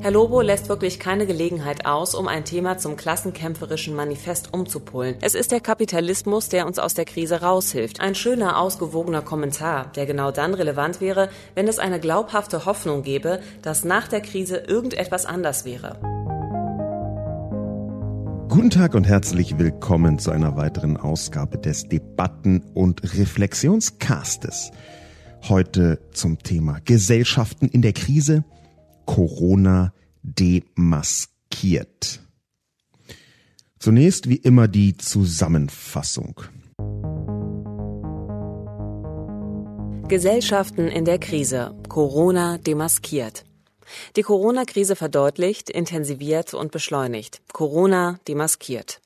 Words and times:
Herr 0.00 0.12
Lobo 0.12 0.42
lässt 0.42 0.68
wirklich 0.68 1.00
keine 1.00 1.26
Gelegenheit 1.26 1.84
aus, 1.84 2.14
um 2.14 2.28
ein 2.28 2.44
Thema 2.44 2.78
zum 2.78 2.96
klassenkämpferischen 2.96 3.96
Manifest 3.96 4.54
umzupolen. 4.54 5.16
Es 5.22 5.34
ist 5.34 5.50
der 5.50 5.58
Kapitalismus, 5.58 6.48
der 6.48 6.68
uns 6.68 6.78
aus 6.78 6.94
der 6.94 7.04
Krise 7.04 7.40
raushilft. 7.40 8.00
Ein 8.00 8.14
schöner, 8.14 8.60
ausgewogener 8.60 9.22
Kommentar, 9.22 9.90
der 9.96 10.06
genau 10.06 10.30
dann 10.30 10.54
relevant 10.54 11.00
wäre, 11.00 11.30
wenn 11.56 11.66
es 11.66 11.80
eine 11.80 11.98
glaubhafte 11.98 12.64
Hoffnung 12.64 13.02
gäbe, 13.02 13.40
dass 13.62 13.84
nach 13.84 14.06
der 14.06 14.20
Krise 14.20 14.58
irgendetwas 14.58 15.26
anders 15.26 15.64
wäre. 15.64 15.98
Guten 18.48 18.70
Tag 18.70 18.94
und 18.94 19.02
herzlich 19.02 19.58
willkommen 19.58 20.20
zu 20.20 20.30
einer 20.30 20.56
weiteren 20.56 20.96
Ausgabe 20.96 21.58
des 21.58 21.88
Debatten- 21.88 22.62
und 22.72 23.02
Reflexionscastes. 23.02 24.70
Heute 25.48 25.98
zum 26.12 26.38
Thema 26.38 26.78
Gesellschaften 26.84 27.66
in 27.66 27.82
der 27.82 27.94
Krise– 27.94 28.44
Corona 29.08 29.94
demaskiert. 30.22 32.20
Zunächst 33.78 34.28
wie 34.28 34.36
immer 34.36 34.68
die 34.68 34.98
Zusammenfassung. 34.98 36.42
Gesellschaften 40.08 40.88
in 40.88 41.06
der 41.06 41.18
Krise. 41.18 41.74
Corona 41.88 42.58
demaskiert. 42.58 43.44
Die 44.16 44.22
Corona-Krise 44.22 44.94
verdeutlicht, 44.94 45.70
intensiviert 45.70 46.52
und 46.52 46.70
beschleunigt. 46.70 47.40
Corona 47.54 48.20
demaskiert. 48.28 49.00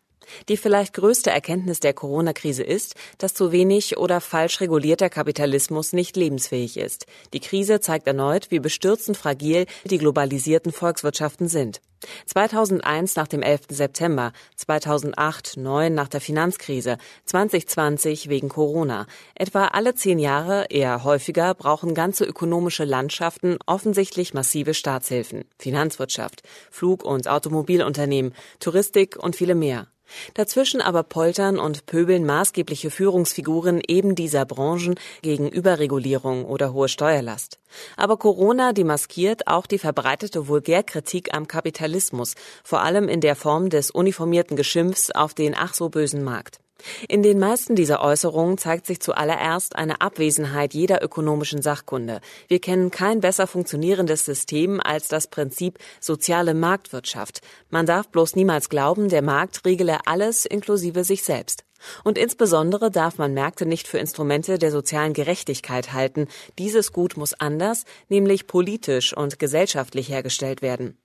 Die 0.48 0.56
vielleicht 0.56 0.94
größte 0.94 1.30
Erkenntnis 1.30 1.80
der 1.80 1.94
Corona-Krise 1.94 2.62
ist, 2.62 2.94
dass 3.18 3.34
zu 3.34 3.52
wenig 3.52 3.96
oder 3.98 4.20
falsch 4.20 4.60
regulierter 4.60 5.10
Kapitalismus 5.10 5.92
nicht 5.92 6.16
lebensfähig 6.16 6.76
ist. 6.76 7.06
Die 7.32 7.40
Krise 7.40 7.80
zeigt 7.80 8.06
erneut, 8.06 8.50
wie 8.50 8.60
bestürzend 8.60 9.16
fragil 9.16 9.66
die 9.84 9.98
globalisierten 9.98 10.72
Volkswirtschaften 10.72 11.48
sind. 11.48 11.80
2001 12.26 13.16
nach 13.16 13.28
dem 13.28 13.42
11. 13.42 13.62
September, 13.70 14.32
2008, 14.56 15.56
9 15.56 15.94
nach 15.94 16.08
der 16.08 16.20
Finanzkrise, 16.20 16.98
2020 17.26 18.28
wegen 18.28 18.48
Corona. 18.48 19.06
Etwa 19.34 19.68
alle 19.68 19.94
zehn 19.94 20.18
Jahre, 20.18 20.66
eher 20.70 21.04
häufiger, 21.04 21.54
brauchen 21.54 21.94
ganze 21.94 22.24
ökonomische 22.24 22.84
Landschaften 22.84 23.58
offensichtlich 23.66 24.34
massive 24.34 24.74
Staatshilfen. 24.74 25.44
Finanzwirtschaft, 25.58 26.42
Flug- 26.70 27.04
und 27.04 27.28
Automobilunternehmen, 27.28 28.34
Touristik 28.58 29.16
und 29.16 29.36
viele 29.36 29.54
mehr. 29.54 29.91
Dazwischen 30.34 30.80
aber 30.80 31.02
poltern 31.02 31.58
und 31.58 31.86
pöbeln 31.86 32.24
maßgebliche 32.24 32.90
Führungsfiguren 32.90 33.80
eben 33.86 34.14
dieser 34.14 34.44
Branchen 34.44 34.94
gegen 35.22 35.48
Überregulierung 35.48 36.44
oder 36.44 36.72
hohe 36.72 36.88
Steuerlast. 36.88 37.58
Aber 37.96 38.16
Corona 38.16 38.72
demaskiert 38.72 39.46
auch 39.46 39.66
die 39.66 39.78
verbreitete 39.78 40.48
Vulgärkritik 40.48 41.34
am 41.34 41.48
Kapitalismus, 41.48 42.34
vor 42.64 42.82
allem 42.82 43.08
in 43.08 43.20
der 43.20 43.36
Form 43.36 43.70
des 43.70 43.90
uniformierten 43.90 44.56
Geschimpfs 44.56 45.10
auf 45.10 45.34
den 45.34 45.54
ach 45.56 45.74
so 45.74 45.88
bösen 45.88 46.24
Markt. 46.24 46.61
In 47.08 47.22
den 47.22 47.38
meisten 47.38 47.74
dieser 47.74 48.02
Äußerungen 48.02 48.58
zeigt 48.58 48.86
sich 48.86 49.00
zuallererst 49.00 49.76
eine 49.76 50.00
Abwesenheit 50.00 50.74
jeder 50.74 51.02
ökonomischen 51.02 51.62
Sachkunde. 51.62 52.20
Wir 52.48 52.60
kennen 52.60 52.90
kein 52.90 53.20
besser 53.20 53.46
funktionierendes 53.46 54.24
System 54.24 54.80
als 54.80 55.08
das 55.08 55.26
Prinzip 55.26 55.78
soziale 56.00 56.54
Marktwirtschaft. 56.54 57.40
Man 57.70 57.86
darf 57.86 58.08
bloß 58.08 58.36
niemals 58.36 58.68
glauben, 58.68 59.08
der 59.08 59.22
Markt 59.22 59.64
regele 59.64 59.98
alles 60.06 60.44
inklusive 60.44 61.04
sich 61.04 61.22
selbst. 61.22 61.64
Und 62.04 62.18
insbesondere 62.18 62.90
darf 62.90 63.18
man 63.18 63.34
Märkte 63.34 63.66
nicht 63.66 63.88
für 63.88 63.98
Instrumente 63.98 64.58
der 64.58 64.70
sozialen 64.70 65.12
Gerechtigkeit 65.12 65.92
halten. 65.92 66.28
Dieses 66.58 66.92
Gut 66.92 67.16
muss 67.16 67.34
anders, 67.34 67.84
nämlich 68.08 68.46
politisch 68.46 69.16
und 69.16 69.38
gesellschaftlich 69.38 70.08
hergestellt 70.08 70.62
werden. 70.62 70.98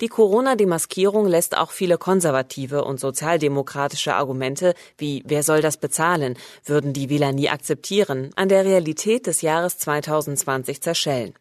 Die 0.00 0.08
Corona-Demaskierung 0.08 1.26
lässt 1.26 1.56
auch 1.56 1.70
viele 1.70 1.98
konservative 1.98 2.84
und 2.84 3.00
sozialdemokratische 3.00 4.14
Argumente 4.14 4.74
wie 4.98 5.22
wer 5.26 5.42
soll 5.42 5.62
das 5.62 5.78
bezahlen, 5.78 6.36
würden 6.64 6.92
die 6.92 7.10
Wähler 7.10 7.32
nie 7.32 7.48
akzeptieren, 7.48 8.30
an 8.36 8.48
der 8.48 8.64
Realität 8.64 9.26
des 9.26 9.42
Jahres 9.42 9.78
2020 9.78 10.80
zerschellen. 10.80 11.34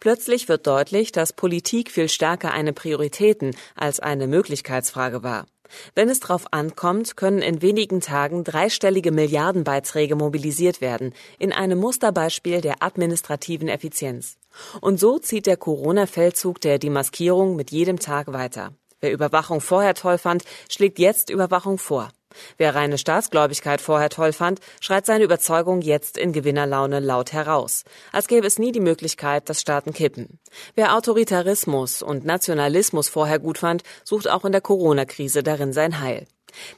Plötzlich 0.00 0.48
wird 0.48 0.66
deutlich, 0.66 1.12
dass 1.12 1.32
Politik 1.32 1.90
viel 1.90 2.08
stärker 2.08 2.52
eine 2.52 2.72
Prioritäten 2.72 3.54
als 3.76 4.00
eine 4.00 4.26
Möglichkeitsfrage 4.26 5.22
war. 5.22 5.46
Wenn 5.94 6.08
es 6.08 6.20
darauf 6.20 6.52
ankommt, 6.52 7.16
können 7.16 7.42
in 7.42 7.62
wenigen 7.62 8.00
Tagen 8.00 8.44
dreistellige 8.44 9.12
Milliardenbeiträge 9.12 10.16
mobilisiert 10.16 10.80
werden, 10.80 11.14
in 11.38 11.52
einem 11.52 11.78
Musterbeispiel 11.78 12.60
der 12.60 12.82
administrativen 12.82 13.68
Effizienz. 13.68 14.36
Und 14.80 14.98
so 14.98 15.18
zieht 15.18 15.46
der 15.46 15.56
Corona-Feldzug 15.56 16.60
der 16.60 16.78
Demaskierung 16.78 17.56
mit 17.56 17.70
jedem 17.70 17.98
Tag 17.98 18.32
weiter. 18.32 18.72
Wer 19.00 19.12
Überwachung 19.12 19.60
vorher 19.60 19.94
toll 19.94 20.18
fand, 20.18 20.44
schlägt 20.68 20.98
jetzt 20.98 21.30
Überwachung 21.30 21.78
vor. 21.78 22.08
Wer 22.56 22.74
reine 22.74 22.98
Staatsgläubigkeit 22.98 23.80
vorher 23.80 24.10
toll 24.10 24.32
fand, 24.32 24.60
schreit 24.80 25.06
seine 25.06 25.24
Überzeugung 25.24 25.80
jetzt 25.80 26.16
in 26.16 26.32
Gewinnerlaune 26.32 27.00
laut 27.00 27.32
heraus. 27.32 27.84
Als 28.12 28.28
gäbe 28.28 28.46
es 28.46 28.58
nie 28.58 28.72
die 28.72 28.80
Möglichkeit, 28.80 29.48
dass 29.48 29.60
Staaten 29.60 29.92
kippen. 29.92 30.38
Wer 30.74 30.94
Autoritarismus 30.94 32.02
und 32.02 32.24
Nationalismus 32.24 33.08
vorher 33.08 33.38
gut 33.38 33.58
fand, 33.58 33.82
sucht 34.04 34.28
auch 34.28 34.44
in 34.44 34.52
der 34.52 34.60
Corona-Krise 34.60 35.42
darin 35.42 35.72
sein 35.72 36.00
Heil. 36.00 36.26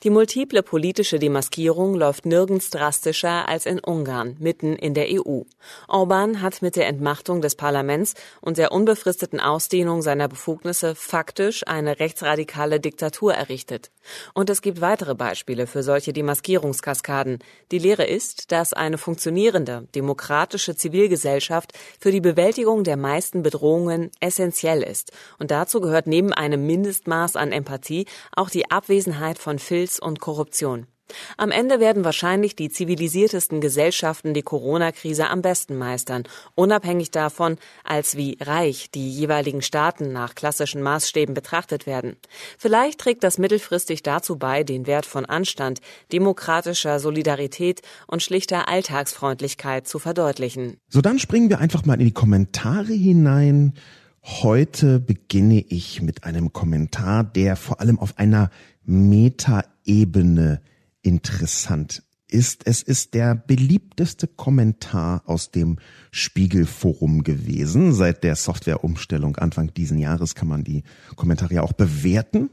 Die 0.03 0.11
multiple 0.11 0.63
politische 0.63 1.19
Demaskierung 1.19 1.95
läuft 1.95 2.27
nirgends 2.27 2.71
drastischer 2.71 3.49
als 3.49 3.67
in 3.67 3.79
Ungarn, 3.79 4.37
mitten 4.39 4.77
in 4.77 4.95
der 4.95 5.07
EU. 5.11 5.43
Orban 5.89 6.43
hat 6.43 6.63
mit 6.63 6.77
der 6.77 6.87
Entmachtung 6.87 7.41
des 7.41 7.55
Parlaments 7.55 8.15
und 8.41 8.59
der 8.59 8.73
unbefristeten 8.73 9.41
Ausdehnung 9.41 10.03
seiner 10.03 10.29
Befugnisse 10.29 10.95
faktisch 10.95 11.67
eine 11.67 12.01
rechtsradikale 12.01 12.81
Diktatur 12.81 13.35
errichtet. 13.35 13.91
Und 14.35 14.51
es 14.51 14.63
gibt 14.63 14.81
weitere 14.81 15.15
Beispiele 15.15 15.67
für 15.67 15.83
solche 15.83 16.13
Demaskierungskaskaden. 16.13 17.39
Die 17.71 17.79
Lehre 17.79 18.05
ist, 18.05 18.51
dass 18.53 18.73
eine 18.73 18.99
funktionierende, 18.99 19.87
demokratische 19.95 20.75
Zivilgesellschaft 20.75 21.73
für 21.99 22.11
die 22.11 22.21
Bewältigung 22.21 22.85
der 22.85 22.97
meisten 22.97 23.43
Bedrohungen 23.43 24.11
essentiell 24.21 24.83
ist. 24.83 25.13
Und 25.39 25.51
dazu 25.51 25.81
gehört 25.81 26.07
neben 26.07 26.33
einem 26.33 26.67
Mindestmaß 26.67 27.37
an 27.37 27.53
Empathie 27.53 28.07
auch 28.35 28.51
die 28.51 28.71
Abwesenheit 28.71 29.39
von 29.39 29.59
Filz 29.71 30.01
und 30.01 30.19
Korruption. 30.19 30.89
Am 31.37 31.53
Ende 31.53 31.79
werden 31.79 32.03
wahrscheinlich 32.03 32.57
die 32.57 32.71
zivilisiertesten 32.71 33.61
Gesellschaften 33.61 34.35
die 34.35 34.43
Corona-Krise 34.43 35.29
am 35.29 35.43
besten 35.43 35.79
meistern, 35.79 36.25
unabhängig 36.57 37.13
davon, 37.13 37.57
als 37.85 38.17
wie 38.17 38.37
reich 38.41 38.91
die 38.91 39.09
jeweiligen 39.09 39.63
Staaten 39.63 40.13
nach 40.13 40.35
klassischen 40.35 40.83
Maßstäben 40.83 41.37
betrachtet 41.37 41.87
werden. 41.87 42.17
Vielleicht 42.59 42.99
trägt 42.99 43.23
das 43.23 43.39
mittelfristig 43.39 44.03
dazu 44.03 44.41
bei, 44.41 44.65
den 44.65 44.89
Wert 44.89 45.07
von 45.07 45.25
Anstand, 45.25 45.81
demokratischer 46.11 46.99
Solidarität 46.99 47.83
und 48.09 48.25
schlichter 48.25 48.67
Alltagsfreundlichkeit 48.69 49.87
zu 49.87 50.01
verdeutlichen. 50.01 50.79
So, 50.89 51.01
dann 51.01 51.21
springen 51.21 51.49
wir 51.49 51.61
einfach 51.61 51.85
mal 51.85 52.01
in 52.01 52.07
die 52.07 52.13
Kommentare 52.13 52.93
hinein. 52.93 53.75
Heute 54.23 55.01
beginne 55.01 55.65
ich 55.69 56.03
mit 56.03 56.25
einem 56.25 56.53
Kommentar, 56.53 57.25
der 57.25 57.57
vor 57.57 57.81
allem 57.81 57.99
auf 57.99 58.19
einer 58.19 58.51
Metaebene 58.85 60.61
interessant 61.03 62.03
ist. 62.29 62.67
Es 62.67 62.83
ist 62.83 63.15
der 63.15 63.35
beliebteste 63.35 64.27
Kommentar 64.27 65.23
aus 65.27 65.51
dem 65.51 65.79
Spiegelforum 66.11 67.25
gewesen. 67.25 67.93
Seit 67.93 68.25
der 68.25 68.37
Softwareumstellung 68.37 69.37
Anfang 69.37 69.75
diesen 69.75 69.99
Jahres 69.99 70.35
kann 70.35 70.49
man 70.49 70.65
die 70.65 70.85
Kommentare 71.17 71.55
ja 71.55 71.63
auch 71.63 71.73
bewerten. 71.73 72.51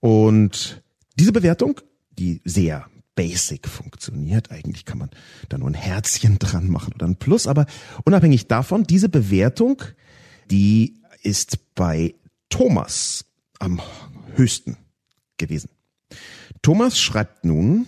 Und 0.00 0.82
diese 1.18 1.32
Bewertung, 1.32 1.80
die 2.18 2.40
sehr 2.44 2.86
basic 3.14 3.66
funktioniert. 3.66 4.52
Eigentlich 4.52 4.84
kann 4.84 4.98
man 4.98 5.10
da 5.48 5.58
nur 5.58 5.68
ein 5.68 5.74
Herzchen 5.74 6.38
dran 6.38 6.68
machen 6.68 6.92
oder 6.94 7.06
ein 7.06 7.16
Plus, 7.16 7.48
aber 7.48 7.66
unabhängig 8.04 8.46
davon, 8.46 8.84
diese 8.84 9.08
Bewertung, 9.08 9.82
die 10.50 10.94
ist 11.22 11.74
bei 11.74 12.14
Thomas 12.48 13.24
am 13.58 13.80
höchsten 14.36 14.76
gewesen. 15.38 15.70
Thomas 16.62 16.98
schreibt 16.98 17.44
nun, 17.44 17.86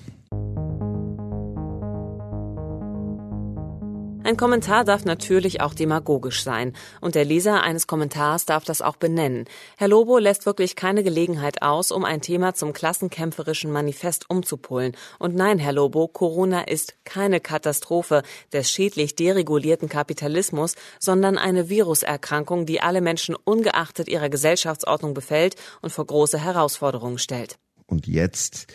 Ein 4.30 4.36
Kommentar 4.36 4.84
darf 4.84 5.04
natürlich 5.04 5.60
auch 5.60 5.74
demagogisch 5.74 6.44
sein. 6.44 6.72
Und 7.00 7.16
der 7.16 7.24
Leser 7.24 7.64
eines 7.64 7.88
Kommentars 7.88 8.46
darf 8.46 8.62
das 8.62 8.80
auch 8.80 8.94
benennen. 8.94 9.46
Herr 9.76 9.88
Lobo 9.88 10.18
lässt 10.18 10.46
wirklich 10.46 10.76
keine 10.76 11.02
Gelegenheit 11.02 11.62
aus, 11.62 11.90
um 11.90 12.04
ein 12.04 12.20
Thema 12.20 12.54
zum 12.54 12.72
klassenkämpferischen 12.72 13.72
Manifest 13.72 14.30
umzupolen. 14.30 14.92
Und 15.18 15.34
nein, 15.34 15.58
Herr 15.58 15.72
Lobo, 15.72 16.06
Corona 16.06 16.60
ist 16.60 16.94
keine 17.02 17.40
Katastrophe 17.40 18.22
des 18.52 18.70
schädlich 18.70 19.16
deregulierten 19.16 19.88
Kapitalismus, 19.88 20.76
sondern 21.00 21.36
eine 21.36 21.68
Viruserkrankung, 21.68 22.66
die 22.66 22.80
alle 22.80 23.00
Menschen 23.00 23.34
ungeachtet 23.34 24.06
ihrer 24.06 24.28
Gesellschaftsordnung 24.28 25.12
befällt 25.12 25.56
und 25.82 25.90
vor 25.90 26.06
große 26.06 26.38
Herausforderungen 26.38 27.18
stellt. 27.18 27.58
Und 27.88 28.06
jetzt 28.06 28.68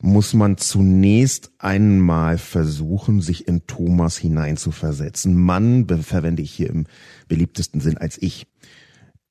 muss 0.00 0.32
man 0.32 0.56
zunächst 0.56 1.52
einmal 1.58 2.38
versuchen, 2.38 3.20
sich 3.20 3.46
in 3.46 3.66
Thomas 3.66 4.16
hineinzuversetzen. 4.16 5.34
Mann 5.34 5.86
verwende 6.02 6.42
ich 6.42 6.50
hier 6.50 6.70
im 6.70 6.86
beliebtesten 7.28 7.80
Sinn 7.80 7.98
als 7.98 8.20
ich. 8.20 8.46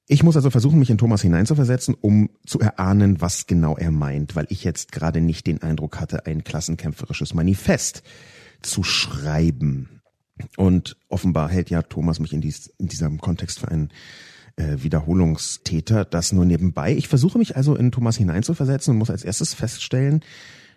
Ich 0.08 0.24
muss 0.24 0.36
also 0.36 0.50
versuchen, 0.50 0.80
mich 0.80 0.90
in 0.90 0.98
Thomas 0.98 1.22
hineinzuversetzen, 1.22 1.96
um 2.00 2.30
zu 2.46 2.60
erahnen, 2.60 3.22
was 3.22 3.48
genau 3.48 3.78
er 3.78 3.92
meint, 3.92 4.36
weil 4.36 4.48
ich 4.50 4.64
jetzt 4.64 4.92
gerade 4.92 5.22
nicht 5.22 5.48
den 5.48 5.62
Eindruck 5.62 6.00
hatte, 6.00 6.26
ein 6.26 6.44
klassenkämpferisches 6.44 7.34
Manifest 7.34 8.04
zu 8.62 8.84
schreiben. 8.84 10.02
Und 10.56 10.98
offenbar 11.10 11.50
hält 11.50 11.70
ja 11.70 11.82
Thomas 11.82 12.20
mich 12.20 12.34
in, 12.34 12.42
dies, 12.42 12.68
in 12.78 12.88
diesem 12.88 13.20
Kontext 13.20 13.60
für 13.60 13.70
einen 13.70 13.90
äh, 14.60 14.84
Wiederholungstäter. 14.84 16.06
Das 16.06 16.32
nur 16.34 16.46
nebenbei. 16.46 16.94
Ich 16.96 17.08
versuche 17.08 17.38
mich 17.38 17.56
also 17.56 17.76
in 17.76 17.92
Thomas 17.92 18.18
hineinzuversetzen 18.18 18.92
und 18.92 18.98
muss 18.98 19.10
als 19.10 19.24
erstes 19.24 19.54
feststellen, 19.54 20.22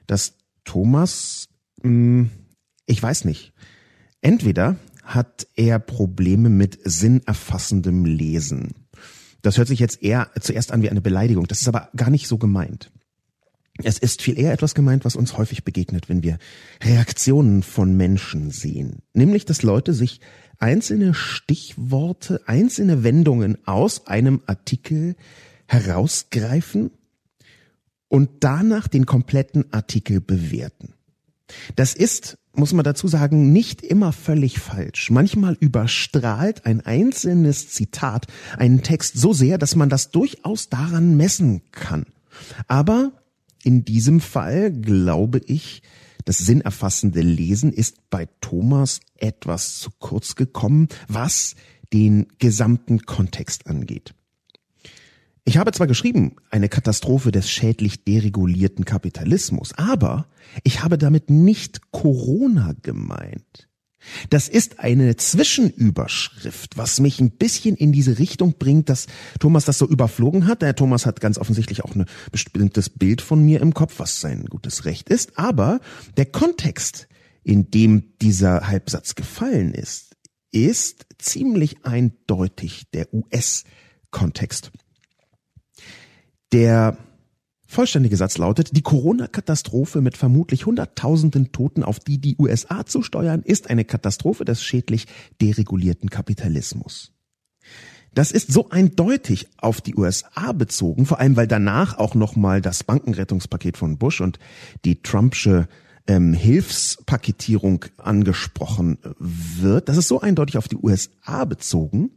dass 0.06 0.34
Thomas, 0.64 1.48
mh, 1.82 1.88
hm, 1.88 2.30
ich 2.86 3.02
weiß 3.02 3.24
nicht, 3.24 3.52
entweder 4.20 4.76
hat 5.02 5.46
er 5.56 5.78
Probleme 5.78 6.48
mit 6.48 6.78
sinnerfassendem 6.84 8.04
Lesen. 8.04 8.74
Das 9.42 9.58
hört 9.58 9.68
sich 9.68 9.80
jetzt 9.80 10.02
eher 10.02 10.30
zuerst 10.40 10.70
an 10.70 10.82
wie 10.82 10.90
eine 10.90 11.00
Beleidigung. 11.00 11.46
Das 11.48 11.60
ist 11.60 11.68
aber 11.68 11.88
gar 11.96 12.10
nicht 12.10 12.28
so 12.28 12.38
gemeint. 12.38 12.92
Es 13.82 13.98
ist 13.98 14.22
viel 14.22 14.38
eher 14.38 14.52
etwas 14.52 14.74
gemeint, 14.74 15.04
was 15.04 15.16
uns 15.16 15.36
häufig 15.36 15.64
begegnet, 15.64 16.08
wenn 16.08 16.22
wir 16.22 16.38
Reaktionen 16.82 17.62
von 17.62 17.96
Menschen 17.96 18.50
sehen. 18.50 19.02
Nämlich, 19.14 19.44
dass 19.44 19.62
Leute 19.62 19.94
sich 19.94 20.20
einzelne 20.62 21.12
Stichworte, 21.12 22.40
einzelne 22.46 23.02
Wendungen 23.02 23.58
aus 23.66 24.06
einem 24.06 24.42
Artikel 24.46 25.16
herausgreifen 25.66 26.92
und 28.08 28.30
danach 28.40 28.86
den 28.86 29.04
kompletten 29.04 29.72
Artikel 29.72 30.20
bewerten. 30.20 30.94
Das 31.74 31.94
ist, 31.94 32.38
muss 32.54 32.72
man 32.72 32.84
dazu 32.84 33.08
sagen, 33.08 33.52
nicht 33.52 33.82
immer 33.82 34.12
völlig 34.12 34.60
falsch. 34.60 35.10
Manchmal 35.10 35.56
überstrahlt 35.58 36.64
ein 36.64 36.80
einzelnes 36.80 37.70
Zitat 37.70 38.26
einen 38.56 38.82
Text 38.82 39.18
so 39.18 39.32
sehr, 39.32 39.58
dass 39.58 39.74
man 39.74 39.88
das 39.88 40.10
durchaus 40.10 40.68
daran 40.68 41.16
messen 41.16 41.62
kann. 41.72 42.06
Aber 42.68 43.12
in 43.64 43.84
diesem 43.84 44.20
Fall 44.20 44.70
glaube 44.70 45.40
ich, 45.44 45.82
das 46.24 46.38
sinnerfassende 46.38 47.20
Lesen 47.20 47.72
ist 47.72 48.10
bei 48.10 48.28
Thomas 48.40 49.00
etwas 49.16 49.78
zu 49.78 49.90
kurz 49.98 50.34
gekommen, 50.34 50.88
was 51.08 51.54
den 51.92 52.26
gesamten 52.38 53.00
Kontext 53.00 53.66
angeht. 53.66 54.14
Ich 55.44 55.56
habe 55.56 55.72
zwar 55.72 55.88
geschrieben, 55.88 56.36
eine 56.50 56.68
Katastrophe 56.68 57.32
des 57.32 57.50
schädlich 57.50 58.04
deregulierten 58.04 58.84
Kapitalismus, 58.84 59.72
aber 59.76 60.28
ich 60.62 60.84
habe 60.84 60.98
damit 60.98 61.30
nicht 61.30 61.90
Corona 61.90 62.74
gemeint. 62.82 63.68
Das 64.30 64.48
ist 64.48 64.80
eine 64.80 65.16
Zwischenüberschrift, 65.16 66.76
was 66.76 67.00
mich 67.00 67.20
ein 67.20 67.30
bisschen 67.30 67.76
in 67.76 67.92
diese 67.92 68.18
Richtung 68.18 68.54
bringt, 68.58 68.88
dass 68.88 69.06
Thomas 69.40 69.64
das 69.64 69.78
so 69.78 69.86
überflogen 69.86 70.46
hat. 70.46 70.62
Der 70.62 70.74
Thomas 70.74 71.06
hat 71.06 71.20
ganz 71.20 71.38
offensichtlich 71.38 71.84
auch 71.84 71.94
ein 71.94 72.06
bestimmtes 72.30 72.90
Bild 72.90 73.20
von 73.20 73.44
mir 73.44 73.60
im 73.60 73.74
Kopf, 73.74 73.98
was 73.98 74.20
sein 74.20 74.46
gutes 74.46 74.84
Recht 74.84 75.08
ist. 75.08 75.38
Aber 75.38 75.80
der 76.16 76.26
Kontext, 76.26 77.08
in 77.44 77.70
dem 77.70 78.18
dieser 78.20 78.68
Halbsatz 78.68 79.14
gefallen 79.14 79.74
ist, 79.74 80.16
ist 80.52 81.06
ziemlich 81.18 81.84
eindeutig 81.84 82.84
der 82.92 83.12
US-Kontext. 83.12 84.70
Der 86.52 86.98
vollständige 87.72 88.16
Satz 88.16 88.38
lautet, 88.38 88.76
die 88.76 88.82
Corona-Katastrophe 88.82 90.00
mit 90.00 90.16
vermutlich 90.16 90.66
Hunderttausenden 90.66 91.52
Toten, 91.52 91.82
auf 91.82 91.98
die 91.98 92.18
die 92.18 92.36
USA 92.38 92.86
zu 92.86 93.02
steuern, 93.02 93.42
ist 93.42 93.70
eine 93.70 93.84
Katastrophe 93.84 94.44
des 94.44 94.62
schädlich 94.62 95.06
deregulierten 95.40 96.10
Kapitalismus. 96.10 97.12
Das 98.14 98.30
ist 98.30 98.52
so 98.52 98.68
eindeutig 98.68 99.48
auf 99.56 99.80
die 99.80 99.94
USA 99.96 100.52
bezogen, 100.52 101.06
vor 101.06 101.18
allem 101.18 101.36
weil 101.36 101.46
danach 101.46 101.96
auch 101.96 102.14
nochmal 102.14 102.60
das 102.60 102.84
Bankenrettungspaket 102.84 103.78
von 103.78 103.96
Bush 103.96 104.20
und 104.20 104.38
die 104.84 105.00
Trumpsche 105.02 105.66
ähm, 106.06 106.34
Hilfspaketierung 106.34 107.86
angesprochen 107.96 108.98
wird. 109.18 109.88
Das 109.88 109.96
ist 109.96 110.08
so 110.08 110.20
eindeutig 110.20 110.58
auf 110.58 110.68
die 110.68 110.76
USA 110.76 111.46
bezogen, 111.46 112.10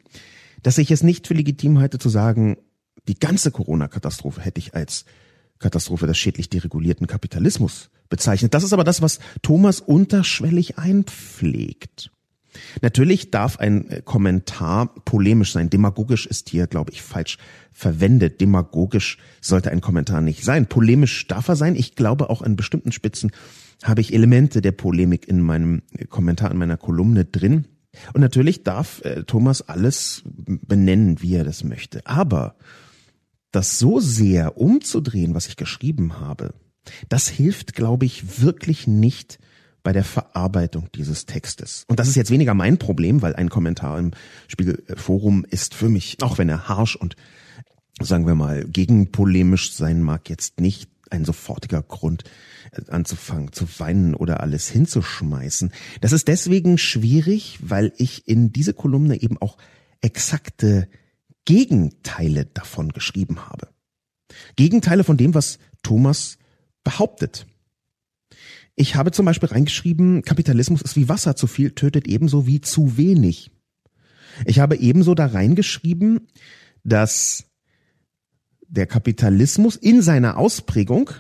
dass 0.64 0.78
ich 0.80 0.92
es 0.92 1.02
nicht 1.02 1.28
für 1.28 1.34
legitim 1.34 1.80
halte 1.80 1.98
zu 1.98 2.10
sagen, 2.10 2.58
die 3.08 3.18
ganze 3.18 3.52
Corona-Katastrophe 3.52 4.42
hätte 4.42 4.60
ich 4.60 4.74
als 4.74 5.06
Katastrophe 5.60 6.08
des 6.08 6.18
schädlich 6.18 6.50
deregulierten 6.50 7.08
Kapitalismus 7.08 7.90
bezeichnet. 8.10 8.54
Das 8.54 8.64
ist 8.64 8.74
aber 8.74 8.84
das, 8.84 9.02
was 9.02 9.20
Thomas 9.42 9.80
unterschwellig 9.80 10.78
einpflegt. 10.78 12.12
Natürlich 12.82 13.32
darf 13.32 13.60
ein 13.60 13.90
äh, 13.90 14.02
Kommentar 14.02 14.94
polemisch 15.06 15.52
sein. 15.52 15.70
Demagogisch 15.70 16.26
ist 16.26 16.50
hier, 16.50 16.68
glaube 16.68 16.92
ich, 16.92 17.02
falsch 17.02 17.38
verwendet. 17.72 18.42
Demagogisch 18.42 19.18
sollte 19.42 19.72
ein 19.72 19.82
Kommentar 19.82 20.22
nicht 20.22 20.44
sein. 20.44 20.68
Polemisch 20.68 21.28
darf 21.28 21.48
er 21.48 21.56
sein. 21.56 21.76
Ich 21.76 21.96
glaube, 21.96 22.30
auch 22.30 22.42
an 22.42 22.56
bestimmten 22.56 22.92
Spitzen 22.92 23.32
habe 23.84 24.02
ich 24.02 24.14
Elemente 24.14 24.62
der 24.62 24.72
Polemik 24.72 25.28
in 25.28 25.42
meinem 25.42 25.82
äh, 25.98 26.06
Kommentar, 26.06 26.52
in 26.52 26.58
meiner 26.58 26.78
Kolumne 26.78 27.26
drin. 27.26 27.68
Und 28.14 28.22
natürlich 28.22 28.64
darf 28.64 29.02
äh, 29.04 29.24
Thomas 29.24 29.62
alles 29.62 30.24
benennen, 30.26 31.22
wie 31.22 31.36
er 31.36 31.44
das 31.44 31.64
möchte. 31.64 32.06
Aber 32.06 32.56
das 33.56 33.80
so 33.80 34.00
sehr 34.00 34.58
umzudrehen, 34.58 35.34
was 35.34 35.48
ich 35.48 35.56
geschrieben 35.56 36.20
habe, 36.20 36.54
das 37.10 37.28
hilft, 37.28 37.74
glaube 37.74 38.06
ich, 38.06 38.42
wirklich 38.42 38.88
nicht 38.88 39.40
bei 39.84 39.94
der 39.94 40.04
Verarbeitung 40.04 40.90
dieses 40.96 41.26
Textes. 41.26 41.86
Und 41.88 42.00
das 42.00 42.08
ist 42.08 42.16
jetzt 42.16 42.32
weniger 42.32 42.54
mein 42.54 42.78
Problem, 42.78 43.22
weil 43.22 43.36
ein 43.36 43.50
Kommentar 43.50 43.98
im 44.00 44.12
Spiegelforum 44.48 45.46
ist 45.50 45.74
für 45.76 45.90
mich, 45.90 46.18
auch 46.22 46.38
wenn 46.38 46.50
er 46.50 46.68
harsch 46.68 46.96
und 46.96 47.16
sagen 48.02 48.28
wir 48.28 48.36
mal 48.36 48.66
gegenpolemisch 48.66 49.74
sein 49.74 50.02
mag, 50.02 50.30
jetzt 50.30 50.60
nicht 50.60 50.90
ein 51.12 51.24
sofortiger 51.24 51.82
Grund 51.84 52.24
äh, 52.72 52.82
anzufangen 52.90 53.54
zu 53.54 53.68
weinen 53.78 54.16
oder 54.16 54.42
alles 54.42 54.68
hinzuschmeißen. 54.68 55.72
Das 56.02 56.12
ist 56.12 56.28
deswegen 56.28 56.78
schwierig, 56.78 57.60
weil 57.62 57.94
ich 57.98 58.28
in 58.28 58.52
diese 58.52 58.74
Kolumne 58.74 59.22
eben 59.22 59.38
auch 59.40 59.58
exakte 60.02 60.88
Gegenteile 61.46 62.46
davon 62.46 62.90
geschrieben 62.90 63.48
habe. 63.48 63.70
Gegenteile 64.56 65.04
von 65.04 65.18
dem, 65.18 65.34
was 65.34 65.60
Thomas 65.84 66.38
behauptet. 66.84 67.46
Ich 68.76 68.96
habe 68.96 69.12
zum 69.12 69.26
Beispiel 69.26 69.50
reingeschrieben, 69.50 70.24
Kapitalismus 70.24 70.82
ist 70.82 70.96
wie 70.96 71.08
Wasser, 71.08 71.36
zu 71.36 71.48
viel 71.48 71.72
tötet 71.72 72.08
ebenso 72.08 72.46
wie 72.46 72.60
zu 72.62 72.98
wenig. 72.98 73.52
Ich 74.46 74.60
habe 74.60 74.76
ebenso 74.76 75.16
da 75.16 75.28
reingeschrieben, 75.28 76.28
dass 76.84 77.46
der 78.68 78.88
Kapitalismus 78.88 79.78
in 79.78 80.02
seiner 80.02 80.38
Ausprägung 80.38 81.12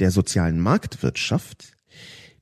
der 0.00 0.10
sozialen 0.10 0.58
Marktwirtschaft 0.58 1.72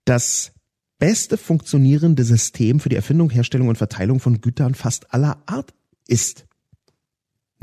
das 0.06 0.52
beste 0.98 1.36
funktionierende 1.36 2.24
System 2.24 2.80
für 2.80 2.88
die 2.88 2.96
Erfindung, 2.96 3.28
Herstellung 3.28 3.68
und 3.68 3.76
Verteilung 3.76 4.20
von 4.20 4.40
Gütern 4.40 4.74
fast 4.74 5.12
aller 5.12 5.42
Art 5.46 5.74
ist 6.06 6.46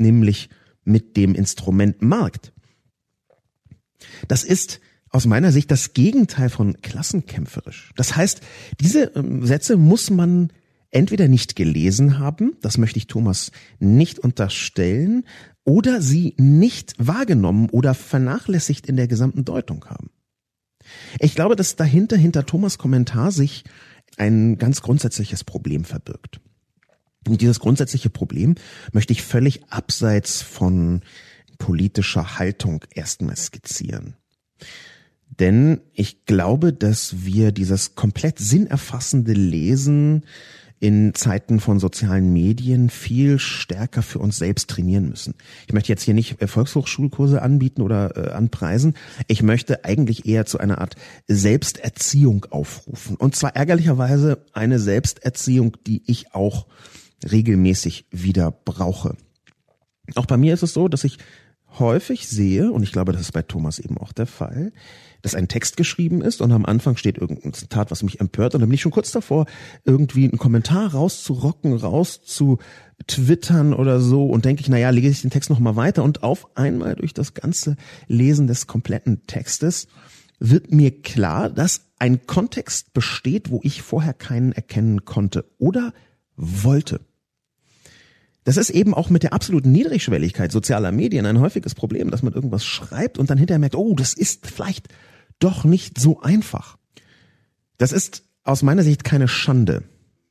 nämlich 0.00 0.48
mit 0.84 1.16
dem 1.16 1.34
Instrument 1.34 2.02
Markt. 2.02 2.52
Das 4.28 4.44
ist 4.44 4.80
aus 5.10 5.26
meiner 5.26 5.52
Sicht 5.52 5.70
das 5.70 5.92
Gegenteil 5.92 6.48
von 6.48 6.80
klassenkämpferisch. 6.80 7.92
Das 7.96 8.16
heißt, 8.16 8.40
diese 8.80 9.12
ähm, 9.16 9.44
Sätze 9.44 9.76
muss 9.76 10.10
man 10.10 10.52
entweder 10.90 11.28
nicht 11.28 11.56
gelesen 11.56 12.18
haben, 12.18 12.56
das 12.62 12.78
möchte 12.78 12.98
ich 12.98 13.06
Thomas 13.06 13.52
nicht 13.78 14.18
unterstellen, 14.18 15.24
oder 15.64 16.00
sie 16.00 16.34
nicht 16.38 16.94
wahrgenommen 16.98 17.68
oder 17.70 17.94
vernachlässigt 17.94 18.86
in 18.86 18.96
der 18.96 19.08
gesamten 19.08 19.44
Deutung 19.44 19.84
haben. 19.84 20.10
Ich 21.18 21.34
glaube, 21.34 21.54
dass 21.54 21.76
dahinter, 21.76 22.16
hinter 22.16 22.46
Thomas 22.46 22.78
Kommentar 22.78 23.30
sich 23.30 23.64
ein 24.16 24.58
ganz 24.58 24.82
grundsätzliches 24.82 25.44
Problem 25.44 25.84
verbirgt. 25.84 26.40
Und 27.26 27.40
dieses 27.40 27.60
grundsätzliche 27.60 28.10
Problem 28.10 28.54
möchte 28.92 29.12
ich 29.12 29.22
völlig 29.22 29.64
abseits 29.70 30.42
von 30.42 31.02
politischer 31.58 32.38
Haltung 32.38 32.84
erstmal 32.94 33.36
skizzieren. 33.36 34.16
Denn 35.28 35.80
ich 35.92 36.24
glaube, 36.24 36.72
dass 36.72 37.24
wir 37.24 37.52
dieses 37.52 37.94
komplett 37.94 38.38
sinnerfassende 38.38 39.32
Lesen 39.32 40.24
in 40.80 41.14
Zeiten 41.14 41.60
von 41.60 41.78
sozialen 41.78 42.32
Medien 42.32 42.88
viel 42.88 43.38
stärker 43.38 44.02
für 44.02 44.18
uns 44.18 44.38
selbst 44.38 44.70
trainieren 44.70 45.10
müssen. 45.10 45.34
Ich 45.66 45.74
möchte 45.74 45.90
jetzt 45.90 46.02
hier 46.02 46.14
nicht 46.14 46.40
äh, 46.40 46.46
Volkshochschulkurse 46.46 47.42
anbieten 47.42 47.82
oder 47.82 48.16
äh, 48.16 48.30
anpreisen. 48.32 48.94
Ich 49.28 49.42
möchte 49.42 49.84
eigentlich 49.84 50.24
eher 50.24 50.46
zu 50.46 50.58
einer 50.58 50.80
Art 50.80 50.96
Selbsterziehung 51.28 52.46
aufrufen. 52.50 53.16
Und 53.16 53.36
zwar 53.36 53.54
ärgerlicherweise 53.54 54.42
eine 54.54 54.78
Selbsterziehung, 54.78 55.76
die 55.86 56.02
ich 56.06 56.34
auch 56.34 56.66
regelmäßig 57.24 58.06
wieder 58.10 58.50
brauche. 58.50 59.16
Auch 60.14 60.26
bei 60.26 60.36
mir 60.36 60.54
ist 60.54 60.62
es 60.62 60.72
so, 60.72 60.88
dass 60.88 61.04
ich 61.04 61.18
häufig 61.78 62.28
sehe, 62.28 62.72
und 62.72 62.82
ich 62.82 62.92
glaube, 62.92 63.12
das 63.12 63.20
ist 63.20 63.32
bei 63.32 63.42
Thomas 63.42 63.78
eben 63.78 63.98
auch 63.98 64.12
der 64.12 64.26
Fall, 64.26 64.72
dass 65.22 65.34
ein 65.34 65.48
Text 65.48 65.76
geschrieben 65.76 66.22
ist 66.22 66.40
und 66.40 66.50
am 66.50 66.64
Anfang 66.64 66.96
steht 66.96 67.18
irgendein 67.18 67.52
Zitat, 67.52 67.90
was 67.90 68.02
mich 68.02 68.20
empört 68.20 68.54
und 68.54 68.60
dann 68.60 68.68
bin 68.68 68.74
ich 68.74 68.80
schon 68.80 68.92
kurz 68.92 69.12
davor, 69.12 69.46
irgendwie 69.84 70.24
einen 70.24 70.38
Kommentar 70.38 70.92
rauszurocken, 70.92 71.74
rauszutwittern 71.74 73.74
oder 73.74 74.00
so 74.00 74.26
und 74.26 74.44
denke 74.44 74.62
ich, 74.62 74.68
naja, 74.68 74.90
lege 74.90 75.08
ich 75.08 75.20
den 75.20 75.30
Text 75.30 75.50
nochmal 75.50 75.76
weiter 75.76 76.02
und 76.02 76.22
auf 76.22 76.56
einmal 76.56 76.96
durch 76.96 77.14
das 77.14 77.34
ganze 77.34 77.76
Lesen 78.08 78.46
des 78.46 78.66
kompletten 78.66 79.26
Textes 79.26 79.88
wird 80.38 80.72
mir 80.72 81.02
klar, 81.02 81.50
dass 81.50 81.82
ein 81.98 82.26
Kontext 82.26 82.94
besteht, 82.94 83.50
wo 83.50 83.60
ich 83.62 83.82
vorher 83.82 84.14
keinen 84.14 84.52
erkennen 84.52 85.04
konnte 85.04 85.44
oder 85.58 85.92
wollte. 86.34 87.00
Das 88.44 88.56
ist 88.56 88.70
eben 88.70 88.94
auch 88.94 89.10
mit 89.10 89.22
der 89.22 89.32
absoluten 89.32 89.70
Niedrigschwelligkeit 89.72 90.50
sozialer 90.50 90.92
Medien 90.92 91.26
ein 91.26 91.40
häufiges 91.40 91.74
Problem, 91.74 92.10
dass 92.10 92.22
man 92.22 92.32
irgendwas 92.32 92.64
schreibt 92.64 93.18
und 93.18 93.28
dann 93.28 93.38
hinterher 93.38 93.58
merkt, 93.58 93.76
oh, 93.76 93.94
das 93.94 94.14
ist 94.14 94.46
vielleicht 94.46 94.88
doch 95.38 95.64
nicht 95.64 96.00
so 96.00 96.20
einfach. 96.20 96.76
Das 97.78 97.92
ist 97.92 98.24
aus 98.44 98.62
meiner 98.62 98.82
Sicht 98.82 99.04
keine 99.04 99.28
Schande, 99.28 99.84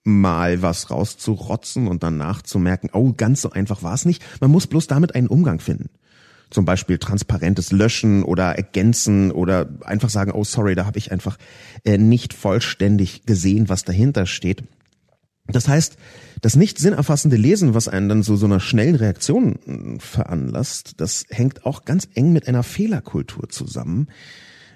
mal 0.04 0.62
was 0.62 0.90
rauszurotzen 0.90 1.88
und 1.88 2.04
danach 2.04 2.42
zu 2.42 2.58
merken, 2.60 2.90
oh, 2.94 3.14
ganz 3.16 3.42
so 3.42 3.52
einfach 3.52 3.84
war 3.84 3.94
es 3.94 4.06
nicht. 4.06 4.24
Man 4.42 4.52
muss 4.52 4.68
bloß 4.68 4.88
damit 4.88 5.16
einen 5.16 5.28
Umgang 5.28 5.60
finden. 5.60 5.90
Zum 6.50 6.66
Beispiel 6.66 6.98
transparentes 6.98 7.72
Löschen 7.72 8.24
oder 8.24 8.56
Ergänzen 8.56 9.32
oder 9.32 9.70
einfach 9.82 10.10
sagen, 10.10 10.32
oh 10.32 10.44
sorry, 10.44 10.74
da 10.74 10.88
habe 10.88 10.98
ich 10.98 11.12
einfach 11.12 11.38
äh, 11.86 12.00
nicht 12.00 12.34
vollständig 12.34 13.26
gesehen, 13.28 13.70
was 13.70 13.84
dahinter 13.84 14.26
steht. 14.26 14.64
Das 15.52 15.68
heißt, 15.68 15.98
das 16.42 16.56
nicht 16.56 16.78
sinnerfassende 16.78 17.36
Lesen, 17.36 17.74
was 17.74 17.88
einen 17.88 18.10
dann 18.10 18.24
zu 18.24 18.34
so, 18.34 18.42
so 18.42 18.46
einer 18.46 18.60
schnellen 18.60 18.96
Reaktion 18.96 19.98
veranlasst, 20.00 20.94
das 20.98 21.26
hängt 21.30 21.66
auch 21.66 21.86
ganz 21.86 22.08
eng 22.14 22.32
mit 22.32 22.48
einer 22.48 22.64
Fehlerkultur 22.64 23.50
zusammen, 23.50 24.08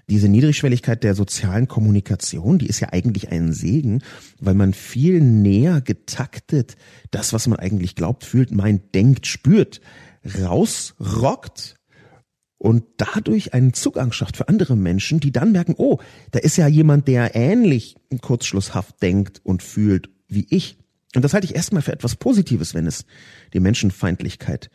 diese 0.10 0.28
Niedrigschwelligkeit 0.28 1.04
der 1.04 1.16
sozialen 1.16 1.68
Kommunikation, 1.68 2.58
die 2.58 2.68
ist 2.68 2.82
ja 2.82 2.90
eigentlich 2.92 3.30
ein 3.32 3.54
Segen, 3.54 4.02
weil 4.40 4.54
man 4.54 4.74
viel 4.74 5.22
näher 5.22 5.80
getaktet 5.80 6.76
das, 7.12 7.32
was 7.32 7.48
man 7.48 7.58
eigentlich 7.58 7.96
glaubt, 7.96 8.26
fühlt, 8.26 8.52
meint, 8.52 8.94
denkt, 8.96 9.28
spürt, 9.28 9.80
rausrockt 10.40 11.76
und 12.58 12.84
dadurch 12.98 13.54
einen 13.54 13.74
Zugang 13.74 14.12
schafft 14.12 14.38
für 14.38 14.50
andere 14.50 14.76
Menschen, 14.76 15.20
die 15.20 15.32
dann 15.32 15.52
merken, 15.54 15.76
oh, 15.78 16.00
da 16.32 16.40
ist 16.40 16.58
ja 16.58 16.68
jemand, 16.68 17.08
der 17.08 17.36
ähnlich 17.36 17.96
kurzschlusshaft 18.22 19.02
denkt 19.02 19.42
und 19.44 19.64
fühlt 19.64 20.10
wie 20.34 20.48
ich. 20.50 20.78
Und 21.16 21.24
das 21.24 21.34
halte 21.34 21.46
ich 21.46 21.56
erstmal 21.56 21.82
für 21.82 21.94
etwas 21.94 22.16
Positives, 22.16 22.74
wenn 22.74 22.88
es 22.88 23.06
die 23.54 23.60
Menschenfeindlichkeit 23.60 24.70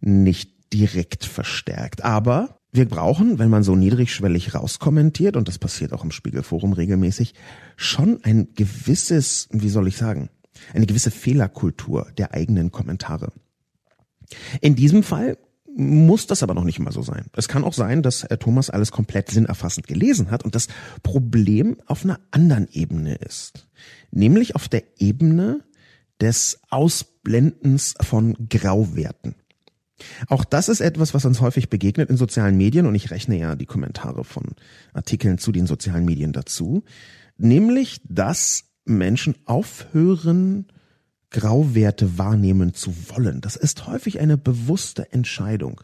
nicht 0.00 0.52
direkt 0.72 1.24
verstärkt. 1.24 2.04
Aber 2.04 2.60
wir 2.72 2.88
brauchen, 2.88 3.38
wenn 3.38 3.50
man 3.50 3.64
so 3.64 3.74
niedrigschwellig 3.74 4.54
rauskommentiert, 4.54 5.36
und 5.36 5.48
das 5.48 5.58
passiert 5.58 5.92
auch 5.92 6.04
im 6.04 6.12
Spiegelforum 6.12 6.72
regelmäßig, 6.72 7.34
schon 7.76 8.22
ein 8.22 8.48
gewisses, 8.54 9.48
wie 9.50 9.68
soll 9.68 9.88
ich 9.88 9.96
sagen, 9.96 10.30
eine 10.72 10.86
gewisse 10.86 11.10
Fehlerkultur 11.10 12.06
der 12.16 12.34
eigenen 12.34 12.70
Kommentare. 12.70 13.32
In 14.60 14.76
diesem 14.76 15.02
Fall 15.02 15.36
muss 15.76 16.26
das 16.26 16.42
aber 16.42 16.54
noch 16.54 16.64
nicht 16.64 16.78
mal 16.78 16.92
so 16.92 17.02
sein. 17.02 17.26
Es 17.34 17.48
kann 17.48 17.64
auch 17.64 17.72
sein, 17.72 18.02
dass 18.02 18.24
Herr 18.24 18.38
Thomas 18.38 18.70
alles 18.70 18.90
komplett 18.90 19.30
sinnerfassend 19.30 19.86
gelesen 19.86 20.30
hat 20.30 20.44
und 20.44 20.54
das 20.54 20.68
Problem 21.02 21.76
auf 21.86 22.04
einer 22.04 22.20
anderen 22.30 22.68
Ebene 22.72 23.14
ist. 23.14 23.68
Nämlich 24.10 24.56
auf 24.56 24.68
der 24.68 24.82
Ebene 24.98 25.62
des 26.20 26.60
Ausblendens 26.70 27.94
von 28.00 28.36
Grauwerten. 28.48 29.34
Auch 30.28 30.44
das 30.44 30.68
ist 30.68 30.80
etwas, 30.80 31.14
was 31.14 31.24
uns 31.24 31.40
häufig 31.40 31.68
begegnet 31.68 32.10
in 32.10 32.16
sozialen 32.16 32.56
Medien 32.56 32.86
und 32.86 32.94
ich 32.94 33.10
rechne 33.10 33.38
ja 33.38 33.54
die 33.54 33.66
Kommentare 33.66 34.24
von 34.24 34.54
Artikeln 34.92 35.38
zu 35.38 35.52
den 35.52 35.66
sozialen 35.66 36.04
Medien 36.04 36.32
dazu, 36.32 36.84
nämlich 37.36 38.00
dass 38.04 38.64
Menschen 38.84 39.36
aufhören, 39.44 40.66
Grauwerte 41.30 42.18
wahrnehmen 42.18 42.74
zu 42.74 42.92
wollen. 43.08 43.40
Das 43.40 43.56
ist 43.56 43.86
häufig 43.86 44.20
eine 44.20 44.36
bewusste 44.36 45.12
Entscheidung. 45.12 45.80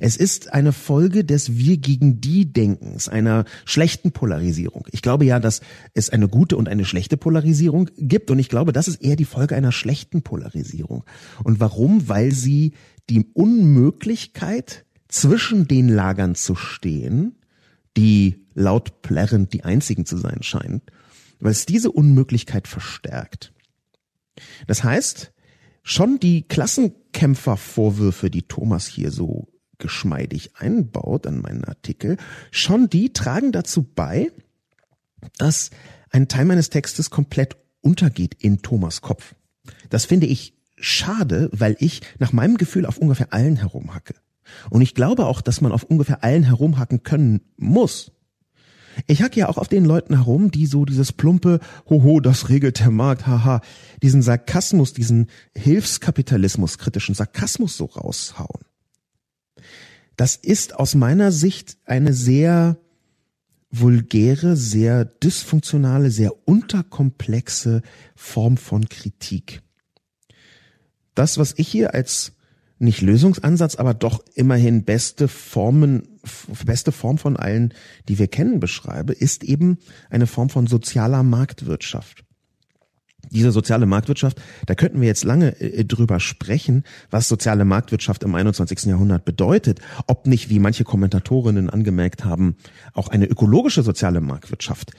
Es 0.00 0.16
ist 0.16 0.52
eine 0.52 0.72
Folge 0.72 1.24
des 1.24 1.56
Wir 1.56 1.78
gegen 1.78 2.20
die 2.20 2.52
Denkens, 2.52 3.08
einer 3.08 3.44
schlechten 3.64 4.12
Polarisierung. 4.12 4.86
Ich 4.92 5.02
glaube 5.02 5.24
ja, 5.24 5.40
dass 5.40 5.60
es 5.94 6.10
eine 6.10 6.28
gute 6.28 6.56
und 6.56 6.68
eine 6.68 6.84
schlechte 6.84 7.16
Polarisierung 7.16 7.90
gibt 7.96 8.30
und 8.30 8.38
ich 8.38 8.48
glaube, 8.48 8.72
das 8.72 8.88
ist 8.88 9.02
eher 9.02 9.16
die 9.16 9.24
Folge 9.24 9.56
einer 9.56 9.72
schlechten 9.72 10.22
Polarisierung. 10.22 11.04
Und 11.42 11.60
warum? 11.60 12.08
Weil 12.08 12.32
sie 12.32 12.74
die 13.08 13.26
Unmöglichkeit, 13.32 14.84
zwischen 15.08 15.66
den 15.66 15.88
Lagern 15.88 16.34
zu 16.34 16.54
stehen, 16.54 17.36
die 17.96 18.46
laut 18.54 19.02
plärrend 19.02 19.52
die 19.52 19.64
einzigen 19.64 20.04
zu 20.04 20.16
sein 20.18 20.42
scheinen, 20.42 20.82
weil 21.40 21.52
es 21.52 21.66
diese 21.66 21.90
Unmöglichkeit 21.90 22.68
verstärkt. 22.68 23.52
Das 24.66 24.84
heißt, 24.84 25.32
schon 25.82 26.18
die 26.18 26.42
Klassenkämpfervorwürfe, 26.42 28.30
die 28.30 28.42
Thomas 28.42 28.86
hier 28.86 29.10
so 29.10 29.48
geschmeidig 29.78 30.56
einbaut 30.56 31.26
an 31.26 31.40
meinen 31.40 31.64
Artikel, 31.64 32.16
schon 32.50 32.88
die 32.88 33.12
tragen 33.12 33.52
dazu 33.52 33.82
bei, 33.82 34.32
dass 35.38 35.70
ein 36.10 36.28
Teil 36.28 36.44
meines 36.44 36.70
Textes 36.70 37.10
komplett 37.10 37.56
untergeht 37.80 38.34
in 38.34 38.62
Thomas 38.62 39.00
Kopf. 39.00 39.34
Das 39.88 40.04
finde 40.04 40.26
ich 40.26 40.54
schade, 40.76 41.48
weil 41.52 41.76
ich 41.78 42.02
nach 42.18 42.32
meinem 42.32 42.56
Gefühl 42.56 42.86
auf 42.86 42.98
ungefähr 42.98 43.32
allen 43.32 43.56
herumhacke. 43.56 44.14
Und 44.70 44.80
ich 44.80 44.94
glaube 44.94 45.26
auch, 45.26 45.40
dass 45.40 45.60
man 45.60 45.72
auf 45.72 45.84
ungefähr 45.84 46.24
allen 46.24 46.44
herumhacken 46.44 47.02
können 47.02 47.42
muss. 47.56 48.12
Ich 49.06 49.22
hacke 49.22 49.40
ja 49.40 49.48
auch 49.48 49.58
auf 49.58 49.68
den 49.68 49.84
Leuten 49.84 50.16
herum, 50.16 50.50
die 50.50 50.66
so 50.66 50.84
dieses 50.84 51.12
plumpe, 51.12 51.60
hoho, 51.88 52.20
das 52.20 52.48
regelt 52.48 52.80
der 52.80 52.90
Markt, 52.90 53.26
haha, 53.26 53.60
diesen 54.02 54.22
Sarkasmus, 54.22 54.92
diesen 54.92 55.28
Hilfskapitalismus 55.56 56.78
kritischen 56.78 57.14
Sarkasmus 57.14 57.76
so 57.76 57.86
raushauen. 57.86 58.64
Das 60.16 60.36
ist 60.36 60.74
aus 60.74 60.94
meiner 60.94 61.30
Sicht 61.30 61.76
eine 61.84 62.12
sehr 62.12 62.76
vulgäre, 63.70 64.56
sehr 64.56 65.04
dysfunktionale, 65.04 66.10
sehr 66.10 66.32
unterkomplexe 66.48 67.82
Form 68.16 68.56
von 68.56 68.88
Kritik 68.88 69.62
das, 71.18 71.36
was 71.36 71.54
ich 71.56 71.66
hier 71.66 71.94
als 71.94 72.32
nicht 72.78 73.00
Lösungsansatz, 73.00 73.74
aber 73.74 73.92
doch 73.92 74.24
immerhin 74.36 74.84
beste 74.84 75.26
Formen, 75.26 76.17
beste 76.64 76.92
Form 76.92 77.18
von 77.18 77.36
allen, 77.36 77.74
die 78.08 78.18
wir 78.18 78.28
kennen, 78.28 78.60
beschreibe, 78.60 79.12
ist 79.12 79.44
eben 79.44 79.78
eine 80.10 80.26
Form 80.26 80.50
von 80.50 80.66
sozialer 80.66 81.22
Marktwirtschaft. 81.22 82.24
Diese 83.30 83.50
soziale 83.50 83.84
Marktwirtschaft, 83.84 84.40
da 84.66 84.74
könnten 84.74 85.00
wir 85.00 85.08
jetzt 85.08 85.24
lange 85.24 85.60
äh, 85.60 85.84
drüber 85.84 86.20
sprechen, 86.20 86.84
was 87.10 87.28
soziale 87.28 87.64
Marktwirtschaft 87.64 88.22
im 88.22 88.34
21. 88.34 88.84
Jahrhundert 88.84 89.24
bedeutet, 89.24 89.80
ob 90.06 90.26
nicht, 90.26 90.48
wie 90.48 90.60
manche 90.60 90.84
Kommentatorinnen 90.84 91.68
angemerkt 91.68 92.24
haben, 92.24 92.56
auch 92.94 93.08
eine 93.08 93.26
ökologische 93.26 93.82
soziale 93.82 94.20
Marktwirtschaft 94.20 94.92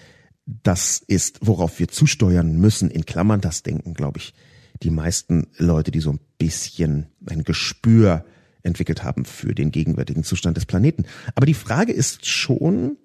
das 0.64 1.02
ist, 1.06 1.40
worauf 1.42 1.80
wir 1.80 1.88
zusteuern 1.88 2.58
müssen. 2.58 2.90
In 2.90 3.06
Klammern, 3.06 3.42
das 3.42 3.64
denken, 3.64 3.94
glaube 3.94 4.18
ich, 4.18 4.34
die 4.82 4.90
meisten 4.90 5.48
Leute, 5.58 5.92
die 5.92 6.00
so 6.00 6.12
ein 6.12 6.20
bisschen 6.38 7.08
ein 7.28 7.44
Gespür 7.44 8.26
entwickelt 8.70 9.04
haben 9.04 9.26
für 9.26 9.54
den 9.54 9.72
gegenwärtigen 9.72 10.24
Zustand 10.24 10.56
des 10.56 10.66
Planeten. 10.66 11.04
Aber 11.36 11.46
die 11.46 11.54
Frage 11.54 11.92
ist 11.92 12.26
schon, 12.26 12.98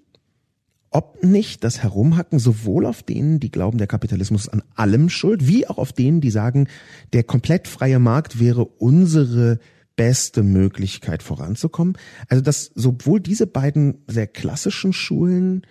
ob 0.91 1.25
nicht 1.25 1.65
das 1.65 1.83
Herumhacken 1.83 2.39
sowohl 2.39 2.87
auf 2.87 3.03
denen, 3.03 3.41
die 3.41 3.51
glauben, 3.51 3.79
der 3.79 3.89
Kapitalismus 3.89 4.43
ist 4.43 4.53
an 4.53 4.63
allem 4.77 5.09
schuld, 5.09 5.49
wie 5.49 5.67
auch 5.67 5.79
auf 5.79 5.93
denen, 5.93 6.21
die 6.21 6.31
sagen, 6.31 6.69
der 7.13 7.25
komplett 7.25 7.67
freie 7.67 7.99
Markt 7.99 8.39
wäre 8.39 8.65
unsere 8.65 9.59
beste 9.97 10.45
Möglichkeit 10.45 11.25
voranzukommen. 11.25 11.99
Also 12.29 12.43
dass 12.43 12.71
sowohl 12.77 13.21
diese 13.21 13.49
beiden 13.49 14.05
sehr 14.07 14.29
klassischen 14.29 14.93
Schulen, 14.93 15.67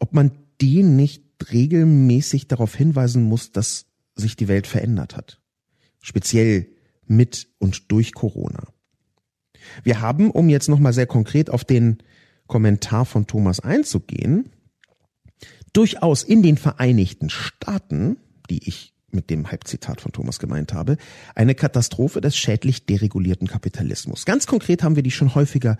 ob 0.00 0.14
man 0.14 0.32
die 0.60 0.82
nicht 0.82 1.22
regelmäßig 1.52 2.48
darauf 2.48 2.74
hinweisen 2.74 3.22
muss, 3.22 3.52
dass 3.52 3.86
sich 4.16 4.34
die 4.34 4.48
Welt 4.48 4.66
verändert 4.66 5.16
hat. 5.16 5.40
Speziell 6.02 6.66
mit 7.06 7.48
und 7.58 7.90
durch 7.92 8.14
Corona. 8.14 8.64
Wir 9.82 10.00
haben, 10.00 10.30
um 10.30 10.48
jetzt 10.48 10.68
nochmal 10.68 10.92
sehr 10.92 11.06
konkret 11.06 11.50
auf 11.50 11.64
den 11.64 11.98
Kommentar 12.46 13.04
von 13.04 13.26
Thomas 13.26 13.60
einzugehen, 13.60 14.50
durchaus 15.72 16.22
in 16.22 16.42
den 16.42 16.56
Vereinigten 16.56 17.30
Staaten, 17.30 18.16
die 18.50 18.66
ich 18.68 18.92
mit 19.12 19.30
dem 19.30 19.50
Halbzitat 19.50 20.00
von 20.00 20.12
Thomas 20.12 20.38
gemeint 20.38 20.72
habe, 20.72 20.96
eine 21.34 21.54
Katastrophe 21.54 22.20
des 22.20 22.36
schädlich 22.36 22.86
deregulierten 22.86 23.48
Kapitalismus. 23.48 24.24
Ganz 24.24 24.46
konkret 24.46 24.82
haben 24.82 24.96
wir 24.96 25.02
die 25.02 25.10
schon 25.10 25.34
häufiger 25.34 25.78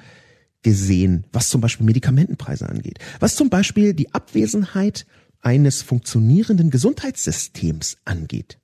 gesehen, 0.63 1.25
was 1.33 1.49
zum 1.49 1.61
Beispiel 1.61 1.87
Medikamentenpreise 1.87 2.69
angeht, 2.69 2.99
was 3.19 3.35
zum 3.35 3.51
Beispiel 3.51 3.95
die 3.95 4.13
Abwesenheit 4.13 5.07
eines 5.41 5.83
funktionierenden 5.83 6.71
Gesundheitssystems 6.71 7.97
angeht. 8.05 8.60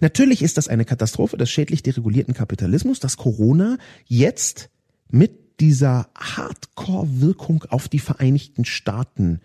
Natürlich 0.00 0.42
ist 0.42 0.56
das 0.56 0.68
eine 0.68 0.84
Katastrophe 0.84 1.36
des 1.36 1.50
schädlich 1.50 1.82
deregulierten 1.82 2.34
Kapitalismus, 2.34 3.00
dass 3.00 3.16
Corona 3.16 3.78
jetzt 4.06 4.70
mit 5.10 5.60
dieser 5.60 6.08
Hardcore-Wirkung 6.16 7.64
auf 7.68 7.88
die 7.88 7.98
Vereinigten 7.98 8.64
Staaten 8.64 9.40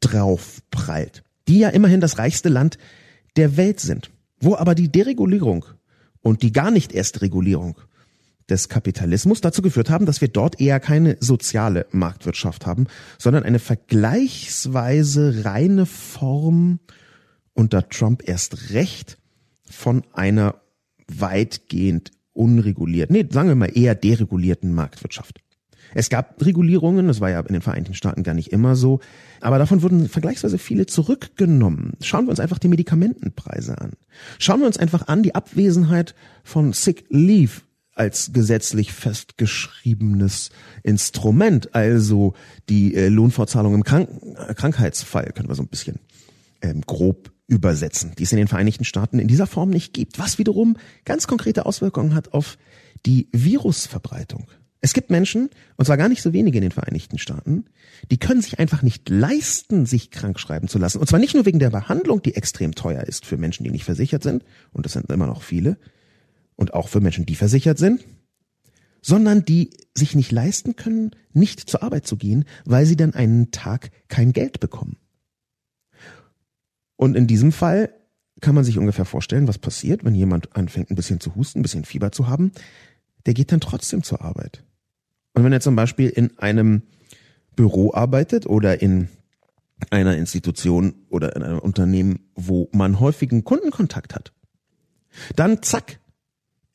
draufprallt, 0.00 1.24
die 1.48 1.58
ja 1.58 1.70
immerhin 1.70 2.00
das 2.00 2.18
reichste 2.18 2.48
Land 2.48 2.78
der 3.36 3.56
Welt 3.56 3.80
sind, 3.80 4.10
wo 4.40 4.54
aber 4.56 4.74
die 4.74 4.90
Deregulierung 4.90 5.64
und 6.20 6.42
die 6.42 6.52
gar 6.52 6.70
nicht 6.70 6.92
erst 6.92 7.22
Regulierung 7.22 7.78
des 8.48 8.68
Kapitalismus 8.68 9.40
dazu 9.40 9.62
geführt 9.62 9.88
haben, 9.88 10.06
dass 10.06 10.20
wir 10.20 10.28
dort 10.28 10.60
eher 10.60 10.80
keine 10.80 11.16
soziale 11.20 11.86
Marktwirtschaft 11.92 12.66
haben, 12.66 12.86
sondern 13.18 13.42
eine 13.42 13.58
vergleichsweise 13.58 15.44
reine 15.44 15.86
Form 15.86 16.80
unter 17.54 17.88
Trump 17.88 18.28
erst 18.28 18.70
recht 18.70 19.18
von 19.74 20.02
einer 20.12 20.56
weitgehend 21.08 22.12
unregulierten, 22.32 23.14
nee, 23.14 23.26
sagen 23.30 23.48
wir 23.48 23.54
mal 23.54 23.76
eher 23.76 23.94
deregulierten 23.94 24.74
Marktwirtschaft. 24.74 25.40
Es 25.94 26.10
gab 26.10 26.44
Regulierungen, 26.44 27.06
das 27.06 27.20
war 27.20 27.30
ja 27.30 27.40
in 27.40 27.52
den 27.52 27.62
Vereinigten 27.62 27.94
Staaten 27.94 28.22
gar 28.22 28.34
nicht 28.34 28.52
immer 28.52 28.74
so, 28.74 29.00
aber 29.40 29.58
davon 29.58 29.82
wurden 29.82 30.08
vergleichsweise 30.08 30.58
viele 30.58 30.86
zurückgenommen. 30.86 31.92
Schauen 32.02 32.26
wir 32.26 32.30
uns 32.30 32.40
einfach 32.40 32.58
die 32.58 32.68
Medikamentenpreise 32.68 33.78
an. 33.78 33.92
Schauen 34.38 34.60
wir 34.60 34.66
uns 34.66 34.78
einfach 34.78 35.06
an 35.06 35.22
die 35.22 35.34
Abwesenheit 35.34 36.14
von 36.42 36.72
Sick 36.72 37.04
Leave 37.10 37.62
als 37.94 38.32
gesetzlich 38.32 38.92
festgeschriebenes 38.92 40.50
Instrument, 40.82 41.74
also 41.74 42.34
die 42.68 42.94
äh, 42.94 43.08
Lohnfortzahlung 43.08 43.74
im 43.74 43.84
Krank 43.84 44.08
Krankheitsfall, 44.56 45.30
können 45.32 45.48
wir 45.48 45.54
so 45.54 45.62
ein 45.62 45.68
bisschen 45.68 46.00
ähm, 46.60 46.80
grob 46.80 47.33
übersetzen, 47.46 48.12
die 48.18 48.22
es 48.22 48.32
in 48.32 48.38
den 48.38 48.48
Vereinigten 48.48 48.84
Staaten 48.84 49.18
in 49.18 49.28
dieser 49.28 49.46
Form 49.46 49.70
nicht 49.70 49.92
gibt, 49.92 50.18
was 50.18 50.38
wiederum 50.38 50.76
ganz 51.04 51.26
konkrete 51.26 51.66
Auswirkungen 51.66 52.14
hat 52.14 52.32
auf 52.32 52.58
die 53.04 53.28
Virusverbreitung. 53.32 54.46
Es 54.80 54.92
gibt 54.92 55.10
Menschen, 55.10 55.48
und 55.76 55.86
zwar 55.86 55.96
gar 55.96 56.10
nicht 56.10 56.20
so 56.20 56.34
wenige 56.34 56.58
in 56.58 56.62
den 56.62 56.70
Vereinigten 56.70 57.18
Staaten, 57.18 57.64
die 58.10 58.18
können 58.18 58.42
sich 58.42 58.58
einfach 58.58 58.82
nicht 58.82 59.08
leisten, 59.08 59.86
sich 59.86 60.10
krank 60.10 60.38
schreiben 60.38 60.68
zu 60.68 60.78
lassen. 60.78 60.98
Und 60.98 61.08
zwar 61.08 61.20
nicht 61.20 61.34
nur 61.34 61.46
wegen 61.46 61.58
der 61.58 61.70
Behandlung, 61.70 62.20
die 62.20 62.34
extrem 62.34 62.74
teuer 62.74 63.02
ist 63.02 63.24
für 63.24 63.38
Menschen, 63.38 63.64
die 63.64 63.70
nicht 63.70 63.84
versichert 63.84 64.22
sind, 64.22 64.44
und 64.72 64.84
das 64.84 64.92
sind 64.92 65.10
immer 65.10 65.26
noch 65.26 65.42
viele, 65.42 65.78
und 66.56 66.74
auch 66.74 66.88
für 66.88 67.00
Menschen, 67.00 67.24
die 67.24 67.34
versichert 67.34 67.78
sind, 67.78 68.04
sondern 69.00 69.44
die 69.44 69.70
sich 69.94 70.14
nicht 70.14 70.32
leisten 70.32 70.76
können, 70.76 71.12
nicht 71.32 71.60
zur 71.60 71.82
Arbeit 71.82 72.06
zu 72.06 72.16
gehen, 72.16 72.44
weil 72.64 72.86
sie 72.86 72.96
dann 72.96 73.14
einen 73.14 73.50
Tag 73.50 73.90
kein 74.08 74.32
Geld 74.32 74.60
bekommen. 74.60 74.96
Und 76.96 77.16
in 77.16 77.26
diesem 77.26 77.52
Fall 77.52 77.90
kann 78.40 78.54
man 78.54 78.64
sich 78.64 78.78
ungefähr 78.78 79.04
vorstellen, 79.04 79.48
was 79.48 79.58
passiert, 79.58 80.04
wenn 80.04 80.14
jemand 80.14 80.54
anfängt, 80.56 80.90
ein 80.90 80.96
bisschen 80.96 81.20
zu 81.20 81.34
husten, 81.34 81.60
ein 81.60 81.62
bisschen 81.62 81.84
Fieber 81.84 82.12
zu 82.12 82.28
haben. 82.28 82.52
Der 83.26 83.34
geht 83.34 83.52
dann 83.52 83.60
trotzdem 83.60 84.02
zur 84.02 84.22
Arbeit. 84.22 84.64
Und 85.32 85.44
wenn 85.44 85.52
er 85.52 85.60
zum 85.60 85.76
Beispiel 85.76 86.08
in 86.10 86.38
einem 86.38 86.82
Büro 87.56 87.92
arbeitet 87.94 88.46
oder 88.46 88.82
in 88.82 89.08
einer 89.90 90.16
Institution 90.16 90.94
oder 91.08 91.34
in 91.36 91.42
einem 91.42 91.58
Unternehmen, 91.58 92.30
wo 92.34 92.68
man 92.72 93.00
häufigen 93.00 93.44
Kundenkontakt 93.44 94.14
hat, 94.14 94.32
dann 95.36 95.62
zack, 95.62 96.00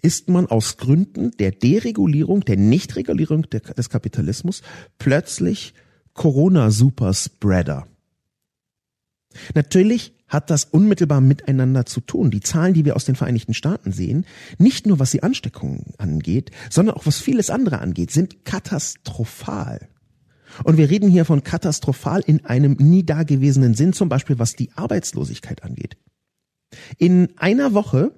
ist 0.01 0.29
man 0.29 0.47
aus 0.47 0.77
Gründen 0.77 1.31
der 1.31 1.51
Deregulierung, 1.51 2.41
der 2.41 2.57
Nichtregulierung 2.57 3.43
des 3.49 3.89
Kapitalismus 3.89 4.61
plötzlich 4.97 5.73
Corona-Superspreader. 6.13 7.87
Natürlich 9.53 10.13
hat 10.27 10.49
das 10.49 10.65
unmittelbar 10.65 11.21
miteinander 11.21 11.85
zu 11.85 12.01
tun. 12.01 12.31
Die 12.31 12.39
Zahlen, 12.39 12.73
die 12.73 12.85
wir 12.85 12.95
aus 12.95 13.05
den 13.05 13.15
Vereinigten 13.15 13.53
Staaten 13.53 13.91
sehen, 13.91 14.25
nicht 14.57 14.85
nur 14.85 14.99
was 14.99 15.11
die 15.11 15.23
Ansteckungen 15.23 15.93
angeht, 15.97 16.51
sondern 16.69 16.95
auch 16.95 17.05
was 17.05 17.19
vieles 17.19 17.49
andere 17.49 17.79
angeht, 17.79 18.11
sind 18.11 18.45
katastrophal. 18.45 19.89
Und 20.63 20.77
wir 20.77 20.89
reden 20.89 21.09
hier 21.09 21.25
von 21.25 21.43
katastrophal 21.43 22.21
in 22.25 22.45
einem 22.45 22.73
nie 22.73 23.03
dagewesenen 23.03 23.73
Sinn, 23.73 23.93
zum 23.93 24.09
Beispiel 24.09 24.39
was 24.39 24.55
die 24.55 24.71
Arbeitslosigkeit 24.73 25.63
angeht. 25.63 25.97
In 26.97 27.29
einer 27.37 27.73
Woche, 27.73 28.11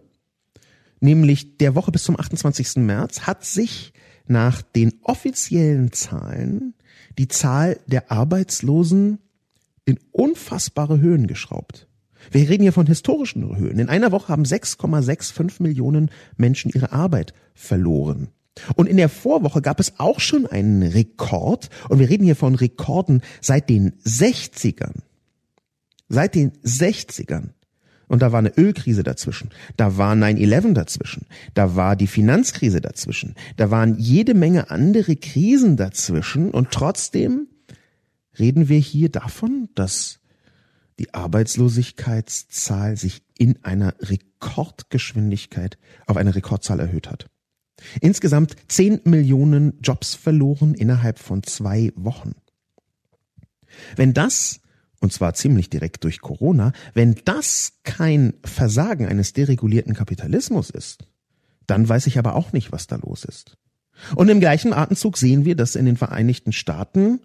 nämlich 1.00 1.58
der 1.58 1.76
Woche 1.76 1.92
bis 1.92 2.04
zum 2.04 2.20
28. 2.20 2.78
März, 2.78 3.22
hat 3.22 3.46
sich 3.46 3.94
nach 4.28 4.62
den 4.62 4.94
offiziellen 5.02 5.92
Zahlen 5.92 6.74
die 7.18 7.28
Zahl 7.28 7.80
der 7.88 8.12
Arbeitslosen 8.12 9.20
in 9.92 10.00
unfassbare 10.12 11.00
Höhen 11.00 11.28
geschraubt. 11.28 11.88
Wir 12.30 12.48
reden 12.50 12.64
hier 12.64 12.74
von 12.74 12.88
historischen 12.88 13.58
Höhen. 13.58 13.80
In 13.80 13.90
einer 13.90 14.12
Woche 14.12 14.30
haben 14.30 14.44
6,65 14.44 15.62
Millionen 15.62 16.12
Menschen 16.38 16.72
ihre 16.74 16.92
Arbeit 16.92 17.34
verloren. 17.54 18.30
Und 18.76 18.88
in 18.88 18.98
der 18.98 19.10
Vorwoche 19.10 19.62
gab 19.62 19.80
es 19.80 19.94
auch 19.98 20.20
schon 20.20 20.46
einen 20.46 20.84
Rekord. 20.84 21.70
Und 21.90 22.00
wir 22.00 22.10
reden 22.10 22.26
hier 22.26 22.36
von 22.36 22.56
Rekorden 22.56 23.22
seit 23.40 23.70
den 23.70 23.94
60ern. 24.06 25.02
Seit 26.10 26.36
den 26.36 26.52
60ern. 26.64 27.50
Und 28.08 28.22
da 28.22 28.34
war 28.34 28.40
eine 28.40 28.56
Ölkrise 28.58 29.04
dazwischen. 29.04 29.50
Da 29.78 29.98
war 29.98 30.14
9-11 30.14 30.74
dazwischen. 30.74 31.28
Da 31.54 31.76
war 31.76 31.96
die 31.96 32.08
Finanzkrise 32.08 32.82
dazwischen. 32.82 33.36
Da 33.56 33.72
waren 33.72 33.98
jede 33.98 34.34
Menge 34.34 34.70
andere 34.70 35.16
Krisen 35.16 35.78
dazwischen. 35.78 36.52
Und 36.52 36.72
trotzdem 36.72 37.48
reden 38.38 38.70
wir 38.70 38.80
hier 38.80 39.10
davon, 39.10 39.70
dass 39.76 40.20
die 41.00 41.14
Arbeitslosigkeitszahl 41.14 42.98
sich 42.98 43.24
in 43.38 43.64
einer 43.64 43.96
Rekordgeschwindigkeit 44.00 45.78
auf 46.06 46.18
eine 46.18 46.36
Rekordzahl 46.36 46.80
erhöht 46.80 47.10
hat. 47.10 47.28
Insgesamt 48.00 48.56
10 48.68 49.02
Millionen 49.06 49.80
Jobs 49.82 50.14
verloren 50.14 50.76
innerhalb 50.76 51.18
von 51.18 51.44
zwei 51.44 51.92
Wochen. 51.96 52.34
Wenn 53.96 54.14
das, 54.14 54.60
und 55.00 55.12
zwar 55.12 55.34
ziemlich 55.34 55.70
direkt 55.70 56.04
durch 56.04 56.22
Corona, 56.22 56.74
wenn 56.94 57.16
das 57.26 57.80
kein 57.84 58.36
Versagen 58.44 59.08
eines 59.08 59.34
deregulierten 59.34 59.96
Kapitalismus 59.96 60.70
ist, 60.70 61.08
dann 61.66 61.88
weiß 61.88 62.08
ich 62.08 62.20
aber 62.20 62.36
auch 62.36 62.54
nicht, 62.54 62.72
was 62.72 62.88
da 62.88 62.98
los 62.98 63.26
ist. 63.26 63.58
Und 64.16 64.30
im 64.30 64.40
gleichen 64.40 64.74
Atemzug 64.74 65.18
sehen 65.18 65.46
wir, 65.46 65.56
dass 65.56 65.76
in 65.76 65.86
den 65.86 65.98
Vereinigten 65.98 66.52
Staaten 66.52 67.22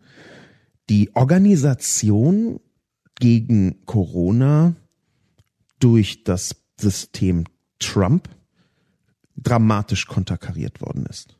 die 0.88 1.14
Organisation 1.14 2.60
gegen 3.18 3.84
Corona 3.86 4.74
durch 5.78 6.24
das 6.24 6.56
System 6.78 7.44
Trump 7.78 8.28
dramatisch 9.36 10.06
konterkariert 10.06 10.80
worden 10.80 11.06
ist. 11.06 11.36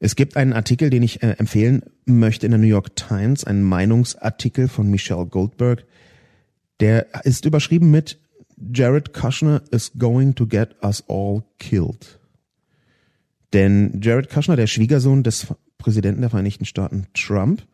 Es 0.00 0.14
gibt 0.14 0.36
einen 0.36 0.52
Artikel, 0.52 0.90
den 0.90 1.02
ich 1.02 1.22
äh, 1.22 1.32
empfehlen 1.32 1.82
möchte 2.04 2.46
in 2.46 2.52
der 2.52 2.60
New 2.60 2.66
York 2.66 2.94
Times, 2.94 3.44
einen 3.44 3.62
Meinungsartikel 3.62 4.68
von 4.68 4.90
Michelle 4.90 5.26
Goldberg, 5.26 5.84
der 6.80 7.24
ist 7.24 7.44
überschrieben 7.44 7.90
mit 7.90 8.20
Jared 8.72 9.12
Kushner 9.12 9.62
is 9.70 9.92
going 9.98 10.34
to 10.34 10.46
get 10.46 10.76
us 10.82 11.02
all 11.08 11.44
killed. 11.58 12.17
Denn 13.52 14.00
Jared 14.02 14.28
Kushner, 14.28 14.56
der 14.56 14.66
Schwiegersohn 14.66 15.22
des 15.22 15.46
Präsidenten 15.78 16.20
der 16.20 16.30
Vereinigten 16.30 16.64
Staaten 16.64 17.06
Trump, 17.14 17.66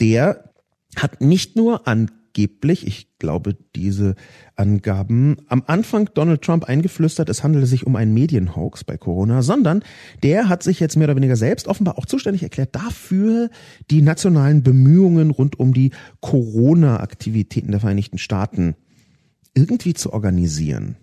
der 0.00 0.52
hat 0.96 1.20
nicht 1.20 1.56
nur 1.56 1.88
angeblich, 1.88 2.86
ich 2.86 3.18
glaube 3.18 3.56
diese 3.74 4.14
Angaben, 4.54 5.36
am 5.48 5.64
Anfang 5.66 6.08
Donald 6.14 6.42
Trump 6.42 6.64
eingeflüstert, 6.64 7.28
es 7.28 7.42
handele 7.42 7.66
sich 7.66 7.86
um 7.86 7.96
einen 7.96 8.14
Medienhoax 8.14 8.84
bei 8.84 8.96
Corona, 8.96 9.42
sondern 9.42 9.82
der 10.22 10.48
hat 10.48 10.62
sich 10.62 10.78
jetzt 10.78 10.96
mehr 10.96 11.08
oder 11.08 11.16
weniger 11.16 11.36
selbst 11.36 11.66
offenbar 11.66 11.98
auch 11.98 12.06
zuständig 12.06 12.42
erklärt 12.42 12.74
dafür, 12.74 13.50
die 13.90 14.02
nationalen 14.02 14.62
Bemühungen 14.62 15.30
rund 15.30 15.58
um 15.58 15.74
die 15.74 15.90
Corona-Aktivitäten 16.20 17.72
der 17.72 17.80
Vereinigten 17.80 18.18
Staaten 18.18 18.76
irgendwie 19.54 19.94
zu 19.94 20.12
organisieren. 20.12 20.96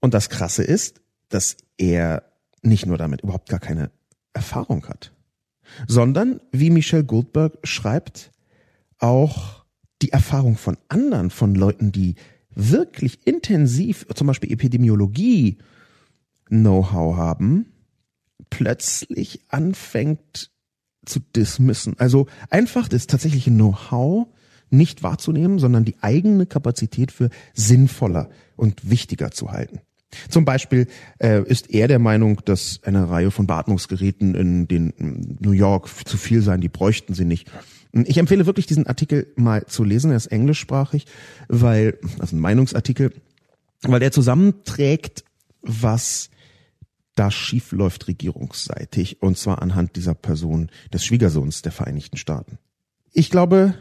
Und 0.00 0.14
das 0.14 0.28
Krasse 0.28 0.62
ist, 0.62 1.00
dass 1.28 1.56
er 1.76 2.31
nicht 2.62 2.86
nur 2.86 2.98
damit 2.98 3.22
überhaupt 3.22 3.48
gar 3.48 3.60
keine 3.60 3.90
Erfahrung 4.32 4.86
hat, 4.88 5.12
sondern, 5.86 6.40
wie 6.50 6.70
Michelle 6.70 7.04
Goldberg 7.04 7.58
schreibt, 7.64 8.30
auch 8.98 9.64
die 10.00 10.10
Erfahrung 10.12 10.56
von 10.56 10.76
anderen, 10.88 11.30
von 11.30 11.54
Leuten, 11.54 11.92
die 11.92 12.14
wirklich 12.54 13.26
intensiv 13.26 14.06
zum 14.14 14.26
Beispiel 14.26 14.52
Epidemiologie 14.52 15.58
Know-how 16.48 17.16
haben, 17.16 17.66
plötzlich 18.50 19.40
anfängt 19.48 20.50
zu 21.06 21.20
dismissen. 21.20 21.98
Also 21.98 22.26
einfach 22.50 22.88
das 22.88 23.06
tatsächliche 23.06 23.50
Know-how 23.50 24.28
nicht 24.70 25.02
wahrzunehmen, 25.02 25.58
sondern 25.58 25.84
die 25.84 25.96
eigene 26.02 26.46
Kapazität 26.46 27.12
für 27.12 27.30
sinnvoller 27.54 28.30
und 28.56 28.88
wichtiger 28.90 29.30
zu 29.30 29.52
halten. 29.52 29.80
Zum 30.28 30.44
Beispiel 30.44 30.86
äh, 31.18 31.42
ist 31.42 31.70
er 31.70 31.88
der 31.88 31.98
Meinung, 31.98 32.40
dass 32.44 32.80
eine 32.84 33.08
Reihe 33.08 33.30
von 33.30 33.46
Beatmungsgeräten 33.46 34.34
in 34.34 34.68
den 34.68 35.38
New 35.40 35.52
York 35.52 35.88
zu 36.06 36.16
viel 36.16 36.42
seien, 36.42 36.60
die 36.60 36.68
bräuchten 36.68 37.14
sie 37.14 37.24
nicht. 37.24 37.50
Ich 37.92 38.16
empfehle 38.16 38.46
wirklich 38.46 38.66
diesen 38.66 38.86
Artikel 38.86 39.26
mal 39.36 39.66
zu 39.66 39.84
lesen, 39.84 40.10
er 40.10 40.16
ist 40.16 40.26
englischsprachig, 40.26 41.06
weil, 41.48 41.98
also 42.18 42.36
ein 42.36 42.40
Meinungsartikel, 42.40 43.12
weil 43.82 44.00
der 44.00 44.12
zusammenträgt, 44.12 45.24
was 45.60 46.30
da 47.14 47.30
schief 47.30 47.72
läuft 47.72 48.08
regierungsseitig, 48.08 49.20
und 49.20 49.36
zwar 49.36 49.60
anhand 49.60 49.96
dieser 49.96 50.14
Person 50.14 50.70
des 50.92 51.04
Schwiegersohns 51.04 51.60
der 51.60 51.72
Vereinigten 51.72 52.16
Staaten. 52.16 52.58
Ich 53.12 53.28
glaube, 53.28 53.74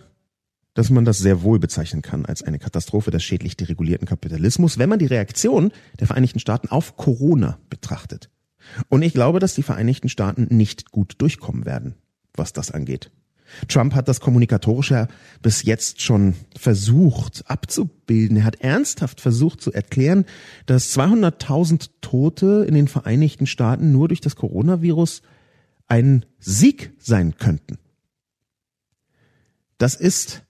dass 0.73 0.89
man 0.89 1.05
das 1.05 1.17
sehr 1.17 1.43
wohl 1.43 1.59
bezeichnen 1.59 2.01
kann 2.01 2.25
als 2.25 2.43
eine 2.43 2.59
Katastrophe 2.59 3.11
des 3.11 3.23
schädlich 3.23 3.57
deregulierten 3.57 4.07
Kapitalismus, 4.07 4.77
wenn 4.77 4.89
man 4.89 4.99
die 4.99 5.05
Reaktion 5.05 5.71
der 5.99 6.07
Vereinigten 6.07 6.39
Staaten 6.39 6.69
auf 6.69 6.95
Corona 6.95 7.59
betrachtet. 7.69 8.29
Und 8.89 9.01
ich 9.01 9.13
glaube, 9.13 9.39
dass 9.39 9.55
die 9.55 9.63
Vereinigten 9.63 10.09
Staaten 10.09 10.47
nicht 10.49 10.91
gut 10.91 11.15
durchkommen 11.17 11.65
werden, 11.65 11.95
was 12.35 12.53
das 12.53 12.71
angeht. 12.71 13.11
Trump 13.67 13.93
hat 13.93 14.07
das 14.07 14.21
kommunikatorische 14.21 15.07
bis 15.41 15.63
jetzt 15.63 16.01
schon 16.01 16.35
versucht 16.57 17.43
abzubilden. 17.47 18.37
Er 18.37 18.45
hat 18.45 18.61
ernsthaft 18.61 19.19
versucht 19.19 19.61
zu 19.61 19.73
erklären, 19.73 20.25
dass 20.67 20.97
200.000 20.97 21.89
Tote 21.99 22.65
in 22.67 22.73
den 22.73 22.87
Vereinigten 22.87 23.47
Staaten 23.47 23.91
nur 23.91 24.07
durch 24.07 24.21
das 24.21 24.37
Coronavirus 24.37 25.21
ein 25.87 26.25
Sieg 26.39 26.93
sein 26.97 27.35
könnten. 27.37 27.77
Das 29.77 29.95
ist 29.95 30.43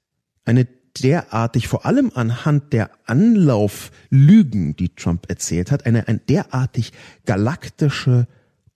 eine 0.46 0.68
derartig, 1.02 1.68
vor 1.68 1.86
allem 1.86 2.12
anhand 2.14 2.74
der 2.74 2.92
Anlauflügen, 3.06 4.76
die 4.76 4.90
Trump 4.96 5.30
erzählt 5.30 5.72
hat, 5.72 5.86
eine, 5.86 6.08
eine 6.08 6.20
derartig 6.20 6.92
galaktische 7.26 8.28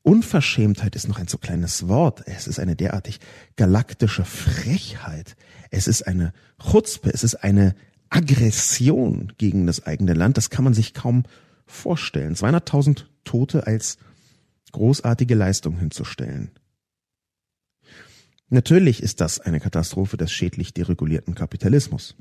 Unverschämtheit 0.01 0.95
ist 0.95 1.07
noch 1.07 1.17
ein 1.17 1.27
so 1.27 1.39
kleines 1.39 1.87
Wort. 1.87 2.21
Es 2.27 2.47
ist 2.47 2.59
eine 2.59 2.75
derartig 2.75 3.19
galaktische 3.55 4.23
Frechheit. 4.23 5.35
Es 5.71 5.87
ist 5.87 6.03
eine 6.03 6.31
Chutzpe. 6.59 7.09
Es 7.11 7.23
ist 7.23 7.35
eine 7.35 7.73
Aggression 8.09 9.33
gegen 9.39 9.65
das 9.65 9.85
eigene 9.87 10.13
Land. 10.13 10.37
Das 10.37 10.51
kann 10.51 10.63
man 10.63 10.75
sich 10.75 10.93
kaum 10.93 11.23
vorstellen. 11.65 12.35
200.000 12.35 13.05
Tote 13.23 13.65
als 13.65 13.97
großartige 14.73 15.33
Leistung 15.33 15.77
hinzustellen. 15.77 16.51
Natürlich 18.49 19.01
ist 19.01 19.21
das 19.21 19.39
eine 19.39 19.59
Katastrophe 19.59 20.17
des 20.17 20.31
schädlich 20.31 20.73
deregulierten 20.73 21.33
Kapitalismus. 21.33 22.15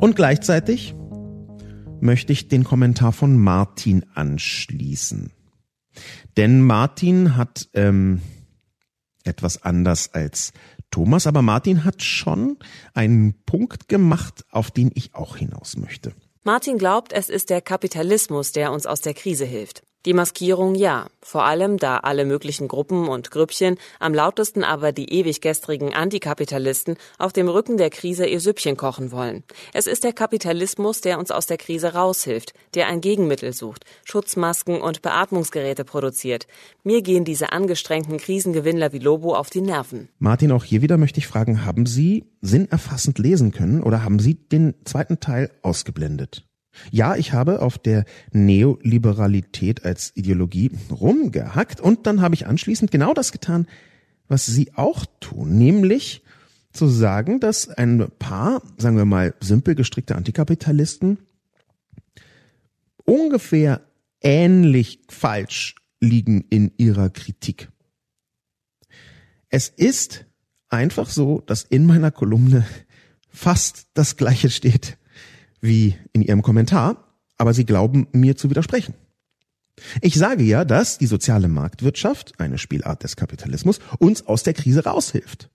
Und 0.00 0.16
gleichzeitig 0.16 0.94
möchte 2.00 2.32
ich 2.32 2.48
den 2.48 2.64
Kommentar 2.64 3.12
von 3.12 3.38
Martin 3.38 4.04
anschließen. 4.14 5.32
Denn 6.36 6.60
Martin 6.62 7.36
hat 7.36 7.68
ähm, 7.72 8.20
etwas 9.22 9.62
anders 9.62 10.12
als 10.12 10.52
Thomas, 10.90 11.26
aber 11.26 11.42
Martin 11.42 11.84
hat 11.84 12.02
schon 12.02 12.58
einen 12.94 13.44
Punkt 13.44 13.88
gemacht, 13.88 14.44
auf 14.50 14.70
den 14.70 14.90
ich 14.94 15.14
auch 15.14 15.36
hinaus 15.36 15.76
möchte. 15.76 16.14
Martin 16.42 16.78
glaubt, 16.78 17.12
es 17.12 17.28
ist 17.28 17.50
der 17.50 17.60
Kapitalismus, 17.60 18.52
der 18.52 18.72
uns 18.72 18.86
aus 18.86 19.00
der 19.00 19.14
Krise 19.14 19.44
hilft. 19.44 19.82
Die 20.06 20.14
Maskierung 20.14 20.76
ja, 20.76 21.08
vor 21.20 21.46
allem 21.46 21.78
da 21.78 21.96
alle 21.96 22.24
möglichen 22.24 22.68
Gruppen 22.68 23.08
und 23.08 23.32
Grüppchen, 23.32 23.76
am 23.98 24.14
lautesten 24.14 24.62
aber 24.62 24.92
die 24.92 25.12
ewig 25.12 25.40
gestrigen 25.40 25.94
Antikapitalisten, 25.94 26.94
auf 27.18 27.32
dem 27.32 27.48
Rücken 27.48 27.76
der 27.76 27.90
Krise 27.90 28.24
ihr 28.24 28.38
Süppchen 28.38 28.76
kochen 28.76 29.10
wollen. 29.10 29.42
Es 29.74 29.88
ist 29.88 30.04
der 30.04 30.12
Kapitalismus, 30.12 31.00
der 31.00 31.18
uns 31.18 31.32
aus 31.32 31.46
der 31.46 31.56
Krise 31.56 31.94
raushilft, 31.94 32.54
der 32.74 32.86
ein 32.86 33.00
Gegenmittel 33.00 33.52
sucht, 33.52 33.84
Schutzmasken 34.04 34.80
und 34.80 35.02
Beatmungsgeräte 35.02 35.84
produziert. 35.84 36.46
Mir 36.84 37.02
gehen 37.02 37.24
diese 37.24 37.50
angestrengten 37.50 38.18
Krisengewinnler 38.18 38.92
wie 38.92 39.00
Lobo 39.00 39.34
auf 39.34 39.50
die 39.50 39.60
Nerven. 39.60 40.08
Martin, 40.20 40.52
auch 40.52 40.62
hier 40.62 40.82
wieder 40.82 40.98
möchte 40.98 41.18
ich 41.18 41.26
fragen, 41.26 41.64
haben 41.64 41.84
Sie 41.84 42.26
sinnerfassend 42.42 43.18
lesen 43.18 43.50
können 43.50 43.82
oder 43.82 44.04
haben 44.04 44.20
Sie 44.20 44.34
den 44.34 44.74
zweiten 44.84 45.18
Teil 45.18 45.50
ausgeblendet? 45.62 46.44
Ja, 46.90 47.16
ich 47.16 47.32
habe 47.32 47.62
auf 47.62 47.78
der 47.78 48.04
Neoliberalität 48.32 49.84
als 49.84 50.12
Ideologie 50.14 50.70
rumgehackt 50.90 51.80
und 51.80 52.06
dann 52.06 52.20
habe 52.20 52.34
ich 52.34 52.46
anschließend 52.46 52.90
genau 52.90 53.14
das 53.14 53.32
getan, 53.32 53.66
was 54.28 54.46
Sie 54.46 54.72
auch 54.74 55.06
tun, 55.20 55.56
nämlich 55.56 56.22
zu 56.72 56.88
sagen, 56.88 57.40
dass 57.40 57.68
ein 57.68 58.06
paar, 58.18 58.62
sagen 58.76 58.96
wir 58.96 59.04
mal, 59.04 59.34
simpel 59.40 59.74
gestrickte 59.74 60.14
Antikapitalisten 60.14 61.18
ungefähr 63.04 63.80
ähnlich 64.20 65.00
falsch 65.08 65.76
liegen 66.00 66.44
in 66.50 66.72
ihrer 66.76 67.08
Kritik. 67.10 67.70
Es 69.48 69.68
ist 69.68 70.26
einfach 70.68 71.08
so, 71.08 71.40
dass 71.40 71.62
in 71.62 71.86
meiner 71.86 72.10
Kolumne 72.10 72.66
fast 73.30 73.86
das 73.94 74.16
Gleiche 74.16 74.50
steht 74.50 74.98
wie 75.60 75.96
in 76.12 76.22
Ihrem 76.22 76.42
Kommentar, 76.42 77.04
aber 77.38 77.54
Sie 77.54 77.64
glauben 77.64 78.08
mir 78.12 78.36
zu 78.36 78.50
widersprechen. 78.50 78.94
Ich 80.00 80.14
sage 80.14 80.42
ja, 80.42 80.64
dass 80.64 80.98
die 80.98 81.06
soziale 81.06 81.48
Marktwirtschaft, 81.48 82.40
eine 82.40 82.58
Spielart 82.58 83.02
des 83.02 83.16
Kapitalismus, 83.16 83.78
uns 83.98 84.26
aus 84.26 84.42
der 84.42 84.54
Krise 84.54 84.84
raushilft. 84.84 85.50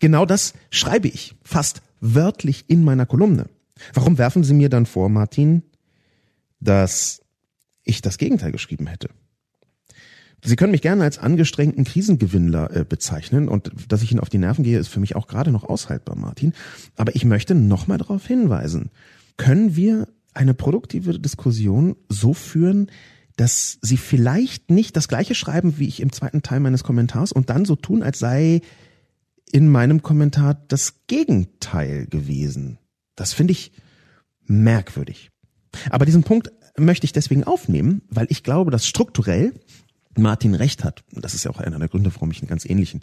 Genau 0.00 0.26
das 0.26 0.54
schreibe 0.70 1.08
ich 1.08 1.36
fast 1.42 1.82
wörtlich 2.00 2.64
in 2.68 2.84
meiner 2.84 3.06
Kolumne. 3.06 3.46
Warum 3.94 4.18
werfen 4.18 4.44
Sie 4.44 4.54
mir 4.54 4.68
dann 4.68 4.86
vor, 4.86 5.08
Martin, 5.08 5.62
dass 6.60 7.22
ich 7.84 8.02
das 8.02 8.18
Gegenteil 8.18 8.52
geschrieben 8.52 8.86
hätte? 8.86 9.10
Sie 10.44 10.56
können 10.56 10.70
mich 10.70 10.82
gerne 10.82 11.02
als 11.02 11.18
angestrengten 11.18 11.84
Krisengewinnler 11.84 12.74
äh, 12.74 12.84
bezeichnen 12.84 13.48
und 13.48 13.72
dass 13.88 14.02
ich 14.02 14.12
Ihnen 14.12 14.20
auf 14.20 14.28
die 14.28 14.38
Nerven 14.38 14.62
gehe, 14.62 14.78
ist 14.78 14.88
für 14.88 15.00
mich 15.00 15.16
auch 15.16 15.26
gerade 15.26 15.50
noch 15.50 15.64
aushaltbar, 15.64 16.16
Martin. 16.16 16.52
Aber 16.96 17.14
ich 17.16 17.24
möchte 17.24 17.54
nochmal 17.54 17.98
darauf 17.98 18.26
hinweisen. 18.26 18.90
Können 19.36 19.74
wir 19.74 20.08
eine 20.34 20.54
produktive 20.54 21.18
Diskussion 21.18 21.96
so 22.08 22.34
führen, 22.34 22.90
dass 23.36 23.78
Sie 23.82 23.96
vielleicht 23.96 24.70
nicht 24.70 24.96
das 24.96 25.08
gleiche 25.08 25.34
schreiben 25.34 25.78
wie 25.78 25.88
ich 25.88 26.00
im 26.00 26.12
zweiten 26.12 26.42
Teil 26.42 26.60
meines 26.60 26.84
Kommentars 26.84 27.32
und 27.32 27.50
dann 27.50 27.64
so 27.64 27.76
tun, 27.76 28.02
als 28.02 28.18
sei 28.18 28.60
in 29.50 29.68
meinem 29.68 30.02
Kommentar 30.02 30.62
das 30.68 31.06
Gegenteil 31.06 32.06
gewesen. 32.06 32.78
Das 33.16 33.32
finde 33.32 33.52
ich 33.52 33.72
merkwürdig. 34.44 35.30
Aber 35.90 36.04
diesen 36.04 36.22
Punkt 36.22 36.52
möchte 36.76 37.04
ich 37.04 37.12
deswegen 37.12 37.44
aufnehmen, 37.44 38.02
weil 38.08 38.26
ich 38.30 38.42
glaube, 38.42 38.70
dass 38.70 38.86
strukturell 38.86 39.54
Martin 40.18 40.54
recht 40.54 40.84
hat. 40.84 41.04
Das 41.12 41.34
ist 41.34 41.44
ja 41.44 41.50
auch 41.50 41.58
einer 41.58 41.78
der 41.78 41.88
Gründe, 41.88 42.14
warum 42.14 42.30
ich 42.30 42.40
einen 42.40 42.48
ganz 42.48 42.64
ähnlichen 42.64 43.00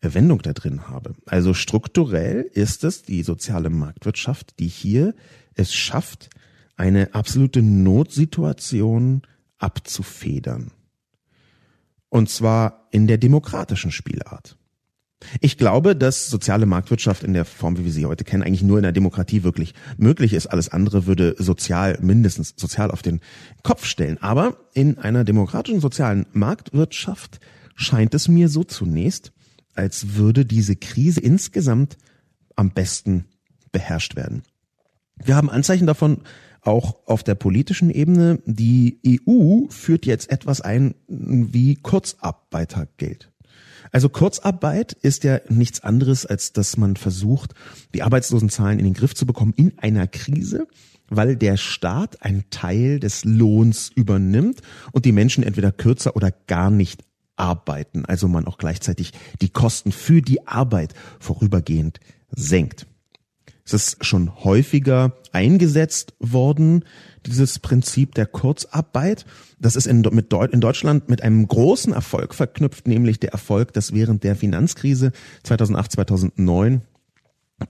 äh, 0.00 0.14
Wendung 0.14 0.42
da 0.42 0.52
drin 0.52 0.88
habe. 0.88 1.14
Also 1.26 1.54
strukturell 1.54 2.42
ist 2.52 2.84
es 2.84 3.02
die 3.02 3.22
soziale 3.22 3.70
Marktwirtschaft, 3.70 4.58
die 4.58 4.68
hier 4.68 5.14
es 5.54 5.74
schafft, 5.74 6.30
eine 6.76 7.14
absolute 7.14 7.62
Notsituation 7.62 9.22
abzufedern. 9.58 10.72
Und 12.08 12.28
zwar 12.28 12.88
in 12.90 13.06
der 13.06 13.18
demokratischen 13.18 13.90
Spielart. 13.90 14.56
Ich 15.40 15.58
glaube, 15.58 15.96
dass 15.96 16.28
soziale 16.28 16.66
Marktwirtschaft 16.66 17.24
in 17.24 17.32
der 17.32 17.44
Form, 17.44 17.78
wie 17.78 17.84
wir 17.84 17.92
sie 17.92 18.06
heute 18.06 18.24
kennen, 18.24 18.42
eigentlich 18.42 18.62
nur 18.62 18.78
in 18.78 18.82
der 18.82 18.92
Demokratie 18.92 19.42
wirklich 19.42 19.74
möglich 19.96 20.32
ist. 20.32 20.46
Alles 20.46 20.68
andere 20.68 21.06
würde 21.06 21.34
sozial, 21.38 21.98
mindestens 22.00 22.54
sozial 22.56 22.90
auf 22.90 23.02
den 23.02 23.20
Kopf 23.62 23.84
stellen. 23.84 24.18
Aber 24.20 24.56
in 24.74 24.98
einer 24.98 25.24
demokratischen 25.24 25.80
sozialen 25.80 26.26
Marktwirtschaft 26.32 27.40
scheint 27.74 28.14
es 28.14 28.28
mir 28.28 28.48
so 28.48 28.64
zunächst, 28.64 29.32
als 29.74 30.14
würde 30.14 30.44
diese 30.44 30.76
Krise 30.76 31.20
insgesamt 31.20 31.96
am 32.56 32.70
besten 32.70 33.24
beherrscht 33.72 34.16
werden. 34.16 34.42
Wir 35.16 35.36
haben 35.36 35.50
Anzeichen 35.50 35.86
davon 35.86 36.22
auch 36.60 36.96
auf 37.06 37.22
der 37.22 37.34
politischen 37.34 37.90
Ebene. 37.90 38.40
Die 38.46 39.00
EU 39.28 39.66
führt 39.68 40.06
jetzt 40.06 40.30
etwas 40.30 40.60
ein 40.60 40.94
wie 41.08 41.74
Kurzarbeitergeld. 41.76 43.31
Also 43.92 44.08
Kurzarbeit 44.08 44.94
ist 44.94 45.22
ja 45.22 45.40
nichts 45.48 45.80
anderes, 45.80 46.24
als 46.24 46.52
dass 46.52 46.78
man 46.78 46.96
versucht, 46.96 47.52
die 47.94 48.02
Arbeitslosenzahlen 48.02 48.78
in 48.78 48.86
den 48.86 48.94
Griff 48.94 49.14
zu 49.14 49.26
bekommen 49.26 49.52
in 49.54 49.78
einer 49.78 50.06
Krise, 50.06 50.66
weil 51.08 51.36
der 51.36 51.58
Staat 51.58 52.22
einen 52.22 52.48
Teil 52.48 52.98
des 52.98 53.24
Lohns 53.24 53.90
übernimmt 53.94 54.62
und 54.92 55.04
die 55.04 55.12
Menschen 55.12 55.44
entweder 55.44 55.70
kürzer 55.72 56.16
oder 56.16 56.32
gar 56.46 56.70
nicht 56.70 57.04
arbeiten. 57.36 58.06
Also 58.06 58.28
man 58.28 58.46
auch 58.46 58.56
gleichzeitig 58.56 59.12
die 59.42 59.50
Kosten 59.50 59.92
für 59.92 60.22
die 60.22 60.46
Arbeit 60.46 60.94
vorübergehend 61.20 62.00
senkt. 62.30 62.86
Es 63.64 63.72
ist 63.72 64.04
schon 64.04 64.44
häufiger 64.44 65.12
eingesetzt 65.32 66.14
worden, 66.18 66.84
dieses 67.26 67.58
Prinzip 67.58 68.14
der 68.14 68.26
Kurzarbeit. 68.26 69.24
Das 69.60 69.76
ist 69.76 69.86
in, 69.86 70.00
mit 70.10 70.32
Deut 70.32 70.52
in 70.52 70.60
Deutschland 70.60 71.08
mit 71.08 71.22
einem 71.22 71.46
großen 71.46 71.92
Erfolg 71.92 72.34
verknüpft, 72.34 72.88
nämlich 72.88 73.20
der 73.20 73.32
Erfolg, 73.32 73.72
dass 73.72 73.92
während 73.92 74.24
der 74.24 74.36
Finanzkrise 74.36 75.12
2008, 75.44 75.92
2009 75.92 76.82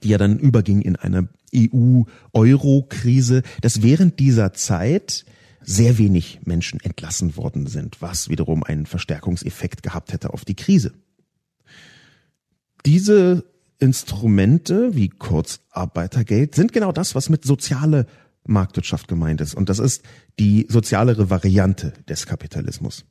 die 0.01 0.09
ja 0.09 0.17
dann 0.17 0.39
überging 0.39 0.81
in 0.81 0.95
eine 0.95 1.29
EU-Euro-Krise, 1.55 3.43
dass 3.61 3.83
während 3.83 4.19
dieser 4.19 4.53
Zeit 4.53 5.25
sehr 5.61 5.97
wenig 5.97 6.39
Menschen 6.45 6.79
entlassen 6.79 7.37
worden 7.37 7.67
sind, 7.67 8.01
was 8.01 8.29
wiederum 8.29 8.63
einen 8.63 8.85
Verstärkungseffekt 8.85 9.83
gehabt 9.83 10.11
hätte 10.13 10.33
auf 10.33 10.45
die 10.45 10.55
Krise. 10.55 10.93
Diese 12.85 13.45
Instrumente 13.83 14.95
wie 14.95 15.09
Kurzarbeitergeld 15.09 16.55
sind 16.55 16.71
genau 16.71 16.93
das, 16.93 17.15
was 17.15 17.27
mit 17.27 17.43
soziale 17.43 18.05
Marktwirtschaft 18.47 19.09
gemeint 19.09 19.41
ist. 19.41 19.55
Und 19.55 19.67
das 19.67 19.79
ist 19.79 20.03
die 20.39 20.65
sozialere 20.69 21.29
Variante 21.29 21.91
des 22.07 22.25
Kapitalismus. 22.25 23.03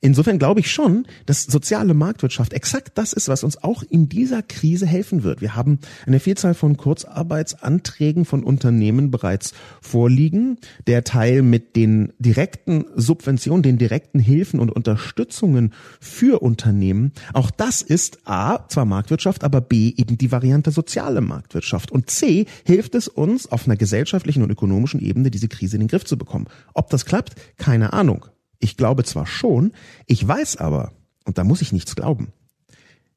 Insofern 0.00 0.38
glaube 0.38 0.60
ich 0.60 0.70
schon, 0.70 1.06
dass 1.24 1.44
soziale 1.44 1.94
Marktwirtschaft 1.94 2.52
exakt 2.52 2.98
das 2.98 3.14
ist, 3.14 3.28
was 3.28 3.42
uns 3.42 3.62
auch 3.62 3.82
in 3.82 4.08
dieser 4.08 4.42
Krise 4.42 4.86
helfen 4.86 5.22
wird. 5.22 5.40
Wir 5.40 5.54
haben 5.54 5.78
eine 6.06 6.20
Vielzahl 6.20 6.52
von 6.52 6.76
Kurzarbeitsanträgen 6.76 8.26
von 8.26 8.44
Unternehmen 8.44 9.10
bereits 9.10 9.54
vorliegen. 9.80 10.58
Der 10.86 11.04
Teil 11.04 11.40
mit 11.40 11.74
den 11.74 12.12
direkten 12.18 12.84
Subventionen, 12.94 13.62
den 13.62 13.78
direkten 13.78 14.18
Hilfen 14.18 14.60
und 14.60 14.70
Unterstützungen 14.70 15.72
für 16.00 16.42
Unternehmen, 16.42 17.12
auch 17.32 17.50
das 17.50 17.80
ist 17.80 18.18
A, 18.26 18.68
zwar 18.68 18.84
Marktwirtschaft, 18.84 19.42
aber 19.42 19.62
B, 19.62 19.94
eben 19.96 20.18
die 20.18 20.30
Variante 20.30 20.70
soziale 20.70 21.22
Marktwirtschaft. 21.22 21.90
Und 21.90 22.10
C, 22.10 22.44
hilft 22.66 22.94
es 22.94 23.08
uns 23.08 23.50
auf 23.50 23.66
einer 23.66 23.76
gesellschaftlichen 23.76 24.42
und 24.42 24.50
ökonomischen 24.50 25.00
Ebene, 25.00 25.30
diese 25.30 25.48
Krise 25.48 25.76
in 25.76 25.80
den 25.80 25.88
Griff 25.88 26.04
zu 26.04 26.18
bekommen. 26.18 26.46
Ob 26.74 26.90
das 26.90 27.06
klappt, 27.06 27.36
keine 27.56 27.94
Ahnung. 27.94 28.26
Ich 28.64 28.78
glaube 28.78 29.04
zwar 29.04 29.26
schon, 29.26 29.72
ich 30.06 30.26
weiß 30.26 30.56
aber, 30.56 30.94
und 31.26 31.36
da 31.36 31.44
muss 31.44 31.60
ich 31.60 31.70
nichts 31.70 31.94
glauben, 31.94 32.32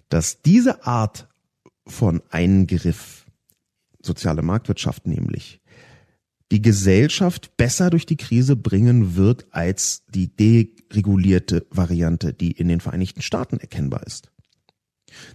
dass 0.09 0.41
diese 0.41 0.85
Art 0.85 1.29
von 1.85 2.21
Eingriff, 2.31 3.25
soziale 4.01 4.41
Marktwirtschaft 4.41 5.07
nämlich, 5.07 5.61
die 6.51 6.61
Gesellschaft 6.61 7.55
besser 7.55 7.89
durch 7.89 8.05
die 8.05 8.17
Krise 8.17 8.57
bringen 8.57 9.15
wird 9.15 9.45
als 9.51 10.03
die 10.09 10.27
deregulierte 10.35 11.65
Variante, 11.69 12.33
die 12.33 12.51
in 12.51 12.67
den 12.67 12.81
Vereinigten 12.81 13.21
Staaten 13.21 13.57
erkennbar 13.57 14.05
ist. 14.05 14.29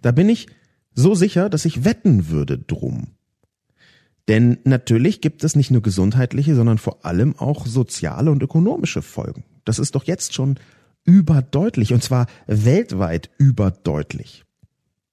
Da 0.03 0.12
bin 0.12 0.29
ich 0.29 0.46
so 0.94 1.14
sicher, 1.14 1.48
dass 1.48 1.64
ich 1.64 1.87
wetten 1.87 2.29
würde 2.29 2.59
drum. 2.59 3.12
Denn 4.29 4.59
natürlich 4.64 5.22
gibt 5.22 5.42
es 5.42 5.57
nicht 5.57 5.70
nur 5.70 5.81
gesundheitliche, 5.81 6.55
sondern 6.55 6.77
vor 6.77 7.07
allem 7.07 7.35
auch 7.38 7.66
soziale 7.66 8.31
und 8.31 8.42
ökonomische 8.42 9.01
Folgen. 9.01 9.44
Das 9.64 9.79
ist 9.79 9.94
doch 9.94 10.05
jetzt 10.05 10.35
schon 10.35 10.59
überdeutlich 11.05 11.92
und 11.92 12.03
zwar 12.03 12.27
weltweit 12.46 13.31
überdeutlich. 13.38 14.44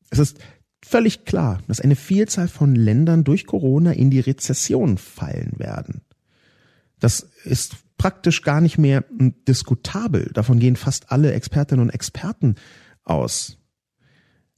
Es 0.09 0.19
ist 0.19 0.37
völlig 0.83 1.25
klar, 1.25 1.61
dass 1.67 1.81
eine 1.81 1.95
Vielzahl 1.95 2.47
von 2.47 2.75
Ländern 2.75 3.23
durch 3.23 3.45
Corona 3.45 3.91
in 3.91 4.09
die 4.09 4.19
Rezession 4.19 4.97
fallen 4.97 5.53
werden. 5.57 6.01
Das 6.99 7.27
ist 7.43 7.77
praktisch 7.97 8.41
gar 8.41 8.61
nicht 8.61 8.77
mehr 8.77 9.03
diskutabel. 9.47 10.31
Davon 10.33 10.59
gehen 10.59 10.75
fast 10.75 11.11
alle 11.11 11.33
Expertinnen 11.33 11.83
und 11.83 11.89
Experten 11.89 12.55
aus. 13.03 13.57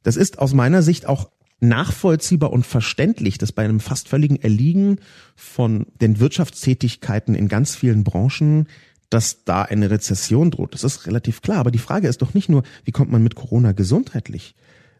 Das 0.03 0.15
ist 0.15 0.39
aus 0.39 0.53
meiner 0.53 0.81
Sicht 0.81 1.05
auch 1.05 1.31
nachvollziehbar 1.59 2.51
und 2.51 2.65
verständlich, 2.65 3.37
dass 3.37 3.51
bei 3.51 3.63
einem 3.63 3.79
fast 3.79 4.09
völligen 4.09 4.37
Erliegen 4.37 4.99
von 5.35 5.85
den 6.01 6.19
Wirtschaftstätigkeiten 6.19 7.35
in 7.35 7.47
ganz 7.47 7.75
vielen 7.75 8.03
Branchen 8.03 8.67
dass 9.11 9.43
da 9.43 9.63
eine 9.63 9.91
Rezession 9.91 10.51
droht. 10.51 10.73
Das 10.73 10.85
ist 10.85 11.05
relativ 11.05 11.41
klar. 11.41 11.59
Aber 11.59 11.69
die 11.69 11.77
Frage 11.77 12.07
ist 12.07 12.21
doch 12.21 12.33
nicht 12.33 12.49
nur, 12.49 12.63
wie 12.85 12.91
kommt 12.91 13.11
man 13.11 13.21
mit 13.21 13.35
Corona 13.35 13.73
gesundheitlich 13.73 14.55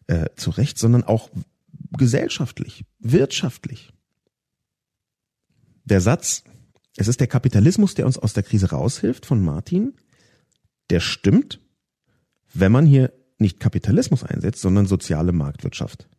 äh, 0.07 0.25
zurecht, 0.35 0.77
sondern 0.77 1.03
auch 1.03 1.29
gesellschaftlich, 1.97 2.83
wirtschaftlich. 2.99 3.93
Der 5.85 6.01
Satz, 6.01 6.43
es 6.97 7.07
ist 7.07 7.21
der 7.21 7.27
Kapitalismus, 7.27 7.95
der 7.95 8.05
uns 8.05 8.17
aus 8.17 8.33
der 8.33 8.43
Krise 8.43 8.71
raushilft, 8.71 9.25
von 9.25 9.41
Martin, 9.41 9.93
der 10.89 10.99
stimmt, 10.99 11.61
wenn 12.53 12.73
man 12.73 12.85
hier 12.85 13.13
nicht 13.37 13.61
Kapitalismus 13.61 14.25
einsetzt, 14.25 14.61
sondern 14.61 14.87
soziale 14.87 15.31
Marktwirtschaft. 15.31 16.09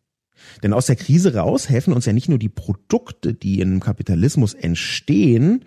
Denn 0.63 0.73
aus 0.73 0.87
der 0.87 0.95
Krise 0.95 1.35
raus 1.35 1.69
helfen 1.69 1.93
uns 1.93 2.07
ja 2.07 2.13
nicht 2.13 2.27
nur 2.27 2.39
die 2.39 2.49
Produkte, 2.49 3.35
die 3.35 3.61
im 3.61 3.79
Kapitalismus 3.79 4.55
entstehen, 4.55 5.63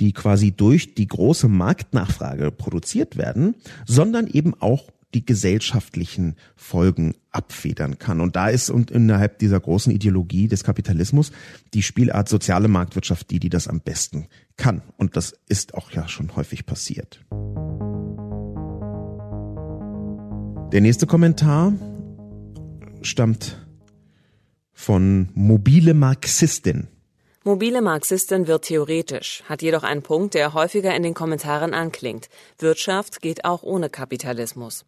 die 0.00 0.12
quasi 0.12 0.52
durch 0.52 0.94
die 0.94 1.06
große 1.06 1.48
Marktnachfrage 1.48 2.50
produziert 2.50 3.16
werden, 3.16 3.54
sondern 3.86 4.26
eben 4.26 4.54
auch 4.60 4.90
die 5.14 5.24
gesellschaftlichen 5.24 6.34
Folgen 6.56 7.14
abfedern 7.30 7.98
kann. 7.98 8.20
Und 8.20 8.36
da 8.36 8.48
ist 8.48 8.68
und 8.68 8.90
innerhalb 8.90 9.38
dieser 9.38 9.60
großen 9.60 9.92
Ideologie 9.92 10.48
des 10.48 10.64
Kapitalismus 10.64 11.30
die 11.72 11.82
Spielart 11.82 12.28
soziale 12.28 12.68
Marktwirtschaft 12.68 13.30
die, 13.30 13.38
die 13.38 13.48
das 13.48 13.68
am 13.68 13.80
besten 13.80 14.26
kann. 14.56 14.82
Und 14.96 15.16
das 15.16 15.34
ist 15.48 15.74
auch 15.74 15.92
ja 15.92 16.08
schon 16.08 16.34
häufig 16.36 16.66
passiert. 16.66 17.24
Der 20.72 20.80
nächste 20.80 21.06
Kommentar 21.06 21.72
stammt 23.02 23.64
von 24.72 25.28
mobile 25.34 25.94
Marxistin. 25.94 26.88
Mobile 27.46 27.82
Marxistin 27.82 28.46
wird 28.46 28.64
theoretisch, 28.64 29.42
hat 29.46 29.60
jedoch 29.60 29.82
einen 29.82 30.00
Punkt, 30.00 30.32
der 30.32 30.54
häufiger 30.54 30.96
in 30.96 31.02
den 31.02 31.12
Kommentaren 31.12 31.74
anklingt. 31.74 32.30
Wirtschaft 32.56 33.20
geht 33.20 33.44
auch 33.44 33.62
ohne 33.62 33.90
Kapitalismus. 33.90 34.86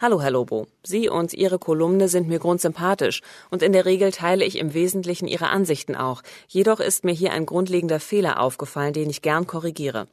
Hallo, 0.00 0.22
Herr 0.22 0.30
Lobo. 0.30 0.68
Sie 0.82 1.10
und 1.10 1.34
Ihre 1.34 1.58
Kolumne 1.58 2.08
sind 2.08 2.28
mir 2.28 2.38
grundsympathisch 2.38 3.20
und 3.50 3.62
in 3.62 3.74
der 3.74 3.84
Regel 3.84 4.10
teile 4.10 4.46
ich 4.46 4.58
im 4.58 4.72
Wesentlichen 4.72 5.28
Ihre 5.28 5.48
Ansichten 5.48 5.96
auch. 5.96 6.22
Jedoch 6.48 6.80
ist 6.80 7.04
mir 7.04 7.12
hier 7.12 7.34
ein 7.34 7.44
grundlegender 7.44 8.00
Fehler 8.00 8.40
aufgefallen, 8.40 8.94
den 8.94 9.10
ich 9.10 9.20
gern 9.20 9.46
korrigiere. 9.46 10.08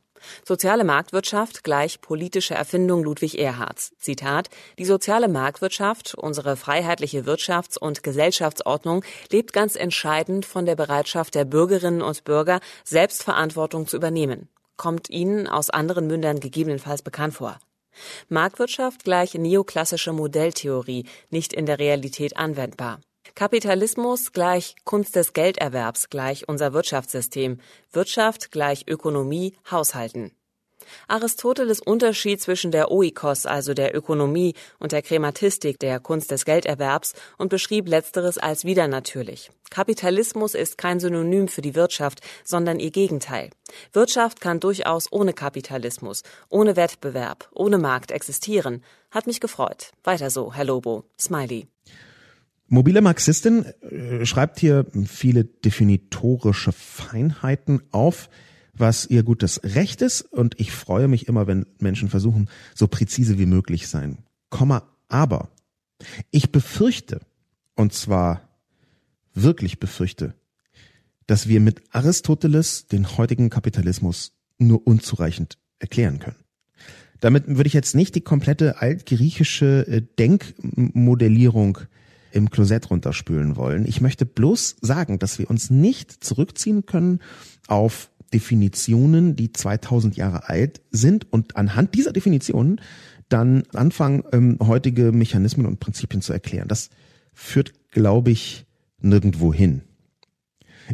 Soziale 0.45 0.83
Marktwirtschaft 0.83 1.63
gleich 1.63 2.01
politische 2.01 2.53
Erfindung 2.53 3.03
Ludwig 3.03 3.37
Erhards. 3.37 3.93
Zitat 3.99 4.49
Die 4.77 4.85
soziale 4.85 5.27
Marktwirtschaft, 5.27 6.15
unsere 6.15 6.55
freiheitliche 6.55 7.23
Wirtschafts- 7.23 7.77
und 7.77 8.03
Gesellschaftsordnung, 8.03 9.03
lebt 9.31 9.53
ganz 9.53 9.75
entscheidend 9.75 10.45
von 10.45 10.65
der 10.65 10.75
Bereitschaft 10.75 11.35
der 11.35 11.45
Bürgerinnen 11.45 12.01
und 12.01 12.23
Bürger, 12.23 12.59
Selbstverantwortung 12.83 13.87
zu 13.87 13.97
übernehmen. 13.97 14.49
Kommt 14.75 15.09
Ihnen 15.09 15.47
aus 15.47 15.69
anderen 15.69 16.07
Mündern 16.07 16.39
gegebenenfalls 16.39 17.01
bekannt 17.01 17.33
vor. 17.33 17.59
Marktwirtschaft 18.29 19.03
gleich 19.03 19.33
neoklassische 19.33 20.13
Modelltheorie, 20.13 21.05
nicht 21.29 21.53
in 21.53 21.65
der 21.65 21.79
Realität 21.79 22.37
anwendbar. 22.37 22.99
Kapitalismus 23.37 24.31
gleich 24.31 24.75
Kunst 24.83 25.15
des 25.15 25.31
Gelderwerbs 25.31 26.09
gleich 26.09 26.49
unser 26.49 26.73
Wirtschaftssystem, 26.73 27.59
Wirtschaft 27.91 28.51
gleich 28.51 28.87
Ökonomie, 28.87 29.53
Haushalten. 29.69 30.31
Aristoteles 31.07 31.79
Unterschied 31.79 32.41
zwischen 32.41 32.71
der 32.71 32.89
Oikos, 32.89 33.45
also 33.45 33.75
der 33.75 33.95
Ökonomie, 33.95 34.55
und 34.79 34.91
der 34.91 35.03
Krematistik, 35.03 35.77
der 35.77 35.99
Kunst 35.99 36.31
des 36.31 36.45
Gelderwerbs, 36.45 37.13
und 37.37 37.49
beschrieb 37.49 37.87
letzteres 37.87 38.39
als 38.39 38.65
widernatürlich. 38.65 39.51
Kapitalismus 39.69 40.55
ist 40.55 40.79
kein 40.79 40.99
Synonym 40.99 41.47
für 41.47 41.61
die 41.61 41.75
Wirtschaft, 41.75 42.21
sondern 42.43 42.79
ihr 42.79 42.89
Gegenteil. 42.89 43.51
Wirtschaft 43.93 44.41
kann 44.41 44.59
durchaus 44.59 45.11
ohne 45.11 45.33
Kapitalismus, 45.33 46.23
ohne 46.49 46.75
Wettbewerb, 46.75 47.49
ohne 47.53 47.77
Markt 47.77 48.09
existieren. 48.09 48.83
Hat 49.11 49.27
mich 49.27 49.39
gefreut. 49.39 49.91
Weiter 50.03 50.31
so, 50.31 50.55
Herr 50.55 50.65
Lobo. 50.65 51.03
Smiley. 51.19 51.67
Mobile 52.67 53.01
Marxistin 53.01 53.65
äh, 53.65 54.25
schreibt 54.25 54.59
hier 54.59 54.85
viele 55.05 55.45
definitorische 55.45 56.71
Feinheiten 56.71 57.81
auf, 57.91 58.29
was 58.73 59.05
ihr 59.05 59.23
gutes 59.23 59.61
Recht 59.63 60.01
ist. 60.01 60.21
Und 60.21 60.59
ich 60.59 60.71
freue 60.71 61.07
mich 61.07 61.27
immer, 61.27 61.47
wenn 61.47 61.65
Menschen 61.79 62.09
versuchen, 62.09 62.49
so 62.75 62.87
präzise 62.87 63.39
wie 63.39 63.45
möglich 63.45 63.87
sein. 63.87 64.19
Komma, 64.49 64.83
aber 65.07 65.49
ich 66.31 66.51
befürchte, 66.51 67.21
und 67.75 67.93
zwar 67.93 68.41
wirklich 69.33 69.79
befürchte, 69.79 70.33
dass 71.25 71.47
wir 71.47 71.59
mit 71.59 71.81
Aristoteles 71.91 72.87
den 72.87 73.17
heutigen 73.17 73.49
Kapitalismus 73.49 74.33
nur 74.57 74.85
unzureichend 74.85 75.57
erklären 75.79 76.19
können. 76.19 76.37
Damit 77.19 77.47
würde 77.47 77.67
ich 77.67 77.73
jetzt 77.73 77.95
nicht 77.95 78.15
die 78.15 78.21
komplette 78.21 78.81
altgriechische 78.81 79.87
äh, 79.87 80.01
Denkmodellierung 80.19 81.79
im 82.37 82.49
Klosett 82.49 82.89
runterspülen 82.89 83.55
wollen. 83.55 83.85
Ich 83.85 83.99
möchte 83.99 84.25
bloß 84.25 84.77
sagen, 84.81 85.19
dass 85.19 85.39
wir 85.39 85.49
uns 85.49 85.69
nicht 85.69 86.23
zurückziehen 86.23 86.85
können 86.85 87.19
auf 87.67 88.09
Definitionen, 88.33 89.35
die 89.35 89.51
2000 89.51 90.15
Jahre 90.15 90.47
alt 90.49 90.81
sind 90.91 91.31
und 91.31 91.55
anhand 91.55 91.95
dieser 91.95 92.13
Definitionen 92.13 92.81
dann 93.29 93.63
anfangen, 93.73 94.23
ähm, 94.31 94.57
heutige 94.61 95.11
Mechanismen 95.11 95.65
und 95.65 95.79
Prinzipien 95.79 96.21
zu 96.21 96.33
erklären. 96.33 96.67
Das 96.67 96.89
führt, 97.33 97.73
glaube 97.91 98.31
ich, 98.31 98.65
nirgendwo 98.99 99.53
hin. 99.53 99.81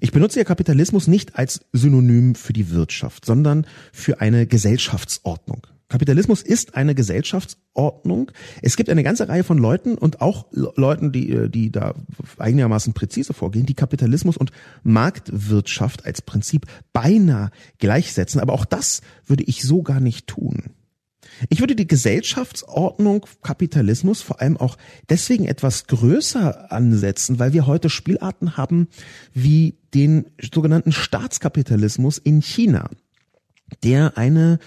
Ich 0.02 0.12
benutze 0.12 0.40
ja 0.40 0.46
Kapitalismus 0.46 1.08
nicht 1.08 1.36
als 1.38 1.66
Synonym 1.72 2.36
für 2.36 2.54
die 2.54 2.72
Wirtschaft, 2.72 3.26
sondern 3.26 3.68
für 3.92 4.22
eine 4.22 4.48
Gesellschaftsordnung. 4.48 5.68
Kapitalismus 5.94 6.42
ist 6.42 6.74
eine 6.74 6.96
Gesellschaftsordnung. 6.96 8.32
Es 8.64 8.78
gibt 8.78 8.90
eine 8.90 9.04
ganze 9.04 9.30
Reihe 9.30 9.44
von 9.44 9.60
Leuten 9.60 9.96
und 9.96 10.22
auch 10.22 10.48
Leuten, 10.52 11.12
die, 11.12 11.30
äh, 11.30 11.50
die 11.50 11.72
da 11.72 11.94
einigermaßen 12.40 12.94
präzise 12.94 13.36
vorgehen, 13.36 13.68
die 13.68 13.76
Kapitalismus 13.76 14.36
und 14.36 14.50
Marktwirtschaft 14.82 16.04
als 16.08 16.24
Prinzip 16.24 16.66
beinahe 16.94 17.52
gleichsetzen. 17.78 18.42
Aber 18.42 18.54
auch 18.54 18.66
das 18.66 19.02
würde 19.28 19.44
ich 19.44 19.62
so 19.62 19.84
gar 19.84 20.00
nicht 20.00 20.26
tun. 20.26 20.64
Ich 21.50 21.60
würde 21.60 21.76
die 21.76 21.86
Gesellschaftsordnung 21.86 23.28
Kapitalismus 23.44 24.24
vor 24.24 24.42
allem 24.42 24.58
auch 24.58 24.80
deswegen 25.10 25.46
etwas 25.46 25.86
größer 25.86 26.72
ansetzen, 26.72 27.38
weil 27.38 27.54
wir 27.54 27.68
heute 27.68 27.92
Spielarten 27.92 28.58
haben 28.58 28.88
wie 29.32 29.76
den 29.94 30.26
sogenannten 30.42 30.92
Staatskapitalismus 30.92 32.18
in 32.18 32.42
China, 32.42 32.90
der 33.84 34.18
eine 34.18 34.58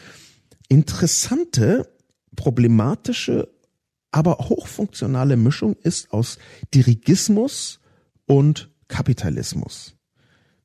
interessante, 0.68 1.88
problematische, 2.34 3.48
aber 4.10 4.38
hochfunktionale 4.38 5.36
Mischung 5.36 5.76
ist 5.82 6.12
aus 6.12 6.38
Dirigismus 6.74 7.80
und 8.26 8.70
Kapitalismus. 8.88 9.94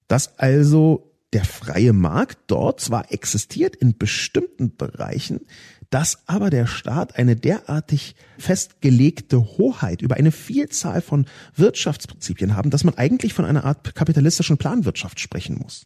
Dass 0.07 0.37
also 0.39 1.11
der 1.33 1.45
freie 1.45 1.93
Markt 1.93 2.39
dort 2.47 2.81
zwar 2.81 3.11
existiert 3.11 3.75
in 3.75 3.97
bestimmten 3.97 4.75
Bereichen, 4.75 5.41
dass 5.89 6.27
aber 6.27 6.49
der 6.49 6.67
Staat 6.67 7.17
eine 7.17 7.35
derartig 7.35 8.15
festgelegte 8.37 9.57
Hoheit 9.57 10.01
über 10.01 10.15
eine 10.15 10.31
Vielzahl 10.31 11.01
von 11.01 11.25
Wirtschaftsprinzipien 11.55 12.55
haben, 12.55 12.69
dass 12.69 12.83
man 12.83 12.97
eigentlich 12.97 13.33
von 13.33 13.45
einer 13.45 13.65
Art 13.65 13.95
kapitalistischen 13.95 14.57
Planwirtschaft 14.57 15.19
sprechen 15.19 15.57
muss. 15.61 15.85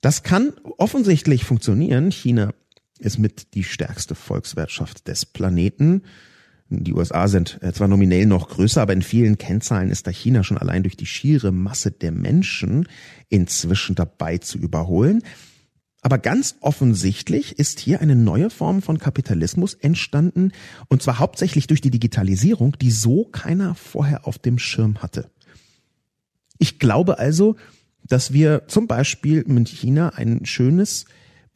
Das 0.00 0.22
kann 0.22 0.52
offensichtlich 0.78 1.44
funktionieren. 1.44 2.10
China 2.10 2.52
ist 2.98 3.18
mit 3.18 3.54
die 3.54 3.64
stärkste 3.64 4.14
Volkswirtschaft 4.14 5.08
des 5.08 5.26
Planeten. 5.26 6.02
Die 6.68 6.94
USA 6.94 7.28
sind 7.28 7.58
äh, 7.62 7.72
zwar 7.72 7.88
nominell 7.88 8.26
noch 8.26 8.48
größer, 8.48 8.82
aber 8.82 8.92
in 8.92 9.02
vielen 9.02 9.38
Kennzahlen 9.38 9.90
ist 9.90 10.06
da 10.06 10.10
China 10.10 10.42
schon 10.42 10.58
allein 10.58 10.82
durch 10.82 10.96
die 10.96 11.06
schiere 11.06 11.52
Masse 11.52 11.92
der 11.92 12.10
Menschen 12.10 12.88
inzwischen 13.28 13.94
dabei 13.94 14.38
zu 14.38 14.58
überholen. 14.58 15.22
Aber 16.02 16.18
ganz 16.18 16.56
offensichtlich 16.60 17.58
ist 17.58 17.80
hier 17.80 18.00
eine 18.00 18.14
neue 18.14 18.50
Form 18.50 18.82
von 18.82 18.98
Kapitalismus 18.98 19.74
entstanden, 19.74 20.52
und 20.88 21.02
zwar 21.02 21.18
hauptsächlich 21.18 21.66
durch 21.66 21.80
die 21.80 21.90
Digitalisierung, 21.90 22.76
die 22.80 22.90
so 22.90 23.24
keiner 23.24 23.74
vorher 23.74 24.26
auf 24.26 24.38
dem 24.38 24.58
Schirm 24.58 25.02
hatte. 25.02 25.30
Ich 26.58 26.78
glaube 26.78 27.18
also, 27.18 27.56
dass 28.04 28.32
wir 28.32 28.68
zum 28.68 28.86
Beispiel 28.86 29.44
mit 29.46 29.68
China 29.68 30.10
ein 30.10 30.46
schönes 30.46 31.06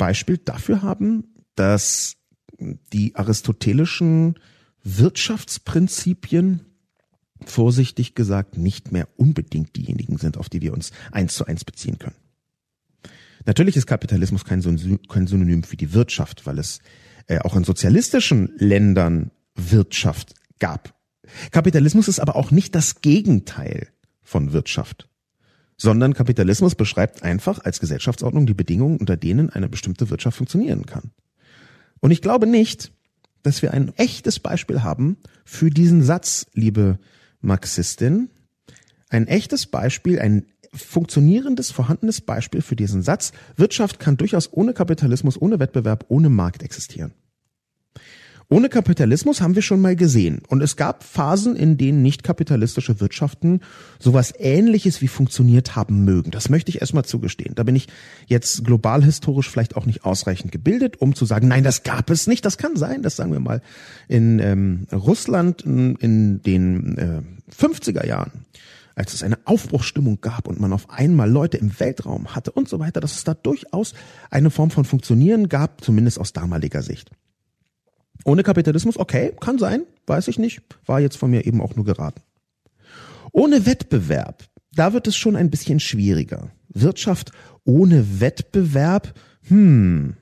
Beispiel 0.00 0.38
dafür 0.38 0.80
haben, 0.80 1.34
dass 1.56 2.16
die 2.58 3.14
aristotelischen 3.16 4.38
Wirtschaftsprinzipien 4.82 6.62
vorsichtig 7.44 8.14
gesagt 8.14 8.56
nicht 8.56 8.92
mehr 8.92 9.08
unbedingt 9.16 9.76
diejenigen 9.76 10.16
sind, 10.16 10.38
auf 10.38 10.48
die 10.48 10.62
wir 10.62 10.72
uns 10.72 10.92
eins 11.12 11.34
zu 11.34 11.44
eins 11.44 11.66
beziehen 11.66 11.98
können. 11.98 12.16
Natürlich 13.44 13.76
ist 13.76 13.86
Kapitalismus 13.86 14.46
kein 14.46 14.62
Synonym 14.62 15.64
für 15.64 15.76
die 15.76 15.92
Wirtschaft, 15.92 16.46
weil 16.46 16.58
es 16.58 16.80
äh, 17.26 17.38
auch 17.40 17.54
in 17.54 17.64
sozialistischen 17.64 18.54
Ländern 18.56 19.32
Wirtschaft 19.54 20.34
gab. 20.60 20.98
Kapitalismus 21.50 22.08
ist 22.08 22.20
aber 22.20 22.36
auch 22.36 22.50
nicht 22.50 22.74
das 22.74 23.02
Gegenteil 23.02 23.88
von 24.22 24.54
Wirtschaft, 24.54 25.09
sondern 25.80 26.12
Kapitalismus 26.12 26.74
beschreibt 26.74 27.22
einfach 27.22 27.64
als 27.64 27.80
Gesellschaftsordnung 27.80 28.44
die 28.44 28.54
Bedingungen, 28.54 28.98
unter 28.98 29.16
denen 29.16 29.48
eine 29.48 29.68
bestimmte 29.68 30.10
Wirtschaft 30.10 30.36
funktionieren 30.36 30.84
kann. 30.84 31.10
Und 32.00 32.10
ich 32.10 32.20
glaube 32.20 32.46
nicht, 32.46 32.92
dass 33.42 33.62
wir 33.62 33.72
ein 33.72 33.96
echtes 33.96 34.38
Beispiel 34.40 34.82
haben 34.82 35.16
für 35.46 35.70
diesen 35.70 36.02
Satz, 36.02 36.46
liebe 36.52 36.98
Marxistin. 37.40 38.28
Ein 39.08 39.26
echtes 39.26 39.66
Beispiel, 39.66 40.18
ein 40.18 40.44
funktionierendes, 40.74 41.70
vorhandenes 41.70 42.20
Beispiel 42.20 42.60
für 42.60 42.76
diesen 42.76 43.02
Satz. 43.02 43.32
Wirtschaft 43.56 43.98
kann 43.98 44.18
durchaus 44.18 44.52
ohne 44.52 44.74
Kapitalismus, 44.74 45.40
ohne 45.40 45.58
Wettbewerb, 45.60 46.04
ohne 46.08 46.28
Markt 46.28 46.62
existieren. 46.62 47.14
Ohne 48.52 48.68
Kapitalismus 48.68 49.40
haben 49.40 49.54
wir 49.54 49.62
schon 49.62 49.80
mal 49.80 49.94
gesehen. 49.94 50.42
Und 50.48 50.60
es 50.60 50.74
gab 50.74 51.04
Phasen, 51.04 51.54
in 51.54 51.76
denen 51.76 52.02
nicht 52.02 52.24
kapitalistische 52.24 52.98
Wirtschaften 52.98 53.60
sowas 54.00 54.34
ähnliches 54.36 55.00
wie 55.00 55.06
funktioniert 55.06 55.76
haben 55.76 56.04
mögen. 56.04 56.32
Das 56.32 56.48
möchte 56.48 56.70
ich 56.70 56.80
erstmal 56.80 57.04
zugestehen. 57.04 57.54
Da 57.54 57.62
bin 57.62 57.76
ich 57.76 57.86
jetzt 58.26 58.64
global 58.64 59.04
historisch 59.04 59.48
vielleicht 59.48 59.76
auch 59.76 59.86
nicht 59.86 60.04
ausreichend 60.04 60.50
gebildet, 60.50 61.00
um 61.00 61.14
zu 61.14 61.26
sagen, 61.26 61.46
nein, 61.46 61.62
das 61.62 61.84
gab 61.84 62.10
es 62.10 62.26
nicht. 62.26 62.44
Das 62.44 62.58
kann 62.58 62.74
sein, 62.74 63.02
das 63.02 63.14
sagen 63.14 63.32
wir 63.32 63.38
mal 63.38 63.62
in 64.08 64.40
ähm, 64.40 64.88
Russland 64.92 65.62
in, 65.62 65.94
in 65.96 66.42
den 66.42 66.98
äh, 66.98 67.22
50er 67.54 68.04
Jahren 68.04 68.32
als 68.96 69.14
es 69.14 69.22
eine 69.22 69.38
Aufbruchstimmung 69.46 70.20
gab 70.20 70.46
und 70.46 70.60
man 70.60 70.74
auf 70.74 70.90
einmal 70.90 71.30
Leute 71.30 71.56
im 71.56 71.78
Weltraum 71.80 72.34
hatte 72.34 72.50
und 72.50 72.68
so 72.68 72.80
weiter, 72.80 73.00
dass 73.00 73.16
es 73.16 73.24
da 73.24 73.32
durchaus 73.32 73.94
eine 74.28 74.50
Form 74.50 74.70
von 74.70 74.84
Funktionieren 74.84 75.48
gab, 75.48 75.82
zumindest 75.82 76.18
aus 76.18 76.34
damaliger 76.34 76.82
Sicht. 76.82 77.10
Ohne 78.24 78.42
Kapitalismus, 78.42 78.98
okay, 78.98 79.32
kann 79.40 79.58
sein, 79.58 79.84
weiß 80.06 80.28
ich 80.28 80.38
nicht, 80.38 80.62
war 80.86 81.00
jetzt 81.00 81.16
von 81.16 81.30
mir 81.30 81.46
eben 81.46 81.60
auch 81.60 81.76
nur 81.76 81.84
geraten. 81.84 82.20
Ohne 83.32 83.66
Wettbewerb, 83.66 84.44
da 84.72 84.92
wird 84.92 85.06
es 85.06 85.16
schon 85.16 85.36
ein 85.36 85.50
bisschen 85.50 85.80
schwieriger. 85.80 86.50
Wirtschaft 86.68 87.32
ohne 87.64 88.20
Wettbewerb, 88.20 89.14
hm, 89.48 90.16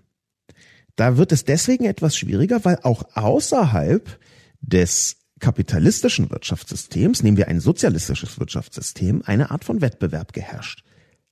da 0.96 1.16
wird 1.16 1.32
es 1.32 1.44
deswegen 1.44 1.84
etwas 1.84 2.16
schwieriger, 2.16 2.64
weil 2.64 2.78
auch 2.82 3.04
außerhalb 3.14 4.18
des 4.60 5.16
kapitalistischen 5.38 6.30
Wirtschaftssystems, 6.30 7.22
nehmen 7.22 7.36
wir 7.36 7.48
ein 7.48 7.60
sozialistisches 7.60 8.40
Wirtschaftssystem, 8.40 9.22
eine 9.24 9.50
Art 9.50 9.64
von 9.64 9.80
Wettbewerb 9.80 10.32
geherrscht 10.32 10.82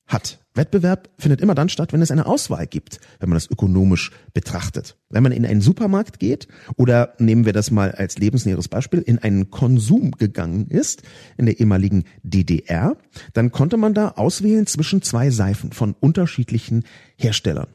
hat. 0.06 0.38
Wettbewerb 0.54 1.10
findet 1.18 1.40
immer 1.40 1.54
dann 1.54 1.68
statt, 1.68 1.92
wenn 1.92 2.00
es 2.00 2.10
eine 2.10 2.26
Auswahl 2.26 2.66
gibt, 2.66 3.00
wenn 3.20 3.28
man 3.28 3.36
das 3.36 3.50
ökonomisch 3.50 4.10
betrachtet. 4.32 4.96
Wenn 5.10 5.22
man 5.22 5.32
in 5.32 5.44
einen 5.44 5.60
Supermarkt 5.60 6.18
geht 6.18 6.48
oder 6.76 7.14
nehmen 7.18 7.44
wir 7.44 7.52
das 7.52 7.70
mal 7.70 7.92
als 7.92 8.16
lebensnäheres 8.16 8.68
Beispiel, 8.68 9.00
in 9.00 9.18
einen 9.18 9.50
Konsum 9.50 10.12
gegangen 10.12 10.68
ist, 10.68 11.02
in 11.36 11.46
der 11.46 11.60
ehemaligen 11.60 12.04
DDR, 12.22 12.96
dann 13.34 13.52
konnte 13.52 13.76
man 13.76 13.94
da 13.94 14.10
auswählen 14.10 14.66
zwischen 14.66 15.02
zwei 15.02 15.30
Seifen 15.30 15.72
von 15.72 15.94
unterschiedlichen 15.98 16.84
Herstellern. 17.16 17.68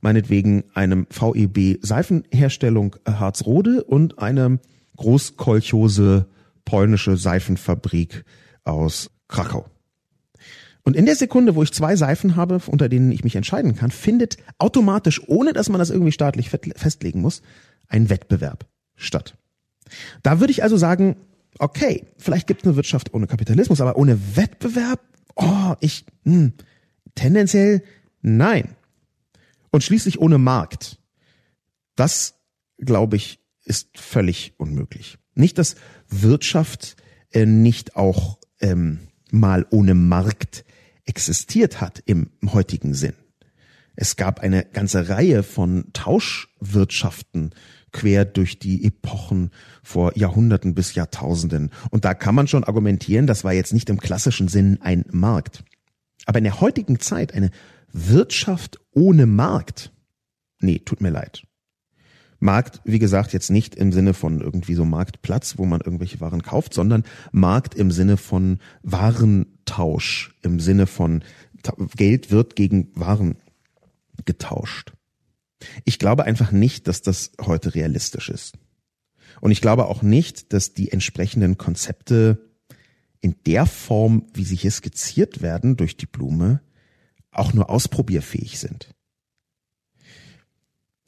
Meinetwegen 0.00 0.64
einem 0.74 1.06
VEB 1.10 1.78
Seifenherstellung 1.80 2.96
Harzrode 3.06 3.84
und 3.84 4.18
einem 4.18 4.58
Großkolchose 4.96 6.26
polnische 6.64 7.16
Seifenfabrik 7.16 8.24
aus 8.64 9.10
Krakau. 9.28 9.71
Und 10.84 10.96
in 10.96 11.06
der 11.06 11.16
Sekunde, 11.16 11.54
wo 11.54 11.62
ich 11.62 11.72
zwei 11.72 11.94
Seifen 11.94 12.34
habe, 12.34 12.60
unter 12.66 12.88
denen 12.88 13.12
ich 13.12 13.22
mich 13.24 13.36
entscheiden 13.36 13.76
kann, 13.76 13.90
findet 13.90 14.36
automatisch, 14.58 15.22
ohne 15.28 15.52
dass 15.52 15.68
man 15.68 15.78
das 15.78 15.90
irgendwie 15.90 16.12
staatlich 16.12 16.50
festlegen 16.50 17.20
muss, 17.20 17.42
ein 17.88 18.10
Wettbewerb 18.10 18.66
statt. 18.96 19.36
Da 20.22 20.40
würde 20.40 20.50
ich 20.50 20.62
also 20.62 20.76
sagen, 20.76 21.16
okay, 21.58 22.06
vielleicht 22.18 22.46
gibt 22.46 22.62
es 22.62 22.66
eine 22.66 22.76
Wirtschaft 22.76 23.14
ohne 23.14 23.26
Kapitalismus, 23.26 23.80
aber 23.80 23.96
ohne 23.96 24.36
Wettbewerb, 24.36 25.00
oh, 25.36 25.74
ich, 25.80 26.04
hm, 26.24 26.54
tendenziell 27.14 27.82
nein. 28.20 28.74
Und 29.70 29.84
schließlich 29.84 30.20
ohne 30.20 30.38
Markt. 30.38 30.98
Das, 31.94 32.34
glaube 32.78 33.16
ich, 33.16 33.38
ist 33.64 33.98
völlig 33.98 34.54
unmöglich. 34.56 35.18
Nicht, 35.34 35.58
dass 35.58 35.76
Wirtschaft 36.08 36.96
äh, 37.30 37.46
nicht 37.46 37.96
auch 37.96 38.38
ähm, 38.60 39.08
mal 39.30 39.66
ohne 39.70 39.94
Markt 39.94 40.64
existiert 41.04 41.80
hat 41.80 42.02
im 42.06 42.30
heutigen 42.46 42.94
Sinn. 42.94 43.14
Es 43.94 44.16
gab 44.16 44.40
eine 44.40 44.64
ganze 44.64 45.08
Reihe 45.08 45.42
von 45.42 45.86
Tauschwirtschaften 45.92 47.50
quer 47.92 48.24
durch 48.24 48.58
die 48.58 48.84
Epochen 48.84 49.50
vor 49.82 50.16
Jahrhunderten 50.16 50.74
bis 50.74 50.94
Jahrtausenden. 50.94 51.70
Und 51.90 52.04
da 52.04 52.14
kann 52.14 52.34
man 52.34 52.48
schon 52.48 52.64
argumentieren, 52.64 53.26
das 53.26 53.44
war 53.44 53.52
jetzt 53.52 53.74
nicht 53.74 53.90
im 53.90 54.00
klassischen 54.00 54.48
Sinn 54.48 54.78
ein 54.80 55.04
Markt. 55.10 55.62
Aber 56.24 56.38
in 56.38 56.44
der 56.44 56.60
heutigen 56.60 57.00
Zeit 57.00 57.34
eine 57.34 57.50
Wirtschaft 57.92 58.80
ohne 58.92 59.26
Markt? 59.26 59.92
Nee, 60.60 60.78
tut 60.78 61.00
mir 61.00 61.10
leid. 61.10 61.42
Markt, 62.38 62.80
wie 62.84 62.98
gesagt, 62.98 63.32
jetzt 63.32 63.50
nicht 63.50 63.76
im 63.76 63.92
Sinne 63.92 64.14
von 64.14 64.40
irgendwie 64.40 64.74
so 64.74 64.84
Marktplatz, 64.84 65.58
wo 65.58 65.64
man 65.64 65.80
irgendwelche 65.80 66.20
Waren 66.20 66.42
kauft, 66.42 66.74
sondern 66.74 67.04
Markt 67.30 67.74
im 67.74 67.92
Sinne 67.92 68.16
von 68.16 68.58
Warentausch, 69.72 70.34
im 70.42 70.60
Sinne 70.60 70.86
von 70.86 71.24
Geld 71.96 72.30
wird 72.30 72.56
gegen 72.56 72.90
Waren 72.94 73.36
getauscht. 74.24 74.92
Ich 75.84 75.98
glaube 75.98 76.24
einfach 76.24 76.52
nicht, 76.52 76.88
dass 76.88 77.02
das 77.02 77.32
heute 77.40 77.74
realistisch 77.74 78.28
ist. 78.28 78.58
Und 79.40 79.50
ich 79.50 79.60
glaube 79.60 79.86
auch 79.86 80.02
nicht, 80.02 80.52
dass 80.52 80.74
die 80.74 80.90
entsprechenden 80.92 81.56
Konzepte 81.56 82.50
in 83.20 83.36
der 83.46 83.66
Form, 83.66 84.26
wie 84.34 84.44
sie 84.44 84.56
hier 84.56 84.72
skizziert 84.72 85.40
werden 85.42 85.76
durch 85.76 85.96
die 85.96 86.06
Blume, 86.06 86.60
auch 87.30 87.52
nur 87.52 87.70
ausprobierfähig 87.70 88.58
sind. 88.58 88.94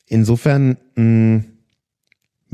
Insofern 0.06 0.78
mh, 0.94 1.44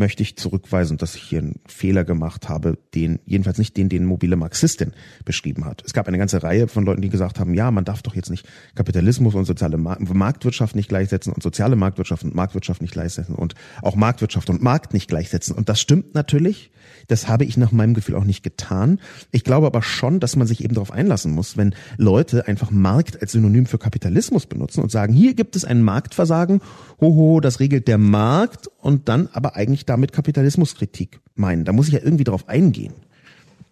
möchte 0.00 0.22
ich 0.22 0.36
zurückweisen, 0.36 0.96
dass 0.96 1.14
ich 1.14 1.22
hier 1.22 1.38
einen 1.40 1.60
Fehler 1.66 2.04
gemacht 2.04 2.48
habe, 2.48 2.78
den, 2.94 3.20
jedenfalls 3.26 3.58
nicht 3.58 3.76
den, 3.76 3.88
den 3.88 4.06
mobile 4.06 4.34
Marxistin 4.34 4.92
beschrieben 5.24 5.66
hat. 5.66 5.82
Es 5.86 5.92
gab 5.92 6.08
eine 6.08 6.18
ganze 6.18 6.42
Reihe 6.42 6.66
von 6.66 6.84
Leuten, 6.84 7.02
die 7.02 7.10
gesagt 7.10 7.38
haben, 7.38 7.54
ja, 7.54 7.70
man 7.70 7.84
darf 7.84 8.02
doch 8.02 8.16
jetzt 8.16 8.30
nicht 8.30 8.48
Kapitalismus 8.74 9.34
und 9.34 9.44
soziale 9.44 9.76
Marktwirtschaft 9.76 10.74
nicht 10.74 10.88
gleichsetzen 10.88 11.32
und 11.32 11.42
soziale 11.42 11.76
Marktwirtschaft 11.76 12.24
und 12.24 12.34
Marktwirtschaft 12.34 12.82
nicht 12.82 12.92
gleichsetzen 12.92 13.34
und 13.34 13.54
auch 13.82 13.94
Marktwirtschaft 13.94 14.50
und 14.50 14.62
Markt 14.62 14.94
nicht 14.94 15.06
gleichsetzen. 15.06 15.54
Und 15.54 15.68
das 15.68 15.80
stimmt 15.80 16.14
natürlich. 16.14 16.72
Das 17.08 17.28
habe 17.28 17.44
ich 17.44 17.56
nach 17.56 17.72
meinem 17.72 17.94
Gefühl 17.94 18.16
auch 18.16 18.24
nicht 18.24 18.42
getan. 18.42 19.00
Ich 19.30 19.44
glaube 19.44 19.66
aber 19.66 19.82
schon, 19.82 20.18
dass 20.18 20.36
man 20.36 20.46
sich 20.46 20.64
eben 20.64 20.74
darauf 20.74 20.92
einlassen 20.92 21.32
muss, 21.32 21.56
wenn 21.56 21.74
Leute 21.98 22.48
einfach 22.48 22.70
Markt 22.70 23.20
als 23.20 23.32
Synonym 23.32 23.66
für 23.66 23.78
Kapitalismus 23.78 24.46
benutzen 24.46 24.82
und 24.82 24.90
sagen, 24.90 25.12
hier 25.12 25.34
gibt 25.34 25.56
es 25.56 25.64
ein 25.64 25.82
Marktversagen, 25.82 26.62
hoho, 27.00 27.40
das 27.40 27.60
regelt 27.60 27.88
der 27.88 27.98
Markt 27.98 28.68
und 28.78 29.08
dann 29.08 29.28
aber 29.32 29.56
eigentlich 29.56 29.86
damit 29.86 30.12
Kapitalismuskritik 30.12 31.20
meinen. 31.34 31.64
Da 31.64 31.72
muss 31.72 31.88
ich 31.88 31.94
ja 31.94 32.00
irgendwie 32.02 32.24
drauf 32.24 32.48
eingehen. 32.48 32.94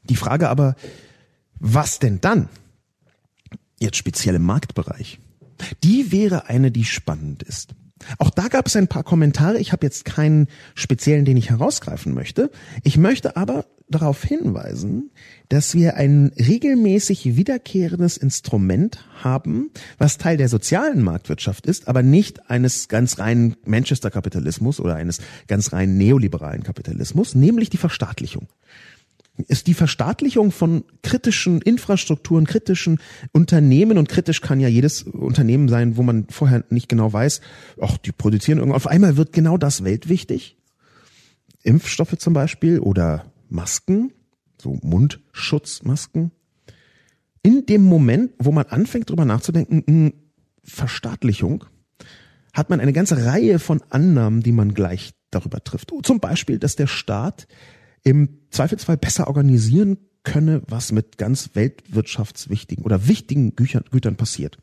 Die 0.05 0.17
Frage 0.17 0.49
aber, 0.49 0.75
was 1.59 1.99
denn 1.99 2.21
dann? 2.21 2.49
Jetzt 3.81 3.97
speziell 3.97 4.37
im 4.37 4.43
Marktbereich. 4.43 5.21
Die 5.85 6.13
wäre 6.13 6.49
eine, 6.49 6.71
die 6.71 6.85
spannend 6.85 7.43
ist. 7.43 7.75
Auch 8.19 8.31
da 8.31 8.49
gab 8.49 8.67
es 8.67 8.77
ein 8.77 8.89
paar 8.89 9.03
Kommentare. 9.03 9.59
Ich 9.59 9.73
habe 9.73 9.85
jetzt 9.85 10.05
keinen 10.05 10.47
speziellen, 10.75 11.25
den 11.25 11.37
ich 11.37 11.51
herausgreifen 11.51 12.15
möchte. 12.15 12.51
Ich 12.85 12.97
möchte 12.97 13.37
aber 13.37 13.67
darauf 13.91 14.23
hinweisen, 14.23 15.11
dass 15.49 15.75
wir 15.75 15.97
ein 15.97 16.33
regelmäßig 16.39 17.37
wiederkehrendes 17.37 18.17
Instrument 18.17 19.05
haben, 19.23 19.71
was 19.99 20.19
Teil 20.19 20.37
der 20.37 20.49
sozialen 20.49 21.03
Marktwirtschaft 21.03 21.67
ist, 21.67 21.89
aber 21.89 22.03
nicht 22.03 22.51
eines 22.51 22.89
ganz 22.89 23.19
reinen 23.19 23.57
Manchester-Kapitalismus 23.65 24.81
oder 24.81 24.97
eines 24.97 25.21
ganz 25.47 25.73
rein 25.73 25.97
neoliberalen 25.97 26.63
Kapitalismus, 26.63 27.35
nämlich 27.35 27.71
die 27.71 27.77
Verstaatlichung 27.77 28.49
ist 29.47 29.69
die 29.69 29.75
Verstaatlichung 29.75 30.51
von 30.51 30.85
kritischen 31.03 31.63
Infrastrukturen, 31.63 32.45
kritischen 32.45 32.99
Unternehmen 33.33 33.97
und 33.97 34.09
kritisch 34.09 34.41
kann 34.41 34.59
ja 34.59 34.69
jedes 34.69 35.03
Unternehmen 35.05 35.69
sein, 35.69 35.97
wo 35.97 36.03
man 36.03 36.27
vorher 36.29 36.65
nicht 36.71 36.89
genau 36.89 37.13
weiß, 37.13 37.41
ach, 37.81 37.99
die 37.99 38.11
produzieren 38.11 38.59
irgendwas. 38.59 38.85
Auf 38.85 38.91
einmal 38.91 39.17
wird 39.17 39.33
genau 39.33 39.57
das 39.57 39.85
weltwichtig. 39.85 40.57
Impfstoffe 41.63 42.19
zum 42.19 42.33
Beispiel 42.33 42.81
oder 42.81 43.33
Masken, 43.49 44.13
so 44.61 44.79
Mundschutzmasken. 44.83 46.33
In 47.43 47.67
dem 47.67 47.83
Moment, 47.83 48.33
wo 48.39 48.53
man 48.53 48.67
anfängt 48.67 49.11
drüber 49.11 49.25
nachzudenken, 49.25 49.85
hm, 49.87 50.13
Verstaatlichung, 50.63 51.65
hat 52.53 52.71
man 52.71 52.81
eine 52.81 52.93
ganze 52.93 53.25
Reihe 53.25 53.59
von 53.59 53.83
Annahmen, 53.91 54.43
die 54.43 54.53
man 54.53 54.75
gleich 54.75 55.13
darüber 55.31 55.63
trifft. 55.63 55.93
Zum 56.03 56.21
Beispiel, 56.21 56.59
dass 56.59 56.77
der 56.77 56.87
Staat 56.87 57.47
im 58.03 58.41
Zweifelsfall 58.51 58.97
besser 58.97 59.29
organisieren 59.29 59.99
könne, 60.25 60.63
was 60.67 60.93
mit 60.93 61.19
ganz 61.19 61.51
weltwirtschaftswichtigen 61.55 62.85
oder 62.85 63.07
wichtigen 63.07 63.55
Gütern, 63.57 63.85
Gütern 63.91 64.17
passiert. 64.17 64.59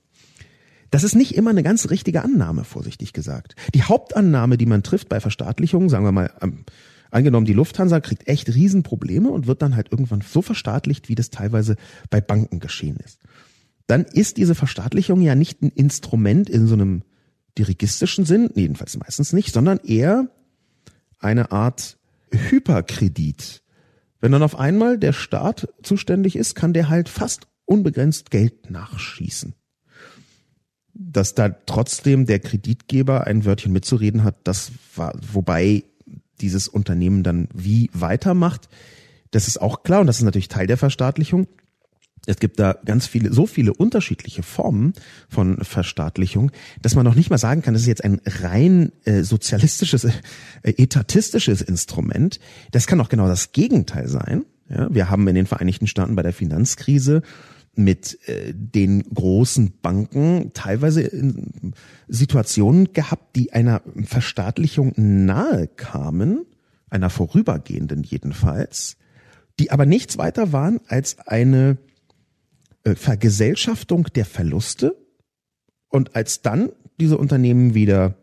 Das 0.91 1.03
ist 1.03 1.15
nicht 1.15 1.35
immer 1.35 1.49
eine 1.49 1.63
ganz 1.63 1.89
richtige 1.89 2.23
Annahme, 2.23 2.63
vorsichtig 2.63 3.13
gesagt. 3.13 3.55
Die 3.73 3.83
Hauptannahme, 3.83 4.57
die 4.57 4.65
man 4.65 4.83
trifft 4.83 5.09
bei 5.09 5.19
Verstaatlichungen, 5.19 5.89
sagen 5.89 6.05
wir 6.05 6.11
mal, 6.11 6.31
angenommen, 7.15 7.45
die 7.45 7.53
Lufthansa 7.53 7.99
kriegt 8.01 8.27
echt 8.27 8.53
Riesenprobleme 8.53 9.29
und 9.29 9.47
wird 9.47 9.61
dann 9.61 9.75
halt 9.75 9.91
irgendwann 9.91 10.21
so 10.21 10.41
verstaatlicht, 10.41 11.09
wie 11.09 11.15
das 11.15 11.29
teilweise 11.29 11.77
bei 12.09 12.21
Banken 12.21 12.59
geschehen 12.59 12.97
ist. 12.97 13.19
Dann 13.87 14.03
ist 14.03 14.37
diese 14.37 14.55
Verstaatlichung 14.55 15.21
ja 15.21 15.33
nicht 15.33 15.61
ein 15.61 15.69
Instrument 15.69 16.49
in 16.49 16.67
so 16.67 16.73
einem 16.73 17.03
dirigistischen 17.57 18.25
Sinn, 18.25 18.49
jedenfalls 18.53 18.97
meistens 18.97 19.31
nicht, 19.31 19.53
sondern 19.53 19.79
eher 19.79 20.29
eine 21.19 21.51
Art 21.51 21.97
Hyperkredit. 22.31 23.63
Wenn 24.19 24.31
dann 24.31 24.43
auf 24.43 24.59
einmal 24.59 24.97
der 24.97 25.13
Staat 25.13 25.69
zuständig 25.83 26.35
ist, 26.35 26.55
kann 26.55 26.73
der 26.73 26.89
halt 26.89 27.09
fast 27.09 27.47
unbegrenzt 27.65 28.31
Geld 28.31 28.69
nachschießen. 28.69 29.53
Dass 30.93 31.35
da 31.35 31.49
trotzdem 31.49 32.25
der 32.25 32.39
Kreditgeber 32.39 33.27
ein 33.27 33.45
Wörtchen 33.45 33.71
mitzureden 33.71 34.23
hat, 34.23 34.35
das 34.43 34.71
war, 34.95 35.17
wobei 35.31 35.83
dieses 36.41 36.67
Unternehmen 36.67 37.23
dann 37.23 37.47
wie 37.53 37.89
weitermacht, 37.93 38.69
das 39.31 39.47
ist 39.47 39.61
auch 39.61 39.83
klar 39.83 40.01
und 40.01 40.07
das 40.07 40.17
ist 40.17 40.23
natürlich 40.23 40.47
Teil 40.47 40.67
der 40.67 40.77
Verstaatlichung. 40.77 41.47
Es 42.27 42.37
gibt 42.37 42.59
da 42.59 42.75
ganz 42.85 43.05
viele, 43.05 43.31
so 43.31 43.45
viele 43.45 43.73
unterschiedliche 43.73 44.43
Formen 44.43 44.93
von 45.29 45.63
Verstaatlichung, 45.63 46.51
dass 46.81 46.95
man 46.95 47.05
noch 47.05 47.15
nicht 47.15 47.29
mal 47.29 47.37
sagen 47.37 47.61
kann, 47.61 47.73
das 47.73 47.83
ist 47.83 47.87
jetzt 47.87 48.03
ein 48.03 48.21
rein 48.25 48.91
äh, 49.03 49.23
sozialistisches, 49.23 50.05
äh, 50.05 50.11
etatistisches 50.63 51.61
Instrument. 51.61 52.39
Das 52.71 52.87
kann 52.87 52.99
auch 52.99 53.09
genau 53.09 53.27
das 53.27 53.51
Gegenteil 53.51 54.07
sein. 54.07 54.45
Ja, 54.69 54.87
wir 54.91 55.09
haben 55.09 55.27
in 55.27 55.35
den 55.35 55.45
Vereinigten 55.45 55.85
Staaten 55.85 56.15
bei 56.15 56.23
der 56.23 56.33
Finanzkrise 56.33 57.21
mit 57.75 58.19
äh, 58.27 58.53
den 58.53 59.03
großen 59.13 59.79
Banken 59.81 60.51
teilweise 60.53 61.01
in 61.01 61.73
Situationen 62.07 62.93
gehabt, 62.93 63.35
die 63.35 63.53
einer 63.53 63.81
Verstaatlichung 64.03 64.93
nahe 64.95 65.67
kamen, 65.67 66.45
einer 66.89 67.09
vorübergehenden 67.09 68.03
jedenfalls, 68.03 68.97
die 69.59 69.71
aber 69.71 69.85
nichts 69.85 70.17
weiter 70.17 70.51
waren 70.51 70.79
als 70.87 71.19
eine 71.19 71.77
äh, 72.83 72.95
Vergesellschaftung 72.95 74.07
der 74.15 74.25
Verluste 74.25 74.95
und 75.89 76.15
als 76.15 76.41
dann 76.41 76.69
diese 76.99 77.17
Unternehmen 77.17 77.73
wieder 77.73 78.15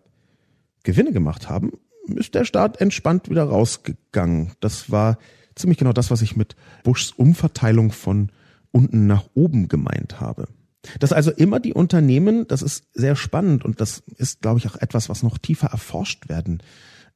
Gewinne 0.82 1.12
gemacht 1.12 1.48
haben, 1.48 1.72
ist 2.06 2.34
der 2.34 2.44
Staat 2.44 2.80
entspannt 2.80 3.30
wieder 3.30 3.44
rausgegangen. 3.44 4.52
Das 4.60 4.90
war 4.90 5.18
ziemlich 5.54 5.78
genau 5.78 5.92
das, 5.92 6.10
was 6.10 6.22
ich 6.22 6.36
mit 6.36 6.56
Bushs 6.82 7.12
Umverteilung 7.12 7.92
von 7.92 8.30
unten 8.72 9.06
nach 9.06 9.28
oben 9.34 9.68
gemeint 9.68 10.20
habe. 10.20 10.48
Dass 10.98 11.12
also 11.12 11.30
immer 11.30 11.60
die 11.60 11.74
Unternehmen, 11.74 12.46
das 12.48 12.62
ist 12.62 12.86
sehr 12.92 13.14
spannend 13.14 13.64
und 13.64 13.80
das 13.80 14.02
ist, 14.16 14.42
glaube 14.42 14.58
ich, 14.58 14.66
auch 14.66 14.76
etwas, 14.76 15.08
was 15.08 15.22
noch 15.22 15.38
tiefer 15.38 15.68
erforscht 15.68 16.28
werden 16.28 16.62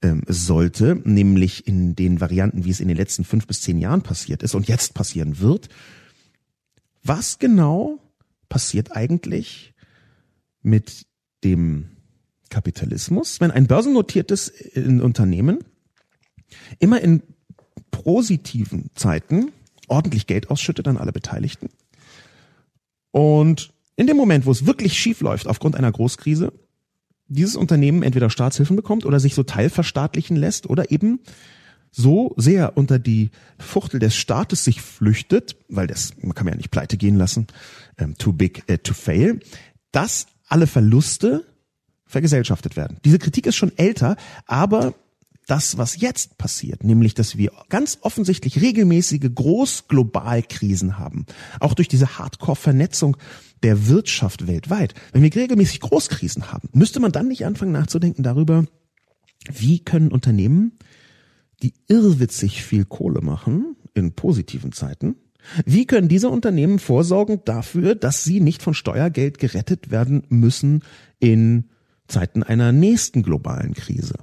ähm, 0.02 0.22
sollte, 0.28 1.00
nämlich 1.04 1.66
in 1.66 1.96
den 1.96 2.20
Varianten, 2.20 2.64
wie 2.64 2.70
es 2.70 2.80
in 2.80 2.88
den 2.88 2.96
letzten 2.96 3.24
fünf 3.24 3.46
bis 3.46 3.62
zehn 3.62 3.78
Jahren 3.78 4.02
passiert 4.02 4.42
ist 4.42 4.54
und 4.54 4.68
jetzt 4.68 4.94
passieren 4.94 5.40
wird, 5.40 5.68
was 7.02 7.38
genau 7.38 7.98
passiert 8.48 8.94
eigentlich 8.94 9.74
mit 10.62 11.06
dem 11.42 11.88
Kapitalismus, 12.50 13.40
wenn 13.40 13.50
ein 13.50 13.66
börsennotiertes 13.66 14.48
äh, 14.48 15.00
Unternehmen 15.00 15.58
immer 16.78 17.00
in 17.00 17.22
positiven 17.90 18.90
Zeiten 18.94 19.52
ordentlich 19.88 20.26
Geld 20.26 20.50
ausschüttet 20.50 20.88
an 20.88 20.96
alle 20.96 21.12
Beteiligten 21.12 21.68
und 23.16 23.72
in 23.96 24.06
dem 24.06 24.18
Moment, 24.18 24.44
wo 24.44 24.50
es 24.50 24.66
wirklich 24.66 24.98
schief 24.98 25.22
läuft 25.22 25.48
aufgrund 25.48 25.74
einer 25.74 25.90
Großkrise, 25.90 26.52
dieses 27.28 27.56
Unternehmen 27.56 28.02
entweder 28.02 28.28
Staatshilfen 28.28 28.76
bekommt 28.76 29.06
oder 29.06 29.20
sich 29.20 29.34
so 29.34 29.42
teilverstaatlichen 29.42 30.36
lässt 30.36 30.68
oder 30.68 30.90
eben 30.90 31.20
so 31.90 32.34
sehr 32.36 32.76
unter 32.76 32.98
die 32.98 33.30
Fuchtel 33.58 34.00
des 34.00 34.14
Staates 34.14 34.64
sich 34.64 34.82
flüchtet, 34.82 35.56
weil 35.68 35.86
das 35.86 36.12
man 36.20 36.34
kann 36.34 36.44
man 36.44 36.52
ja 36.52 36.58
nicht 36.58 36.70
pleite 36.70 36.98
gehen 36.98 37.16
lassen, 37.16 37.46
ähm, 37.96 38.18
too 38.18 38.34
big 38.34 38.64
äh, 38.66 38.76
to 38.76 38.92
fail, 38.92 39.40
dass 39.92 40.26
alle 40.46 40.66
Verluste 40.66 41.46
vergesellschaftet 42.04 42.76
werden. 42.76 42.98
Diese 43.04 43.18
Kritik 43.18 43.46
ist 43.46 43.56
schon 43.56 43.72
älter, 43.78 44.16
aber 44.44 44.94
das, 45.46 45.78
was 45.78 46.00
jetzt 46.00 46.38
passiert, 46.38 46.84
nämlich, 46.84 47.14
dass 47.14 47.36
wir 47.36 47.52
ganz 47.68 47.98
offensichtlich 48.02 48.60
regelmäßige 48.60 49.30
Großglobalkrisen 49.34 50.98
haben, 50.98 51.26
auch 51.60 51.74
durch 51.74 51.88
diese 51.88 52.18
Hardcore-Vernetzung 52.18 53.16
der 53.62 53.88
Wirtschaft 53.88 54.46
weltweit. 54.46 54.94
Wenn 55.12 55.22
wir 55.22 55.34
regelmäßig 55.34 55.80
Großkrisen 55.80 56.52
haben, 56.52 56.68
müsste 56.72 57.00
man 57.00 57.12
dann 57.12 57.28
nicht 57.28 57.46
anfangen 57.46 57.72
nachzudenken 57.72 58.22
darüber, 58.22 58.66
wie 59.50 59.78
können 59.78 60.10
Unternehmen 60.10 60.72
die 61.62 61.74
irrwitzig 61.88 62.62
viel 62.62 62.84
Kohle 62.84 63.22
machen 63.22 63.76
in 63.94 64.12
positiven 64.12 64.72
Zeiten. 64.72 65.16
Wie 65.64 65.86
können 65.86 66.08
diese 66.08 66.28
Unternehmen 66.28 66.78
vorsorgen 66.78 67.40
dafür, 67.44 67.94
dass 67.94 68.24
sie 68.24 68.40
nicht 68.40 68.62
von 68.62 68.74
Steuergeld 68.74 69.38
gerettet 69.38 69.90
werden 69.90 70.24
müssen 70.28 70.82
in 71.20 71.70
Zeiten 72.08 72.42
einer 72.42 72.72
nächsten 72.72 73.22
globalen 73.22 73.72
Krise? 73.72 74.14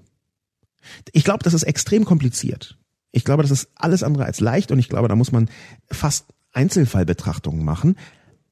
Ich 1.12 1.24
glaube, 1.24 1.44
das 1.44 1.54
ist 1.54 1.64
extrem 1.64 2.06
kompliziert. 2.06 2.78
Ich 3.12 3.24
glaube, 3.24 3.44
das 3.44 3.52
ist 3.52 3.70
alles 3.76 4.04
andere 4.04 4.26
als 4.26 4.40
leicht 4.40 4.72
und 4.72 4.80
ich 4.80 4.90
glaube, 4.90 5.08
da 5.08 5.16
muss 5.16 5.32
man 5.32 5.50
fast 5.90 6.26
Einzelfallbetrachtungen 6.52 7.64
machen 7.64 7.96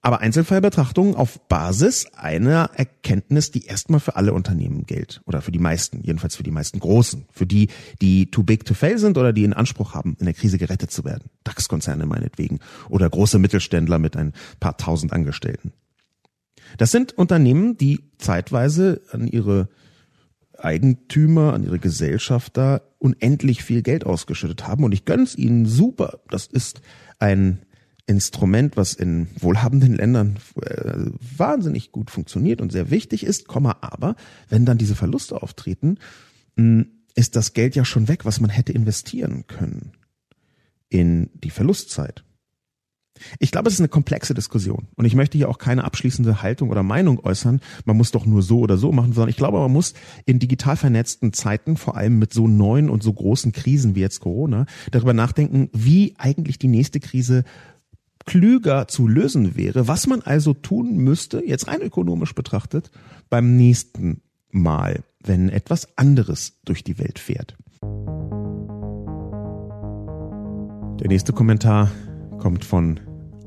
aber 0.01 0.19
Einzelfallbetrachtungen 0.19 1.15
auf 1.15 1.47
Basis 1.47 2.07
einer 2.15 2.71
Erkenntnis, 2.73 3.51
die 3.51 3.65
erstmal 3.65 3.99
für 3.99 4.15
alle 4.15 4.33
Unternehmen 4.33 4.85
gilt. 4.85 5.21
Oder 5.25 5.41
für 5.41 5.51
die 5.51 5.59
meisten, 5.59 6.01
jedenfalls 6.01 6.35
für 6.35 6.43
die 6.43 6.51
meisten 6.51 6.79
Großen. 6.79 7.27
Für 7.31 7.45
die, 7.45 7.69
die 8.01 8.31
too 8.31 8.41
big 8.41 8.65
to 8.65 8.73
fail 8.73 8.97
sind 8.97 9.17
oder 9.19 9.31
die 9.31 9.43
in 9.43 9.53
Anspruch 9.53 9.93
haben, 9.93 10.17
in 10.19 10.25
der 10.25 10.33
Krise 10.33 10.57
gerettet 10.57 10.89
zu 10.89 11.05
werden. 11.05 11.29
DAX-Konzerne 11.43 12.07
meinetwegen 12.07 12.59
oder 12.89 13.07
große 13.07 13.37
Mittelständler 13.37 13.99
mit 13.99 14.17
ein 14.17 14.33
paar 14.59 14.75
tausend 14.75 15.13
Angestellten. 15.13 15.71
Das 16.77 16.91
sind 16.91 17.13
Unternehmen, 17.13 17.77
die 17.77 17.99
zeitweise 18.17 19.01
an 19.11 19.27
ihre 19.27 19.69
Eigentümer, 20.63 21.53
an 21.53 21.63
ihre 21.63 21.79
Gesellschafter 21.79 22.83
unendlich 22.99 23.63
viel 23.63 23.81
Geld 23.81 24.05
ausgeschüttet 24.05 24.67
haben 24.67 24.83
und 24.83 24.91
ich 24.91 25.05
gönn's 25.05 25.35
ihnen 25.35 25.65
super. 25.65 26.19
Das 26.29 26.47
ist 26.47 26.81
ein 27.19 27.59
Instrument, 28.07 28.77
was 28.77 28.93
in 28.93 29.27
wohlhabenden 29.39 29.93
Ländern 29.93 30.37
äh, 30.61 31.11
wahnsinnig 31.37 31.91
gut 31.91 32.11
funktioniert 32.11 32.61
und 32.61 32.71
sehr 32.71 32.89
wichtig 32.89 33.23
ist, 33.23 33.47
aber 33.49 34.15
wenn 34.49 34.65
dann 34.65 34.77
diese 34.77 34.95
Verluste 34.95 35.41
auftreten, 35.41 35.97
hm, 36.57 36.87
ist 37.15 37.35
das 37.35 37.53
Geld 37.53 37.75
ja 37.75 37.85
schon 37.85 38.07
weg, 38.07 38.25
was 38.25 38.39
man 38.39 38.49
hätte 38.49 38.71
investieren 38.71 39.45
können 39.47 39.91
in 40.89 41.29
die 41.33 41.49
Verlustzeit. 41.49 42.23
Ich 43.39 43.51
glaube, 43.51 43.67
es 43.67 43.75
ist 43.75 43.79
eine 43.79 43.87
komplexe 43.87 44.33
Diskussion 44.33 44.87
und 44.95 45.05
ich 45.05 45.15
möchte 45.15 45.37
hier 45.37 45.49
auch 45.49 45.57
keine 45.57 45.83
abschließende 45.83 46.41
Haltung 46.41 46.69
oder 46.69 46.83
Meinung 46.83 47.19
äußern. 47.23 47.61
Man 47.85 47.97
muss 47.97 48.11
doch 48.11 48.25
nur 48.25 48.41
so 48.41 48.59
oder 48.59 48.77
so 48.77 48.91
machen, 48.91 49.13
sondern 49.13 49.29
ich 49.29 49.37
glaube, 49.37 49.59
man 49.59 49.71
muss 49.71 49.93
in 50.25 50.39
digital 50.39 50.75
vernetzten 50.75 51.33
Zeiten, 51.33 51.77
vor 51.77 51.97
allem 51.97 52.19
mit 52.19 52.33
so 52.33 52.47
neuen 52.47 52.89
und 52.89 53.03
so 53.03 53.13
großen 53.13 53.51
Krisen 53.51 53.95
wie 53.95 54.01
jetzt 54.01 54.19
Corona, 54.19 54.65
darüber 54.91 55.13
nachdenken, 55.13 55.69
wie 55.73 56.15
eigentlich 56.17 56.59
die 56.59 56.67
nächste 56.67 56.99
Krise 56.99 57.43
klüger 58.25 58.87
zu 58.87 59.07
lösen 59.07 59.55
wäre, 59.55 59.87
was 59.87 60.07
man 60.07 60.21
also 60.21 60.53
tun 60.53 60.97
müsste, 60.97 61.43
jetzt 61.45 61.67
rein 61.67 61.81
ökonomisch 61.81 62.35
betrachtet, 62.35 62.91
beim 63.29 63.57
nächsten 63.57 64.21
Mal, 64.51 65.03
wenn 65.23 65.49
etwas 65.49 65.97
anderes 65.97 66.59
durch 66.65 66.83
die 66.83 66.97
Welt 66.99 67.19
fährt. 67.19 67.55
Der 70.99 71.07
nächste 71.07 71.33
Kommentar 71.33 71.91
kommt 72.37 72.63
von 72.63 72.99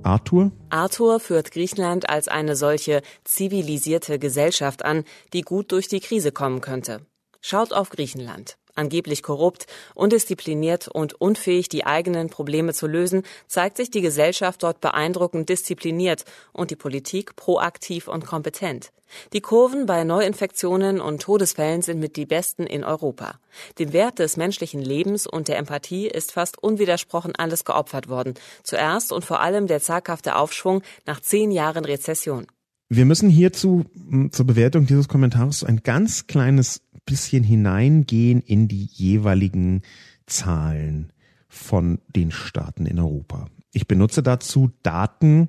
Arthur. 0.05 0.52
Arthur 0.70 1.18
führt 1.18 1.50
Griechenland 1.50 2.09
als 2.09 2.28
eine 2.28 2.57
solche 2.57 3.02
zivilisierte 3.24 4.18
Gesellschaft 4.18 4.84
an, 4.84 5.05
die 5.32 5.42
gut 5.42 5.72
durch 5.72 5.88
die 5.88 6.00
Krise 6.00 6.30
kommen 6.30 6.61
könnte. 6.61 7.07
Schaut 7.40 7.72
auf 7.72 7.90
Griechenland. 7.90 8.57
Angeblich 8.74 9.22
korrupt, 9.22 9.66
undiszipliniert 9.94 10.88
und 10.88 11.14
unfähig, 11.20 11.68
die 11.68 11.86
eigenen 11.86 12.28
Probleme 12.28 12.72
zu 12.72 12.86
lösen, 12.86 13.22
zeigt 13.46 13.76
sich 13.76 13.90
die 13.90 14.00
Gesellschaft 14.00 14.62
dort 14.62 14.80
beeindruckend 14.80 15.48
diszipliniert 15.48 16.24
und 16.52 16.70
die 16.70 16.76
Politik 16.76 17.36
proaktiv 17.36 18.08
und 18.08 18.26
kompetent. 18.26 18.90
Die 19.32 19.40
Kurven 19.40 19.86
bei 19.86 20.02
Neuinfektionen 20.02 21.00
und 21.00 21.22
Todesfällen 21.22 21.82
sind 21.82 22.00
mit 22.00 22.16
die 22.16 22.26
besten 22.26 22.66
in 22.66 22.84
Europa. 22.84 23.38
Dem 23.78 23.92
Wert 23.92 24.18
des 24.18 24.36
menschlichen 24.36 24.82
Lebens 24.82 25.26
und 25.26 25.48
der 25.48 25.58
Empathie 25.58 26.08
ist 26.08 26.32
fast 26.32 26.60
unwidersprochen 26.62 27.34
alles 27.36 27.64
geopfert 27.64 28.08
worden. 28.08 28.34
Zuerst 28.62 29.12
und 29.12 29.24
vor 29.24 29.40
allem 29.40 29.66
der 29.66 29.80
zaghafte 29.80 30.36
Aufschwung 30.36 30.82
nach 31.06 31.20
zehn 31.20 31.50
Jahren 31.50 31.84
Rezession. 31.84 32.46
Wir 32.88 33.06
müssen 33.06 33.30
hierzu 33.30 33.86
zur 34.30 34.46
Bewertung 34.46 34.86
dieses 34.86 35.08
Kommentars 35.08 35.64
ein 35.64 35.82
ganz 35.82 36.26
kleines 36.26 36.82
bisschen 37.05 37.44
hineingehen 37.44 38.40
in 38.40 38.68
die 38.68 38.84
jeweiligen 38.84 39.82
Zahlen 40.26 41.12
von 41.48 42.00
den 42.09 42.30
Staaten 42.30 42.86
in 42.86 42.98
Europa. 42.98 43.48
Ich 43.72 43.86
benutze 43.86 44.22
dazu 44.22 44.70
Daten, 44.82 45.48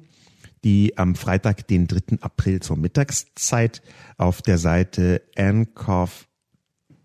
die 0.63 0.97
am 0.97 1.15
Freitag, 1.15 1.67
den 1.67 1.87
3. 1.87 2.21
April 2.21 2.59
zur 2.59 2.77
Mittagszeit 2.77 3.81
auf 4.17 4.41
der 4.41 4.57
Seite 4.57 5.21
ncov 5.37 6.27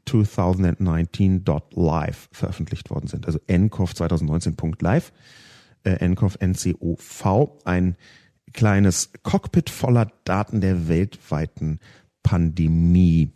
2019.live 0.09 2.29
veröffentlicht 2.33 2.91
worden 2.91 3.07
sind. 3.07 3.27
Also 3.27 3.39
ncov 3.47 3.93
2019.live, 3.93 5.13
äh, 5.85 6.09
ncov 6.09 6.39
NCOV, 6.41 7.61
ein 7.65 7.97
kleines 8.53 9.13
Cockpit 9.23 9.71
voller 9.71 10.11
Daten 10.25 10.61
der 10.61 10.89
weltweiten 10.89 11.79
Pandemie. 12.23 13.31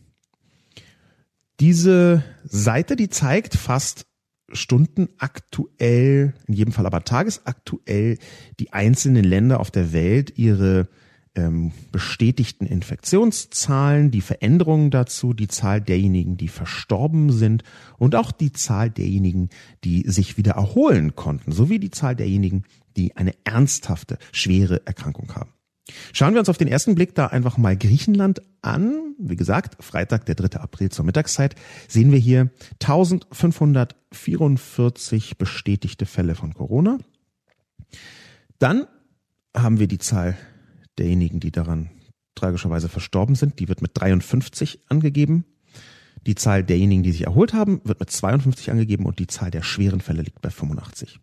Diese 1.60 2.24
Seite, 2.44 2.96
die 2.96 3.08
zeigt 3.08 3.54
fast 3.54 4.06
stundenaktuell, 4.52 6.34
in 6.46 6.54
jedem 6.54 6.72
Fall 6.72 6.86
aber 6.86 7.04
tagesaktuell, 7.04 8.18
die 8.60 8.72
einzelnen 8.72 9.24
Länder 9.24 9.60
auf 9.60 9.70
der 9.70 9.92
Welt 9.92 10.36
ihre 10.36 10.88
ähm, 11.36 11.72
bestätigten 11.90 12.66
Infektionszahlen, 12.66 14.10
die 14.10 14.20
Veränderungen 14.20 14.90
dazu, 14.90 15.32
die 15.32 15.48
Zahl 15.48 15.80
derjenigen, 15.80 16.36
die 16.36 16.48
verstorben 16.48 17.32
sind 17.32 17.64
und 17.98 18.14
auch 18.14 18.30
die 18.32 18.52
Zahl 18.52 18.90
derjenigen, 18.90 19.48
die 19.82 20.08
sich 20.08 20.36
wieder 20.36 20.52
erholen 20.52 21.14
konnten, 21.14 21.52
sowie 21.52 21.78
die 21.78 21.90
Zahl 21.90 22.14
derjenigen, 22.14 22.64
die 22.96 23.16
eine 23.16 23.32
ernsthafte, 23.44 24.18
schwere 24.32 24.86
Erkrankung 24.86 25.34
haben. 25.34 25.50
Schauen 26.12 26.32
wir 26.32 26.40
uns 26.40 26.48
auf 26.48 26.56
den 26.56 26.68
ersten 26.68 26.94
Blick 26.94 27.14
da 27.14 27.26
einfach 27.26 27.58
mal 27.58 27.76
Griechenland 27.76 28.40
an. 28.62 29.14
Wie 29.18 29.36
gesagt, 29.36 29.84
Freitag, 29.84 30.24
der 30.26 30.34
3. 30.34 30.58
April 30.58 30.90
zur 30.90 31.04
Mittagszeit, 31.04 31.54
sehen 31.88 32.10
wir 32.10 32.18
hier 32.18 32.50
1544 32.82 35.36
bestätigte 35.36 36.06
Fälle 36.06 36.34
von 36.34 36.54
Corona. 36.54 36.96
Dann 38.58 38.86
haben 39.54 39.78
wir 39.78 39.88
die 39.88 39.98
Zahl 39.98 40.38
derjenigen, 40.98 41.40
die 41.40 41.52
daran 41.52 41.90
tragischerweise 42.34 42.88
verstorben 42.88 43.34
sind. 43.34 43.60
Die 43.60 43.68
wird 43.68 43.82
mit 43.82 43.90
53 43.94 44.80
angegeben. 44.88 45.44
Die 46.26 46.34
Zahl 46.34 46.64
derjenigen, 46.64 47.02
die 47.02 47.12
sich 47.12 47.26
erholt 47.26 47.52
haben, 47.52 47.82
wird 47.84 48.00
mit 48.00 48.10
52 48.10 48.70
angegeben 48.70 49.04
und 49.04 49.18
die 49.18 49.26
Zahl 49.26 49.50
der 49.50 49.62
schweren 49.62 50.00
Fälle 50.00 50.22
liegt 50.22 50.40
bei 50.40 50.48
85. 50.48 51.20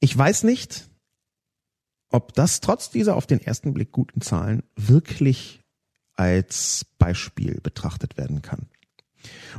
Ich 0.00 0.16
weiß 0.16 0.44
nicht, 0.44 0.87
ob 2.10 2.32
das 2.34 2.60
trotz 2.60 2.90
dieser 2.90 3.16
auf 3.16 3.26
den 3.26 3.40
ersten 3.40 3.74
Blick 3.74 3.92
guten 3.92 4.20
Zahlen 4.20 4.62
wirklich 4.76 5.60
als 6.14 6.86
Beispiel 6.98 7.60
betrachtet 7.62 8.16
werden 8.16 8.42
kann. 8.42 8.66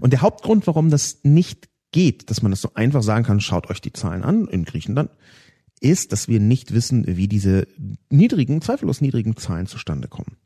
Und 0.02 0.12
der 0.12 0.22
Hauptgrund, 0.22 0.68
warum 0.68 0.90
das 0.90 1.20
nicht 1.24 1.70
geht, 1.92 2.30
dass 2.30 2.42
man 2.42 2.52
das 2.52 2.62
so 2.62 2.74
einfach 2.74 3.04
sagen 3.04 3.26
kann, 3.26 3.40
schaut 3.40 3.70
euch 3.70 3.82
die 3.82 3.94
Zahlen 3.94 4.24
an 4.24 4.48
in 4.48 4.66
Griechenland, 4.66 5.12
ist, 5.80 6.12
dass 6.12 6.28
wir 6.28 6.40
nicht 6.40 6.74
wissen, 6.74 7.06
wie 7.08 7.28
diese 7.28 7.68
niedrigen, 8.10 8.62
zweifellos 8.62 9.02
niedrigen 9.02 9.38
Zahlen 9.38 9.68
zustande 9.68 10.08
kommen. 10.08 10.38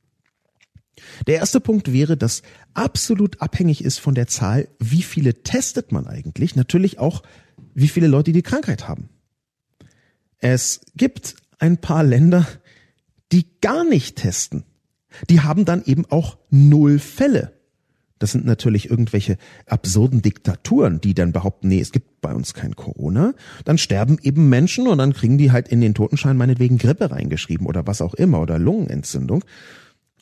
Der 1.25 1.37
erste 1.37 1.59
Punkt 1.59 1.91
wäre, 1.91 2.17
dass 2.17 2.43
absolut 2.73 3.41
abhängig 3.41 3.83
ist 3.83 3.99
von 3.99 4.13
der 4.13 4.27
Zahl, 4.27 4.67
wie 4.79 5.01
viele 5.01 5.41
testet 5.41 5.91
man 5.91 6.05
eigentlich, 6.05 6.55
natürlich 6.55 6.99
auch, 6.99 7.23
wie 7.73 7.87
viele 7.87 8.07
Leute 8.07 8.31
die 8.31 8.43
Krankheit 8.43 8.87
haben. 8.87 9.09
Es 10.37 10.81
gibt 10.95 11.35
ein 11.63 11.77
paar 11.77 12.03
Länder, 12.03 12.45
die 13.31 13.45
gar 13.61 13.85
nicht 13.85 14.17
testen. 14.17 14.65
Die 15.29 15.39
haben 15.39 15.63
dann 15.63 15.81
eben 15.85 16.05
auch 16.09 16.37
null 16.49 16.99
Fälle. 16.99 17.53
Das 18.19 18.33
sind 18.33 18.45
natürlich 18.45 18.89
irgendwelche 18.89 19.37
absurden 19.65 20.21
Diktaturen, 20.21 20.99
die 20.99 21.13
dann 21.13 21.31
behaupten, 21.31 21.69
nee, 21.69 21.79
es 21.79 21.93
gibt 21.93 22.19
bei 22.19 22.33
uns 22.33 22.53
kein 22.53 22.75
Corona. 22.75 23.33
Dann 23.63 23.77
sterben 23.77 24.17
eben 24.21 24.49
Menschen 24.49 24.87
und 24.87 24.97
dann 24.97 25.13
kriegen 25.13 25.37
die 25.37 25.53
halt 25.53 25.69
in 25.69 25.79
den 25.79 25.93
Totenschein 25.93 26.35
meinetwegen 26.35 26.77
Grippe 26.77 27.11
reingeschrieben 27.11 27.65
oder 27.65 27.87
was 27.87 28.01
auch 28.01 28.13
immer 28.13 28.41
oder 28.41 28.59
Lungenentzündung. 28.59 29.45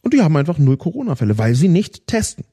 Und 0.03 0.13
die 0.13 0.21
haben 0.21 0.37
einfach 0.37 0.59
null 0.59 0.77
Corona-Fälle, 0.77 1.39
weil 1.39 1.55
sie 1.55 1.69
nicht 1.69 2.05
testen. 2.05 2.45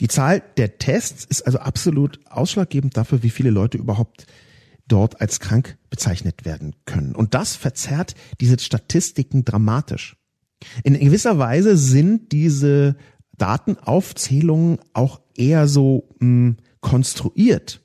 Die 0.00 0.08
Zahl 0.08 0.42
der 0.56 0.78
Tests 0.78 1.26
ist 1.26 1.42
also 1.42 1.58
absolut 1.58 2.20
ausschlaggebend 2.30 2.96
dafür, 2.96 3.22
wie 3.22 3.30
viele 3.30 3.50
Leute 3.50 3.76
überhaupt 3.76 4.26
dort 4.88 5.20
als 5.20 5.40
krank 5.40 5.78
bezeichnet 5.90 6.44
werden 6.44 6.74
können. 6.84 7.14
Und 7.14 7.34
das 7.34 7.56
verzerrt 7.56 8.14
diese 8.40 8.58
Statistiken 8.58 9.44
dramatisch. 9.44 10.16
In 10.82 10.98
gewisser 10.98 11.38
Weise 11.38 11.76
sind 11.76 12.32
diese 12.32 12.96
Datenaufzählungen 13.36 14.78
auch 14.92 15.20
eher 15.36 15.68
so 15.68 16.08
mh, 16.20 16.20
hm, 16.20 16.56
konstruiert. 16.80 17.80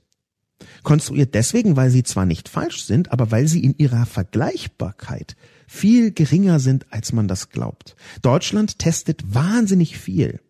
Konstruiert 0.84 1.36
deswegen, 1.36 1.76
weil 1.76 1.90
sie 1.90 2.04
zwar 2.04 2.26
nicht 2.26 2.50
falsch 2.50 2.84
sind, 2.84 3.12
aber 3.12 3.32
weil 3.32 3.48
sie 3.48 3.64
in 3.64 3.76
ihrer 3.78 4.06
Vergleichbarkeit 4.06 5.36
viel 5.68 6.12
geringer 6.12 6.60
sind, 6.60 6.92
als 6.92 7.14
man 7.14 7.28
das 7.28 7.50
glaubt. 7.50 7.96
Deutschland 8.22 8.80
testet 8.80 9.34
wahnsinnig 9.34 9.98
viel. 9.98 10.42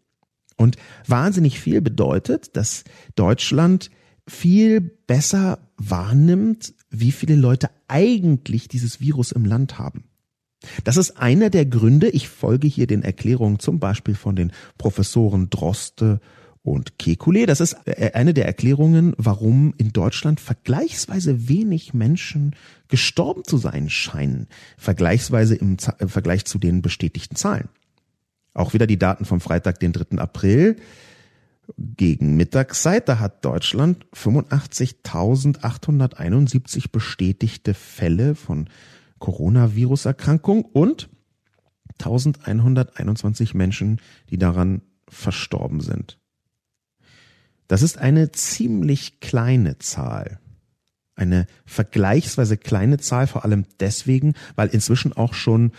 Und 0.56 0.78
wahnsinnig 1.08 1.60
viel 1.60 1.82
bedeutet, 1.82 2.56
dass 2.58 2.84
Deutschland 3.16 3.92
viel 4.30 4.82
besser 4.82 5.60
wahrnimmt, 5.78 6.74
wie 6.90 7.12
viele 7.12 7.36
Leute 7.36 7.70
eigentlich 7.88 8.68
dieses 8.68 9.00
Virus 9.00 9.32
im 9.32 9.46
Land 9.46 9.80
haben. 9.80 10.06
Das 10.84 10.98
ist 10.98 11.12
einer 11.18 11.50
der 11.50 11.66
Gründe, 11.66 12.10
ich 12.10 12.28
folge 12.28 12.68
hier 12.68 12.88
den 12.88 13.04
Erklärungen 13.04 13.60
zum 13.60 13.80
Beispiel 13.80 14.16
von 14.16 14.36
den 14.36 14.52
Professoren 14.78 15.50
Droste 15.50 16.20
und 16.64 16.98
Kekulé. 17.00 17.46
Das 17.46 17.62
ist 17.62 17.78
äh, 17.86 18.12
eine 18.14 18.34
der 18.34 18.46
Erklärungen, 18.46 19.14
warum 19.18 19.74
in 19.78 19.94
Deutschland 19.94 20.40
vergleichsweise 20.40 21.48
wenig 21.48 21.94
Menschen 21.94 22.56
gestorben 22.90 23.46
zu 23.46 23.58
sein 23.58 23.90
scheinen, 23.90 24.48
vergleichsweise 24.78 25.56
im, 25.56 25.78
im 26.00 26.10
Vergleich 26.10 26.46
zu 26.46 26.60
den 26.60 26.82
bestätigten 26.82 27.36
Zahlen. 27.36 27.70
Auch 28.54 28.74
wieder 28.74 28.88
die 28.88 29.00
Daten 29.00 29.24
vom 29.24 29.40
Freitag, 29.40 29.80
den 29.80 29.94
3. 29.94 30.18
April 30.18 30.76
Gegen 31.78 32.36
Mittagszeit, 32.36 33.08
da 33.08 33.20
hat 33.20 33.46
Deutschland 33.46 34.06
85.871 34.16 36.92
bestätigte 36.92 37.74
Fälle 37.74 38.36
von 38.36 38.70
Coronavirus-Erkrankung 39.20 40.66
und 40.66 41.10
1121 42.00 43.54
Menschen, 43.54 44.02
die 44.30 44.38
daran 44.38 44.82
verstorben 45.10 45.82
sind. 45.82 46.18
Das 47.68 47.82
ist 47.84 47.98
eine 47.98 48.32
ziemlich 48.32 49.20
kleine 49.20 49.78
Zahl. 49.78 50.40
Eine 51.16 51.48
vergleichsweise 51.66 52.56
kleine 52.58 52.98
Zahl, 52.98 53.28
vor 53.28 53.44
allem 53.44 53.66
deswegen, 53.80 54.36
weil 54.56 54.70
inzwischen 54.70 55.12
auch 55.14 55.34
schon 55.34 55.74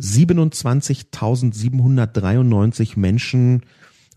27.793 0.00 2.98
Menschen 2.98 3.62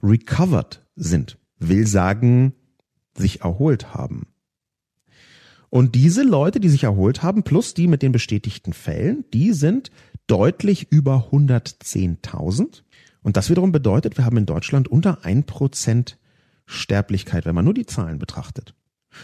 recovered 0.02 0.87
sind. 0.98 1.38
Will 1.60 1.88
sagen, 1.88 2.54
sich 3.16 3.42
erholt 3.42 3.94
haben. 3.94 4.28
Und 5.70 5.96
diese 5.96 6.24
Leute, 6.24 6.60
die 6.60 6.70
sich 6.70 6.84
erholt 6.84 7.24
haben, 7.24 7.44
plus 7.44 7.74
die 7.74 7.88
mit 7.88 8.02
den 8.02 8.12
bestätigten 8.12 8.74
Fällen, 8.74 9.26
die 9.34 9.54
sind 9.54 9.92
deutlich 10.28 10.92
über 10.92 11.30
110.000. 11.32 12.84
Und 13.22 13.38
das 13.38 13.50
wiederum 13.50 13.72
bedeutet, 13.72 14.18
wir 14.18 14.26
haben 14.26 14.38
in 14.38 14.46
Deutschland 14.46 14.88
unter 14.88 15.26
ein 15.26 15.44
Prozent 15.46 16.18
Sterblichkeit, 16.66 17.46
wenn 17.46 17.56
man 17.56 17.66
nur 17.66 17.74
die 17.74 17.86
Zahlen 17.86 18.20
betrachtet. 18.20 18.74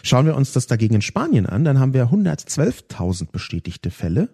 Schauen 0.02 0.26
wir 0.26 0.36
uns 0.36 0.54
das 0.54 0.68
dagegen 0.68 0.96
in 0.96 1.02
Spanien 1.02 1.46
an, 1.46 1.64
dann 1.64 1.80
haben 1.80 1.94
wir 1.94 2.08
112.000 2.08 3.32
bestätigte 3.32 3.92
Fälle 3.92 4.30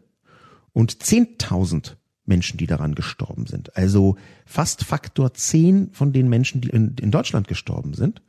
und 0.73 0.93
10.000 0.93 1.95
Menschen, 2.29 2.57
die 2.57 2.67
daran 2.67 2.95
gestorben 2.95 3.45
sind. 3.45 3.75
Also 3.75 4.15
fast 4.45 4.85
Faktor 4.85 5.33
10 5.33 5.89
von 5.91 6.13
den 6.13 6.29
Menschen, 6.29 6.61
die 6.61 6.69
in, 6.69 6.95
in 7.01 7.11
Deutschland 7.11 7.49
gestorben 7.49 7.93
sind. 7.93 8.21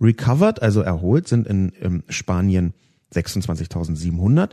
Recovered, 0.00 0.62
also 0.62 0.80
erholt, 0.82 1.26
sind 1.26 1.48
in, 1.48 1.70
in 1.70 2.04
Spanien 2.08 2.74
26.700. 3.12 4.50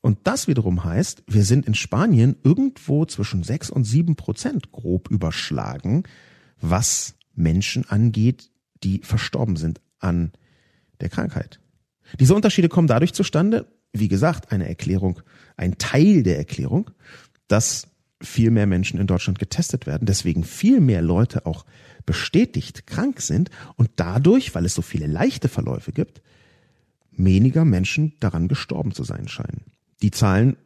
Und 0.00 0.18
das 0.24 0.48
wiederum 0.48 0.82
heißt, 0.82 1.22
wir 1.28 1.44
sind 1.44 1.66
in 1.66 1.74
Spanien 1.74 2.36
irgendwo 2.42 3.04
zwischen 3.04 3.44
6 3.44 3.70
und 3.70 3.84
7 3.84 4.16
Prozent 4.16 4.72
grob 4.72 5.08
überschlagen, 5.10 6.04
was 6.60 7.14
Menschen 7.34 7.88
angeht, 7.88 8.50
die 8.82 9.00
verstorben 9.02 9.56
sind 9.56 9.80
an 10.00 10.32
der 11.00 11.08
Krankheit. 11.08 11.60
Diese 12.18 12.34
Unterschiede 12.34 12.68
kommen 12.68 12.88
dadurch 12.88 13.12
zustande, 13.12 13.66
wie 13.92 14.08
gesagt, 14.08 14.52
eine 14.52 14.68
Erklärung, 14.68 15.20
ein 15.56 15.78
Teil 15.78 16.22
der 16.22 16.38
Erklärung, 16.38 16.90
dass 17.48 17.88
viel 18.20 18.50
mehr 18.50 18.66
Menschen 18.66 18.98
in 18.98 19.06
Deutschland 19.06 19.38
getestet 19.38 19.86
werden, 19.86 20.06
deswegen 20.06 20.44
viel 20.44 20.80
mehr 20.80 21.02
Leute 21.02 21.46
auch 21.46 21.64
bestätigt 22.04 22.86
krank 22.86 23.20
sind 23.20 23.50
und 23.76 23.90
dadurch, 23.96 24.54
weil 24.54 24.64
es 24.64 24.74
so 24.74 24.82
viele 24.82 25.06
leichte 25.06 25.48
Verläufe 25.48 25.92
gibt, 25.92 26.22
weniger 27.12 27.64
Menschen 27.64 28.14
daran 28.20 28.48
gestorben 28.48 28.92
zu 28.92 29.04
sein 29.04 29.28
scheinen. 29.28 29.62
Die 30.02 30.10
Zahlen 30.10 30.56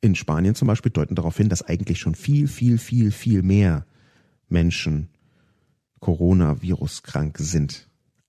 in 0.00 0.14
Spanien 0.14 0.54
zum 0.54 0.68
Beispiel 0.68 0.92
deuten 0.92 1.14
darauf 1.14 1.36
hin, 1.36 1.48
dass 1.48 1.62
eigentlich 1.62 2.00
schon 2.00 2.14
viel, 2.14 2.48
viel, 2.48 2.78
viel, 2.78 3.10
viel 3.10 3.42
mehr 3.42 3.86
Menschen 4.48 5.08
Coronavirus 6.00 7.02
krank 7.02 7.38
sind 7.38 7.88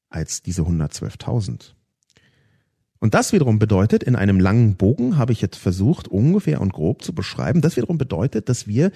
als 0.10 0.42
diese 0.42 0.64
112.000. 0.64 1.74
Und 3.00 3.14
das 3.14 3.34
wiederum 3.34 3.60
bedeutet, 3.60 4.04
in 4.04 4.16
einem 4.16 4.40
langen 4.40 4.76
Bogen 4.76 5.18
habe 5.18 5.34
ich 5.34 5.42
jetzt 5.42 5.58
versucht, 5.58 6.08
ungefähr 6.08 6.62
und 6.62 6.74
grob 6.74 7.04
zu 7.04 7.14
beschreiben, 7.14 7.62
das 7.62 7.78
wiederum 7.78 7.98
bedeutet, 7.98 8.50
dass 8.50 8.68
wir 8.68 8.92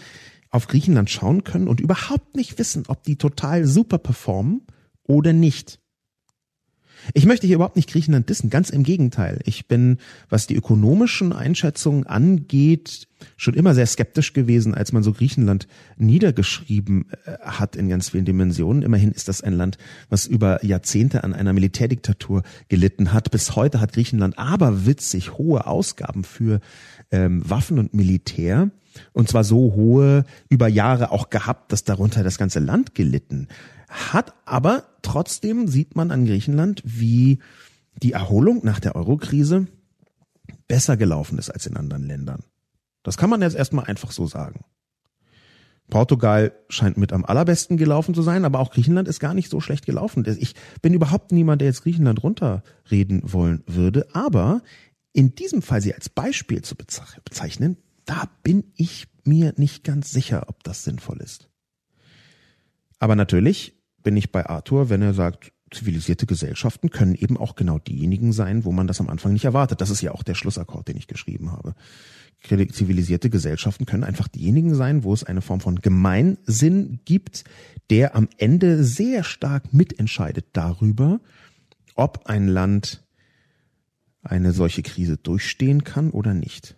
auf 0.49 0.68
Griechenland 0.68 1.10
schauen 1.10 1.43
können 1.43 1.68
und 1.68 1.80
überhaupt 1.80 2.36
nicht 2.36 2.60
wissen, 2.60 2.84
ob 2.88 3.04
die 3.04 3.16
total 3.16 3.66
super 3.66 3.97
performen 3.97 4.62
oder 5.04 5.34
nicht. 5.34 5.80
Ich 7.14 7.26
möchte 7.26 7.47
hier 7.47 7.56
überhaupt 7.56 7.76
nicht 7.76 7.89
Griechenland 7.89 8.30
dissen, 8.30 8.49
ganz 8.49 8.70
im 8.70 8.84
Gegenteil. 8.84 9.39
Ich 9.45 9.68
bin, 9.68 9.97
was 10.30 10.47
die 10.47 10.56
ökonomischen 10.56 11.34
Einschätzungen 11.34 12.06
angeht, 12.06 13.08
schon 13.38 13.54
immer 13.54 13.76
sehr 13.76 13.86
skeptisch 13.86 14.34
gewesen, 14.34 14.74
als 14.74 14.91
man 14.91 15.04
so 15.04 15.14
Griechenland 15.14 15.68
niedergeschrieben 15.97 17.06
äh, 17.26 17.38
hat 17.41 17.76
in 17.76 17.89
ganz 17.89 18.10
vielen 18.10 18.26
Dimensionen. 18.26 18.82
Immerhin 18.82 19.12
ist 19.12 19.28
das 19.28 19.41
ein 19.41 19.54
Land, 19.54 19.78
was 20.10 20.26
über 20.26 20.64
Jahrzehnte 20.66 21.24
an 21.24 21.34
einer 21.34 21.54
Militärdiktatur 21.54 22.43
gelitten 22.70 23.14
hat. 23.14 23.32
Bis 23.32 23.56
heute 23.56 23.80
hat 23.80 23.93
Griechenland 23.93 24.38
aber 24.38 24.86
witzig 24.86 25.38
hohe 25.38 25.68
Ausgaben 25.68 26.24
für 26.24 26.62
ähm, 27.12 27.47
Waffen 27.47 27.80
und 27.80 27.93
Militär. 27.93 28.72
Und 29.14 29.30
zwar 29.30 29.43
so 29.43 29.74
hohe 29.74 30.26
über 30.49 30.68
Jahre 30.68 31.12
auch 31.12 31.30
gehabt, 31.30 31.72
dass 31.72 31.84
darunter 31.84 32.24
das 32.24 32.38
ganze 32.38 32.60
Land 32.60 32.93
gelitten 32.93 33.47
hat. 33.91 34.33
Aber 34.45 34.85
trotzdem 35.03 35.67
sieht 35.67 35.95
man 35.95 36.11
an 36.11 36.25
Griechenland, 36.25 36.81
wie 36.83 37.39
die 38.01 38.13
Erholung 38.13 38.61
nach 38.63 38.79
der 38.79 38.95
Eurokrise 38.95 39.67
besser 40.67 40.97
gelaufen 40.97 41.37
ist 41.37 41.49
als 41.49 41.67
in 41.67 41.77
anderen 41.77 42.03
Ländern. 42.03 42.43
Das 43.03 43.17
kann 43.17 43.29
man 43.29 43.41
jetzt 43.41 43.55
erstmal 43.55 43.85
einfach 43.85 44.11
so 44.11 44.25
sagen. 44.27 44.61
Portugal 45.89 46.53
scheint 46.69 46.97
mit 46.97 47.11
am 47.11 47.25
allerbesten 47.25 47.75
gelaufen 47.75 48.15
zu 48.15 48.21
sein, 48.21 48.45
aber 48.45 48.59
auch 48.59 48.71
Griechenland 48.71 49.07
ist 49.07 49.19
gar 49.19 49.33
nicht 49.33 49.49
so 49.49 49.59
schlecht 49.59 49.85
gelaufen. 49.85 50.25
Ich 50.39 50.55
bin 50.81 50.93
überhaupt 50.93 51.33
niemand, 51.33 51.61
der 51.61 51.67
jetzt 51.67 51.83
Griechenland 51.83 52.23
runterreden 52.23 53.21
wollen 53.25 53.63
würde, 53.67 54.07
aber 54.13 54.61
in 55.11 55.35
diesem 55.35 55.61
Fall 55.61 55.81
sie 55.81 55.93
als 55.93 56.07
Beispiel 56.07 56.61
zu 56.61 56.75
bezeichnen, 56.75 57.77
da 58.05 58.29
bin 58.43 58.71
ich 58.75 59.07
mir 59.25 59.53
nicht 59.57 59.83
ganz 59.83 60.11
sicher, 60.11 60.45
ob 60.47 60.63
das 60.63 60.85
sinnvoll 60.85 61.17
ist. 61.17 61.49
Aber 62.99 63.15
natürlich 63.15 63.80
bin 64.04 64.18
ich 64.18 64.32
bei 64.32 64.45
Arthur, 64.45 64.89
wenn 64.89 65.02
er 65.02 65.14
sagt, 65.14 65.52
zivilisierte 65.72 66.26
Gesellschaften 66.26 66.89
können 66.89 67.16
eben 67.16 67.38
auch 67.38 67.56
genau 67.56 67.80
diejenigen 67.80 68.34
sein, 68.34 68.66
wo 68.66 68.72
man 68.72 68.88
das 68.88 68.99
am 68.99 69.10
Anfang 69.10 69.34
nicht 69.34 69.45
erwartet. 69.45 69.82
Das 69.82 69.89
ist 69.89 70.02
ja 70.02 70.12
auch 70.12 70.24
der 70.24 70.36
Schlussakkord, 70.36 70.88
den 70.88 70.97
ich 70.97 71.08
geschrieben 71.08 71.52
habe. 71.52 71.76
Zivilisierte 72.43 73.30
Gesellschaften 73.30 73.86
können 73.86 74.04
einfach 74.04 74.28
diejenigen 74.28 74.76
sein, 74.76 75.04
wo 75.04 75.14
es 75.14 75.24
eine 75.24 75.41
Form 75.41 75.62
von 75.62 75.76
Gemeinsinn 75.76 76.99
gibt, 77.06 77.43
der 77.89 78.16
am 78.16 78.28
Ende 78.38 78.84
sehr 78.84 79.24
stark 79.24 79.74
mitentscheidet 79.74 80.47
darüber, 80.54 81.22
ob 81.95 82.26
ein 82.26 82.47
Land 82.47 83.04
eine 84.24 84.52
solche 84.52 84.82
Krise 84.82 85.18
durchstehen 85.18 85.84
kann 85.84 86.10
oder 86.10 86.34
nicht. 86.34 86.76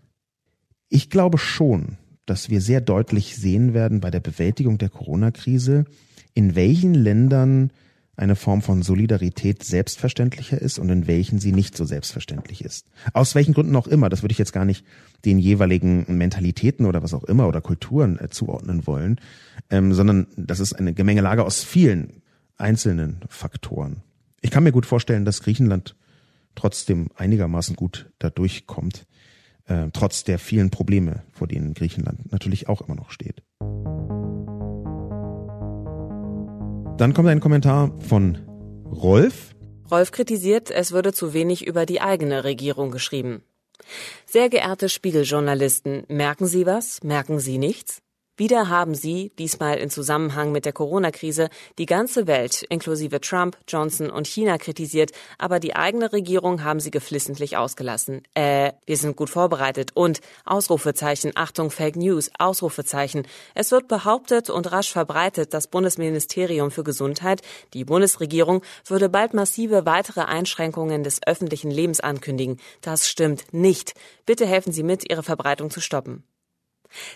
Ich 0.90 1.10
glaube 1.10 1.38
schon, 1.38 1.98
dass 2.26 2.50
wir 2.50 2.62
sehr 2.62 2.82
deutlich 2.82 3.36
sehen 3.36 3.74
werden 3.74 4.02
bei 4.02 4.12
der 4.12 4.20
Bewältigung 4.20 4.78
der 4.78 4.90
Corona-Krise, 4.90 5.86
in 6.34 6.56
welchen 6.56 6.94
Ländern 6.94 7.72
eine 8.16 8.36
Form 8.36 8.62
von 8.62 8.84
Solidarität 8.84 9.64
selbstverständlicher 9.64 10.62
ist 10.62 10.78
und 10.78 10.90
in 10.90 11.08
welchen 11.08 11.40
sie 11.40 11.52
nicht 11.52 11.76
so 11.76 11.84
selbstverständlich 11.84 12.64
ist. 12.64 12.86
Aus 13.14 13.34
welchen 13.34 13.54
Gründen 13.54 13.76
auch 13.76 13.88
immer, 13.88 14.10
das 14.10 14.22
würde 14.22 14.34
ich 14.34 14.38
jetzt 14.38 14.54
gar 14.54 14.66
nicht 14.66 14.86
den 15.26 15.40
jeweiligen 15.40 16.06
Mentalitäten 16.08 16.86
oder 16.86 17.02
was 17.02 17.14
auch 17.14 17.24
immer 17.24 17.48
oder 17.48 17.62
Kulturen 17.62 18.20
äh, 18.20 18.30
zuordnen 18.30 18.86
wollen, 18.86 19.20
ähm, 19.72 19.94
sondern 19.94 20.28
das 20.38 20.60
ist 20.60 20.74
eine 20.74 20.94
Gemengelage 20.94 21.44
aus 21.44 21.64
vielen 21.64 22.22
einzelnen 22.58 23.22
Faktoren. 23.30 24.04
Ich 24.42 24.52
kann 24.52 24.64
mir 24.64 24.72
gut 24.72 24.86
vorstellen, 24.86 25.26
dass 25.26 25.42
Griechenland 25.42 25.96
trotzdem 26.54 27.08
einigermaßen 27.16 27.76
gut 27.76 28.12
da 28.20 28.30
durchkommt, 28.30 29.08
äh, 29.66 29.88
trotz 29.92 30.24
der 30.24 30.38
vielen 30.38 30.70
Probleme, 30.70 31.24
vor 31.32 31.48
denen 31.48 31.74
Griechenland 31.74 32.32
natürlich 32.32 32.70
auch 32.70 32.82
immer 32.82 32.96
noch 32.96 33.10
steht. 33.10 33.42
Dann 36.98 37.16
kommt 37.16 37.28
ein 37.28 37.39
Kommentar 37.39 37.91
von 38.08 38.38
Rolf. 38.86 39.56
Rolf 39.89 40.12
kritisiert, 40.12 40.70
es 40.70 40.91
würde 40.91 41.12
zu 41.12 41.34
wenig 41.34 41.66
über 41.66 41.88
die 41.88 42.02
eigene 42.02 42.44
Regierung 42.44 42.91
geschrieben. 42.91 43.44
Sehr 44.28 44.48
geehrte 44.48 44.89
Spiegeljournalisten, 44.89 46.04
merken 46.08 46.46
Sie 46.46 46.68
was? 46.68 47.02
Merken 47.04 47.39
Sie 47.39 47.58
nichts? 47.58 48.03
Wieder 48.36 48.68
haben 48.68 48.96
sie, 48.96 49.32
diesmal 49.38 49.78
in 49.78 49.92
Zusammenhang 49.92 50.52
mit 50.52 50.66
der 50.66 50.74
Corona-Krise, 50.74 51.50
die 51.78 51.86
ganze 51.86 52.26
Welt 52.26 52.64
inklusive 52.64 53.22
Trump, 53.22 53.60
Johnson 53.68 54.10
und 54.10 54.26
China 54.26 54.58
kritisiert, 54.58 55.12
aber 55.38 55.60
die 55.60 55.76
eigene 55.76 56.12
Regierung 56.12 56.64
haben 56.64 56.80
sie 56.80 56.90
geflissentlich 56.90 57.58
ausgelassen. 57.58 58.24
Äh, 58.34 58.72
wir 58.88 58.98
sind 58.98 59.18
gut 59.18 59.30
vorbereitet 59.30 59.92
und 59.94 60.20
Ausrufezeichen, 60.46 61.34
Achtung, 61.36 61.70
Fake 61.70 61.96
News, 61.96 62.32
Ausrufezeichen. 62.40 63.28
Es 63.54 63.70
wird 63.70 63.88
behauptet 63.88 64.50
und 64.50 64.72
rasch 64.72 64.92
verbreitet, 64.92 65.54
das 65.54 65.68
Bundesministerium 65.68 66.72
für 66.72 66.84
Gesundheit, 66.84 67.44
die 67.76 67.86
Bundesregierung, 67.86 68.64
würde 68.88 69.10
bald 69.10 69.36
massive 69.36 69.86
weitere 69.86 70.22
Einschränkungen 70.22 71.04
des 71.04 71.20
öffentlichen 71.28 71.70
Lebens 71.70 72.00
ankündigen. 72.00 72.58
Das 72.82 73.08
stimmt 73.08 73.54
nicht. 73.54 73.94
Bitte 74.26 74.48
helfen 74.48 74.74
Sie 74.74 74.82
mit, 74.82 75.08
ihre 75.12 75.22
Verbreitung 75.22 75.70
zu 75.70 75.82
stoppen. 75.82 76.24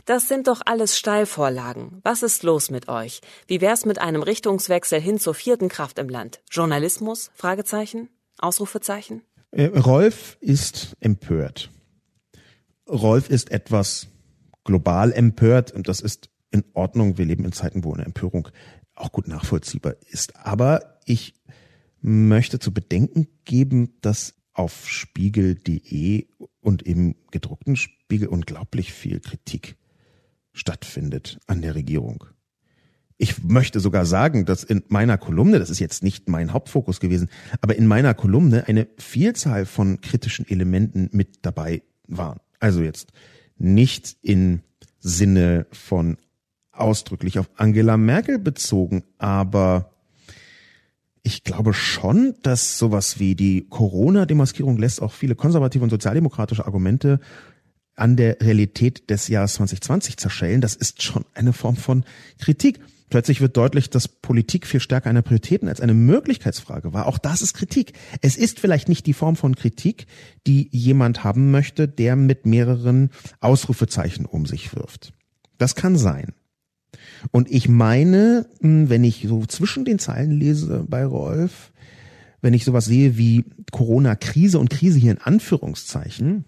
Das 0.05 0.27
sind 0.27 0.47
doch 0.47 0.61
alles 0.65 0.97
Steilvorlagen. 0.97 1.99
Was 2.03 2.23
ist 2.23 2.43
los 2.43 2.69
mit 2.69 2.87
euch? 2.87 3.21
Wie 3.47 3.61
wär's 3.61 3.85
mit 3.85 3.99
einem 3.99 4.23
Richtungswechsel 4.23 4.99
hin 4.99 5.19
zur 5.19 5.33
vierten 5.33 5.69
Kraft 5.69 5.99
im 5.99 6.09
Land? 6.09 6.41
Journalismus? 6.49 7.31
Fragezeichen? 7.35 8.09
Ausrufezeichen? 8.39 9.21
Äh, 9.51 9.65
Rolf 9.65 10.37
ist 10.41 10.95
empört. 10.99 11.69
Rolf 12.87 13.29
ist 13.29 13.51
etwas 13.51 14.07
global 14.63 15.11
empört 15.11 15.71
und 15.71 15.87
das 15.87 16.01
ist 16.01 16.29
in 16.51 16.63
Ordnung. 16.73 17.17
Wir 17.17 17.25
leben 17.25 17.45
in 17.45 17.51
Zeiten, 17.51 17.83
wo 17.83 17.93
eine 17.93 18.05
Empörung 18.05 18.49
auch 18.95 19.11
gut 19.11 19.27
nachvollziehbar 19.27 19.95
ist. 20.09 20.35
Aber 20.35 20.99
ich 21.05 21.33
möchte 22.01 22.59
zu 22.59 22.73
bedenken 22.73 23.27
geben, 23.45 23.97
dass 24.01 24.35
auf 24.53 24.89
spiegel.de 24.89 26.27
und 26.61 26.81
im 26.83 27.15
gedruckten 27.31 27.75
Spiegel 28.07 28.29
unglaublich 28.29 28.93
viel 28.93 29.19
Kritik 29.19 29.75
stattfindet 30.53 31.39
an 31.45 31.61
der 31.61 31.75
Regierung. 31.75 32.23
Ich 33.17 33.43
möchte 33.43 33.81
sogar 33.81 34.05
sagen, 34.05 34.45
dass 34.45 34.63
in 34.63 34.81
meiner 34.87 35.17
Kolumne, 35.17 35.59
das 35.59 35.69
ist 35.69 35.79
jetzt 35.79 36.03
nicht 36.03 36.29
mein 36.29 36.53
Hauptfokus 36.53 37.01
gewesen, 37.01 37.27
aber 37.59 37.75
in 37.75 37.85
meiner 37.85 38.13
Kolumne 38.13 38.65
eine 38.65 38.87
Vielzahl 38.97 39.65
von 39.65 39.99
kritischen 39.99 40.47
Elementen 40.47 41.09
mit 41.11 41.39
dabei 41.41 41.83
waren. 42.07 42.39
Also 42.61 42.81
jetzt 42.81 43.11
nicht 43.57 44.15
in 44.21 44.61
Sinne 44.99 45.67
von 45.73 46.15
ausdrücklich 46.71 47.39
auf 47.39 47.49
Angela 47.57 47.97
Merkel 47.97 48.39
bezogen, 48.39 49.03
aber 49.17 49.91
ich 51.23 51.43
glaube 51.43 51.73
schon, 51.73 52.35
dass 52.41 52.79
sowas 52.79 53.19
wie 53.19 53.35
die 53.35 53.67
Corona-Demaskierung 53.67 54.77
lässt 54.77 55.01
auch 55.01 55.11
viele 55.11 55.35
konservative 55.35 55.83
und 55.83 55.89
sozialdemokratische 55.89 56.65
Argumente 56.65 57.19
an 57.97 58.15
der 58.15 58.37
Realität 58.41 59.09
des 59.09 59.27
Jahres 59.27 59.55
2020 59.55 60.17
zerschellen. 60.17 60.61
Das 60.61 60.75
ist 60.75 61.03
schon 61.03 61.25
eine 61.33 61.51
Form 61.51 61.75
von 61.75 62.05
Kritik. 62.39 62.79
Plötzlich 63.09 63.39
wird 63.39 63.55
deutlich, 63.55 63.89
dass 63.89 64.07
Politik 64.07 64.67
viel 64.67 64.81
stärker 64.81 65.09
eine 65.09 65.23
Prioritäten 65.23 65.69
als 65.69 65.81
eine 65.81 65.93
Möglichkeitsfrage 65.93 66.93
war. 66.93 67.07
Auch 67.07 67.17
das 67.17 67.41
ist 67.41 67.53
Kritik. 67.53 67.93
Es 68.21 68.35
ist 68.35 68.59
vielleicht 68.59 68.89
nicht 68.89 69.05
die 69.05 69.13
Form 69.13 69.35
von 69.35 69.55
Kritik, 69.55 70.07
die 70.45 70.69
jemand 70.71 71.23
haben 71.23 71.51
möchte, 71.51 71.87
der 71.87 72.15
mit 72.15 72.45
mehreren 72.45 73.09
Ausrufezeichen 73.39 74.25
um 74.25 74.45
sich 74.45 74.75
wirft. 74.75 75.13
Das 75.57 75.75
kann 75.75 75.97
sein. 75.97 76.33
Und 77.31 77.49
ich 77.49 77.69
meine, 77.69 78.47
hm, 78.59 78.89
wenn 78.89 79.03
ich 79.03 79.25
so 79.27 79.45
zwischen 79.45 79.85
den 79.85 79.99
Zeilen 79.99 80.31
lese 80.31 80.85
bei 80.87 81.05
Rolf, 81.05 81.71
wenn 82.41 82.53
ich 82.53 82.65
sowas 82.65 82.85
sehe 82.85 83.17
wie 83.17 83.45
Corona-Krise 83.71 84.59
und 84.59 84.69
Krise 84.69 84.99
hier 84.99 85.11
in 85.11 85.21
Anführungszeichen, 85.21 86.45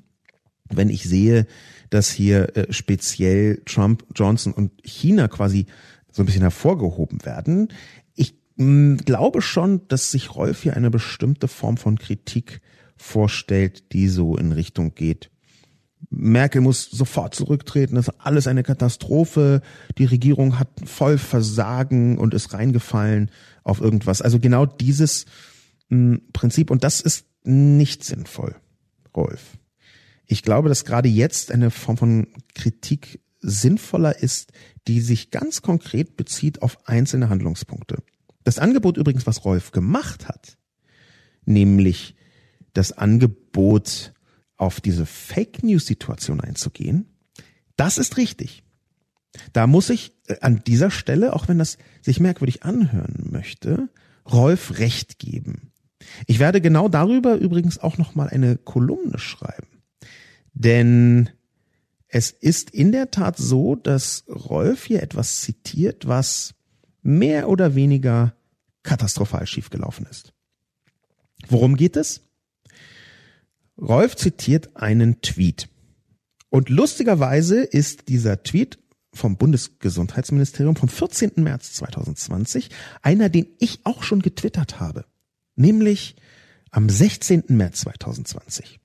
wenn 0.70 0.90
ich 0.90 1.04
sehe, 1.04 1.48
dass 1.90 2.10
hier 2.10 2.56
äh, 2.56 2.72
speziell 2.72 3.62
Trump, 3.66 4.06
Johnson 4.16 4.54
und 4.54 4.72
China 4.84 5.28
quasi 5.28 5.66
so 6.12 6.24
ein 6.24 6.26
bisschen 6.26 6.42
hervorgehoben 6.42 7.26
werden. 7.26 7.70
Ich 8.16 8.36
mh, 8.56 8.66
hm, 8.66 8.98
glaube 8.98 9.42
schon, 9.42 9.88
dass 9.88 10.12
sich 10.12 10.36
Rolf 10.36 10.64
hier 10.64 10.76
eine 10.76 10.92
bestimmte 10.92 11.48
Form 11.48 11.78
von 11.78 11.98
Kritik 11.98 12.62
vorstellt, 12.98 13.94
die 13.94 14.08
so 14.10 14.36
in 14.36 14.52
Richtung 14.52 14.94
geht. 14.94 15.32
Merkel 16.10 16.62
muss 16.62 16.86
sofort 16.86 17.36
zurücktreten, 17.36 17.96
das 17.96 18.08
ist 18.08 18.16
alles 18.20 18.48
eine 18.48 18.64
Katastrophe, 18.64 19.62
die 19.98 20.06
Regierung 20.06 20.58
hat 20.58 20.70
voll 20.86 21.18
Versagen 21.18 22.18
und 22.18 22.34
ist 22.34 22.54
reingefallen 22.54 23.30
auf 23.64 23.82
irgendwas. 23.82 24.22
Also 24.22 24.40
genau 24.40 24.66
dieses 24.66 25.26
mh, 25.90 26.16
hm, 26.16 26.22
Prinzip 26.34 26.72
und 26.72 26.84
das 26.84 27.02
ist 27.02 27.26
nicht 27.44 28.04
sinnvoll, 28.04 28.56
Rolf. 29.16 29.59
Ich 30.32 30.44
glaube, 30.44 30.70
dass 30.70 30.86
gerade 30.86 31.10
jetzt 31.10 31.52
eine 31.52 31.72
Form 31.72 31.98
von 31.98 32.28
Kritik 32.54 33.20
sinnvoller 33.40 34.22
ist, 34.22 34.52
die 34.88 35.02
sich 35.02 35.32
ganz 35.32 35.64
konkret 35.64 36.18
bezieht 36.18 36.62
auf 36.62 36.88
einzelne 36.88 37.30
Handlungspunkte. 37.30 38.04
Das 38.44 38.60
Angebot 38.60 38.98
übrigens, 38.98 39.26
was 39.26 39.44
Rolf 39.44 39.72
gemacht 39.72 40.28
hat, 40.28 40.60
nämlich 41.46 42.16
das 42.74 42.92
Angebot, 42.92 44.14
auf 44.56 44.82
diese 44.82 45.08
Fake 45.08 45.64
News 45.64 45.88
Situation 45.88 46.42
einzugehen, 46.42 47.08
das 47.76 47.98
ist 47.98 48.18
richtig. 48.18 48.62
Da 49.52 49.66
muss 49.66 49.90
ich 49.90 50.12
äh, 50.28 50.36
an 50.42 50.62
dieser 50.68 50.92
Stelle, 50.92 51.34
auch 51.34 51.48
wenn 51.48 51.58
das 51.58 51.80
sich 52.02 52.20
merkwürdig 52.20 52.62
anhören 52.62 53.30
möchte, 53.32 53.90
Rolf 54.30 54.78
recht 54.78 55.18
geben. 55.18 55.72
Ich 56.28 56.38
werde 56.38 56.62
genau 56.62 56.88
darüber 56.88 57.36
übrigens 57.36 57.80
auch 57.80 57.98
noch 57.98 58.14
mal 58.14 58.30
eine 58.30 58.58
Kolumne 58.58 59.18
schreiben. 59.18 59.79
Denn 60.54 61.30
es 62.08 62.32
ist 62.32 62.72
in 62.72 62.92
der 62.92 63.12
Tat 63.12 63.38
so, 63.38 63.76
dass 63.76 64.24
Rolf 64.28 64.86
hier 64.86 65.04
etwas 65.04 65.42
zitiert, 65.42 66.08
was 66.08 66.56
mehr 67.02 67.50
oder 67.50 67.76
weniger 67.76 68.36
katastrophal 68.84 69.46
schiefgelaufen 69.46 70.06
ist. 70.08 70.34
Worum 71.48 71.76
geht 71.76 71.96
es? 71.96 72.22
Rolf 73.78 74.16
zitiert 74.16 74.76
einen 74.76 75.22
Tweet. 75.22 75.70
Und 76.50 76.70
lustigerweise 76.70 77.62
ist 77.62 78.10
dieser 78.10 78.44
Tweet 78.44 78.80
vom 79.14 79.38
Bundesgesundheitsministerium 79.38 80.76
vom 80.76 80.90
14. 80.90 81.34
März 81.38 81.74
2020 81.74 82.70
einer, 83.02 83.30
den 83.30 83.48
ich 83.60 83.80
auch 83.86 84.04
schon 84.04 84.22
getwittert 84.22 84.80
habe. 84.80 85.06
Nämlich 85.56 86.16
am 86.72 86.90
16. 86.90 87.46
März 87.50 87.82
2020. 87.82 88.80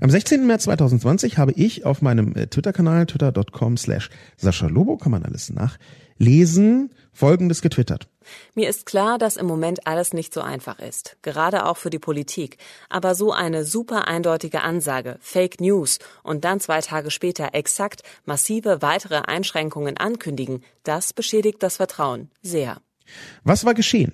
Am 0.00 0.10
16. 0.10 0.46
März 0.46 0.64
2020 0.64 1.38
habe 1.38 1.52
ich 1.52 1.84
auf 1.84 2.02
meinem 2.02 2.34
äh, 2.36 2.46
Twitter-Kanal 2.46 3.06
twitter.com 3.06 3.76
slash 3.76 4.10
Sascha 4.36 4.66
Lobo, 4.66 4.96
kann 4.96 5.12
man 5.12 5.24
alles 5.24 5.50
nachlesen, 5.50 6.90
folgendes 7.12 7.62
getwittert. 7.62 8.08
Mir 8.54 8.68
ist 8.68 8.86
klar, 8.86 9.18
dass 9.18 9.36
im 9.36 9.46
Moment 9.46 9.86
alles 9.86 10.12
nicht 10.12 10.32
so 10.32 10.40
einfach 10.40 10.78
ist, 10.78 11.16
gerade 11.22 11.66
auch 11.66 11.76
für 11.76 11.90
die 11.90 11.98
Politik. 11.98 12.56
Aber 12.88 13.14
so 13.14 13.32
eine 13.32 13.64
super 13.64 14.08
eindeutige 14.08 14.62
Ansage, 14.62 15.18
Fake 15.20 15.60
News 15.60 15.98
und 16.22 16.44
dann 16.44 16.60
zwei 16.60 16.80
Tage 16.80 17.10
später 17.10 17.50
exakt 17.52 18.02
massive 18.24 18.82
weitere 18.82 19.22
Einschränkungen 19.26 19.96
ankündigen, 19.96 20.62
das 20.82 21.12
beschädigt 21.12 21.62
das 21.62 21.76
Vertrauen 21.76 22.30
sehr. 22.42 22.78
Was 23.42 23.64
war 23.64 23.74
geschehen? 23.74 24.12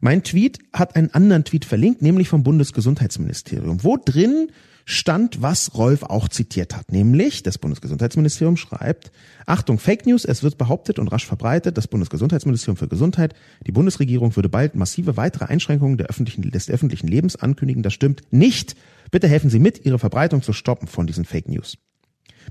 Mein 0.00 0.22
Tweet 0.22 0.58
hat 0.72 0.96
einen 0.96 1.12
anderen 1.12 1.44
Tweet 1.44 1.64
verlinkt, 1.64 2.02
nämlich 2.02 2.28
vom 2.28 2.42
Bundesgesundheitsministerium, 2.42 3.82
wo 3.82 3.96
drin 3.96 4.50
stand, 4.84 5.42
was 5.42 5.74
Rolf 5.74 6.02
auch 6.02 6.28
zitiert 6.28 6.74
hat, 6.74 6.92
nämlich 6.92 7.42
das 7.42 7.58
Bundesgesundheitsministerium 7.58 8.56
schreibt, 8.56 9.12
Achtung, 9.44 9.78
Fake 9.78 10.06
News, 10.06 10.24
es 10.24 10.42
wird 10.42 10.56
behauptet 10.56 10.98
und 10.98 11.08
rasch 11.08 11.26
verbreitet, 11.26 11.76
das 11.76 11.88
Bundesgesundheitsministerium 11.88 12.78
für 12.78 12.88
Gesundheit, 12.88 13.34
die 13.66 13.72
Bundesregierung 13.72 14.34
würde 14.34 14.48
bald 14.48 14.76
massive 14.76 15.18
weitere 15.18 15.44
Einschränkungen 15.44 16.00
öffentlichen, 16.00 16.40
des 16.40 16.70
öffentlichen 16.70 17.06
Lebens 17.06 17.36
ankündigen, 17.36 17.82
das 17.82 17.92
stimmt 17.92 18.22
nicht. 18.30 18.76
Bitte 19.10 19.28
helfen 19.28 19.50
Sie 19.50 19.58
mit, 19.58 19.84
Ihre 19.84 19.98
Verbreitung 19.98 20.40
zu 20.42 20.54
stoppen 20.54 20.88
von 20.88 21.06
diesen 21.06 21.26
Fake 21.26 21.48
News. 21.48 21.76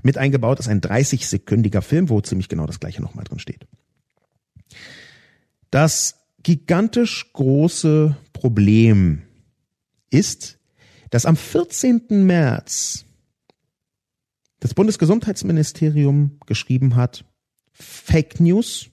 Mit 0.04 0.16
eingebaut 0.16 0.60
ist 0.60 0.68
ein 0.68 0.80
30-sekündiger 0.80 1.80
Film, 1.80 2.08
wo 2.08 2.20
ziemlich 2.20 2.48
genau 2.48 2.66
das 2.66 2.78
gleiche 2.78 3.02
nochmal 3.02 3.24
drin 3.24 3.40
steht. 3.40 3.66
Das 5.72 6.17
gigantisch 6.42 7.32
große 7.32 8.16
Problem 8.32 9.22
ist, 10.10 10.58
dass 11.10 11.26
am 11.26 11.36
14. 11.36 12.26
März 12.26 13.04
das 14.60 14.74
Bundesgesundheitsministerium 14.74 16.38
geschrieben 16.46 16.96
hat, 16.96 17.24
Fake 17.72 18.40
News, 18.40 18.90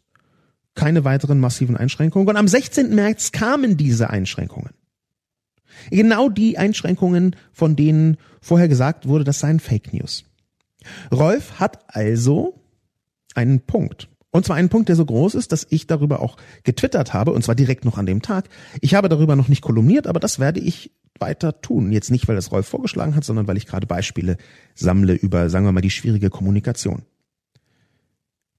keine 0.76 1.04
weiteren 1.04 1.40
massiven 1.40 1.76
Einschränkungen. 1.76 2.28
Und 2.28 2.38
am 2.38 2.48
16. 2.48 2.94
März 2.94 3.32
kamen 3.32 3.78
diese 3.78 4.10
Einschränkungen. 4.10 4.74
Genau 5.90 6.30
die 6.30 6.58
Einschränkungen, 6.58 7.36
von 7.52 7.76
denen 7.76 8.18
vorher 8.42 8.68
gesagt 8.68 9.08
wurde, 9.08 9.24
das 9.24 9.40
seien 9.40 9.60
Fake 9.60 9.94
News. 9.94 10.26
Rolf 11.12 11.60
hat 11.60 11.84
also 11.96 12.62
einen 13.34 13.62
Punkt. 13.62 14.08
Und 14.36 14.44
zwar 14.44 14.58
einen 14.58 14.68
Punkt, 14.68 14.90
der 14.90 14.98
so 14.98 15.06
groß 15.06 15.34
ist, 15.36 15.54
dass 15.54 15.66
ich 15.70 15.88
darüber 15.88 16.20
auch 16.20 16.36
getwittert 16.64 17.14
habe, 17.14 17.32
und 17.32 17.42
zwar 17.42 17.56
direkt 17.56 17.86
noch 17.86 17.98
an 17.98 18.06
dem 18.06 18.22
Tag. 18.22 18.50
Ich 18.82 18.94
habe 18.94 19.08
darüber 19.08 19.38
noch 19.38 19.48
nicht 19.48 19.62
kolumniert, 19.62 20.08
aber 20.08 20.20
das 20.20 20.40
werde 20.40 20.60
ich 20.60 20.92
weiter 21.18 21.62
tun. 21.62 21.94
Jetzt 21.94 22.12
nicht, 22.12 22.28
weil 22.28 22.36
das 22.36 22.52
Rolf 22.52 22.68
vorgeschlagen 22.68 23.16
hat, 23.16 23.24
sondern 23.24 23.48
weil 23.48 23.56
ich 23.56 23.66
gerade 23.66 23.88
Beispiele 23.88 24.36
sammle 24.74 25.14
über, 25.14 25.50
sagen 25.50 25.64
wir 25.64 25.72
mal, 25.72 25.80
die 25.80 25.90
schwierige 25.90 26.30
Kommunikation. 26.30 27.04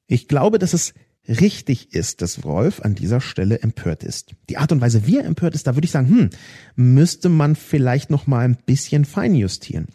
Ich 0.06 0.28
glaube, 0.28 0.58
dass 0.58 0.72
es 0.72 0.94
richtig 1.28 1.92
ist, 1.92 2.22
dass 2.22 2.42
Rolf 2.42 2.80
an 2.80 2.94
dieser 2.94 3.20
Stelle 3.20 3.60
empört 3.60 4.02
ist. 4.02 4.34
Die 4.48 4.56
Art 4.56 4.72
und 4.72 4.80
Weise, 4.80 5.06
wie 5.06 5.18
er 5.18 5.26
empört 5.26 5.54
ist, 5.54 5.66
da 5.66 5.76
würde 5.76 5.84
ich 5.84 5.90
sagen, 5.90 6.08
hm, 6.08 6.30
müsste 6.74 7.28
man 7.28 7.54
vielleicht 7.54 8.08
noch 8.08 8.26
mal 8.26 8.46
ein 8.46 8.56
bisschen 8.64 9.04
feinjustieren. 9.04 9.88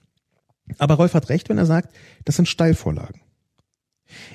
Aber 0.78 0.94
Rolf 0.94 1.16
hat 1.16 1.30
recht, 1.30 1.50
wenn 1.50 1.58
er 1.58 1.66
sagt, 1.66 1.96
das 2.24 2.36
sind 2.36 2.48
Steilvorlagen. 2.48 3.21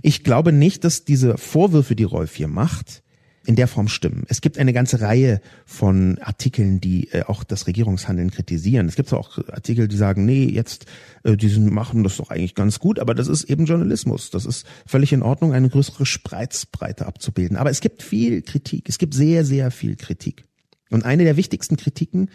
Ich 0.02 0.24
glaube 0.24 0.52
nicht, 0.52 0.84
dass 0.84 1.04
diese 1.04 1.38
Vorwürfe, 1.38 1.96
die 1.96 2.04
Rolf 2.04 2.34
hier 2.34 2.48
macht, 2.48 3.02
in 3.46 3.54
der 3.54 3.68
Form 3.68 3.88
stimmen. 3.88 4.24
Es 4.28 4.40
gibt 4.40 4.58
eine 4.58 4.72
ganze 4.72 5.00
Reihe 5.00 5.40
von 5.64 6.18
Artikeln, 6.18 6.80
die 6.80 7.08
äh, 7.12 7.22
auch 7.22 7.44
das 7.44 7.66
Regierungshandeln 7.68 8.30
kritisieren. 8.30 8.88
Es 8.88 8.96
gibt 8.96 9.12
auch 9.12 9.38
Artikel, 9.48 9.86
die 9.86 9.96
sagen, 9.96 10.24
nee, 10.24 10.46
jetzt, 10.46 10.86
äh, 11.22 11.36
die 11.36 11.56
machen 11.60 12.02
das 12.02 12.16
doch 12.16 12.30
eigentlich 12.30 12.56
ganz 12.56 12.80
gut, 12.80 12.98
aber 12.98 13.14
das 13.14 13.28
ist 13.28 13.44
eben 13.44 13.64
Journalismus. 13.64 14.30
Das 14.30 14.46
ist 14.46 14.66
völlig 14.84 15.12
in 15.12 15.22
Ordnung, 15.22 15.52
eine 15.52 15.68
größere 15.68 16.04
Spreizbreite 16.06 17.06
abzubilden. 17.06 17.56
Aber 17.56 17.70
es 17.70 17.80
gibt 17.80 18.02
viel 18.02 18.42
Kritik. 18.42 18.88
Es 18.88 18.98
gibt 18.98 19.14
sehr, 19.14 19.44
sehr 19.44 19.70
viel 19.70 19.94
Kritik. 19.94 20.44
Und 20.90 21.04
eine 21.04 21.24
der 21.24 21.36
wichtigsten 21.36 21.76
Kritiken, 21.76 22.30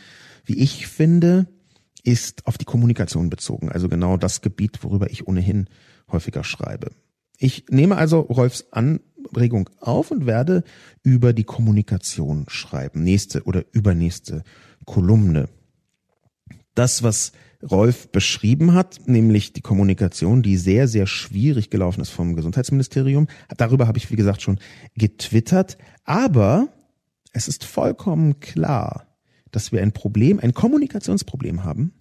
wie 0.45 0.59
ich 0.59 0.87
finde, 0.87 1.47
ist 2.03 2.47
auf 2.47 2.57
die 2.57 2.65
Kommunikation 2.65 3.29
bezogen. 3.29 3.69
Also 3.69 3.89
genau 3.89 4.17
das 4.17 4.41
Gebiet, 4.41 4.83
worüber 4.83 5.11
ich 5.11 5.27
ohnehin 5.27 5.67
häufiger 6.09 6.43
schreibe. 6.43 6.91
Ich 7.43 7.65
nehme 7.69 7.97
also 7.97 8.19
Rolfs 8.19 8.67
An 8.69 8.99
Regung 9.35 9.67
auf 9.79 10.11
und 10.11 10.27
werde 10.27 10.63
über 11.01 11.33
die 11.33 11.43
Kommunikation 11.43 12.45
schreiben. 12.47 13.03
Nächste 13.03 13.43
oder 13.45 13.65
übernächste 13.71 14.43
Kolumne. 14.85 15.49
Das, 16.75 17.01
was 17.01 17.31
Rolf 17.63 18.11
beschrieben 18.11 18.75
hat, 18.75 19.07
nämlich 19.07 19.53
die 19.53 19.61
Kommunikation, 19.61 20.43
die 20.43 20.55
sehr, 20.55 20.87
sehr 20.87 21.07
schwierig 21.07 21.71
gelaufen 21.71 22.01
ist 22.01 22.11
vom 22.11 22.35
Gesundheitsministerium. 22.35 23.27
Darüber 23.57 23.87
habe 23.87 23.97
ich, 23.97 24.11
wie 24.11 24.15
gesagt, 24.15 24.43
schon 24.43 24.59
getwittert. 24.95 25.79
Aber 26.03 26.69
es 27.33 27.47
ist 27.47 27.63
vollkommen 27.63 28.39
klar, 28.39 29.07
dass 29.49 29.71
wir 29.71 29.81
ein 29.81 29.93
Problem, 29.93 30.39
ein 30.39 30.53
Kommunikationsproblem 30.53 31.63
haben, 31.63 32.01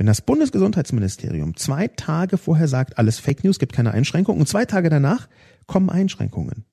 wenn 0.00 0.06
das 0.06 0.22
Bundesgesundheitsministerium 0.22 1.56
zwei 1.56 1.86
Tage 1.86 2.38
vorher 2.38 2.68
sagt, 2.68 2.96
alles 2.96 3.18
Fake 3.18 3.44
News, 3.44 3.58
gibt 3.58 3.74
keine 3.74 3.92
Einschränkungen, 3.92 4.40
und 4.40 4.46
zwei 4.46 4.64
Tage 4.64 4.88
danach 4.88 5.28
kommen 5.66 5.90
Einschränkungen. 5.90 6.64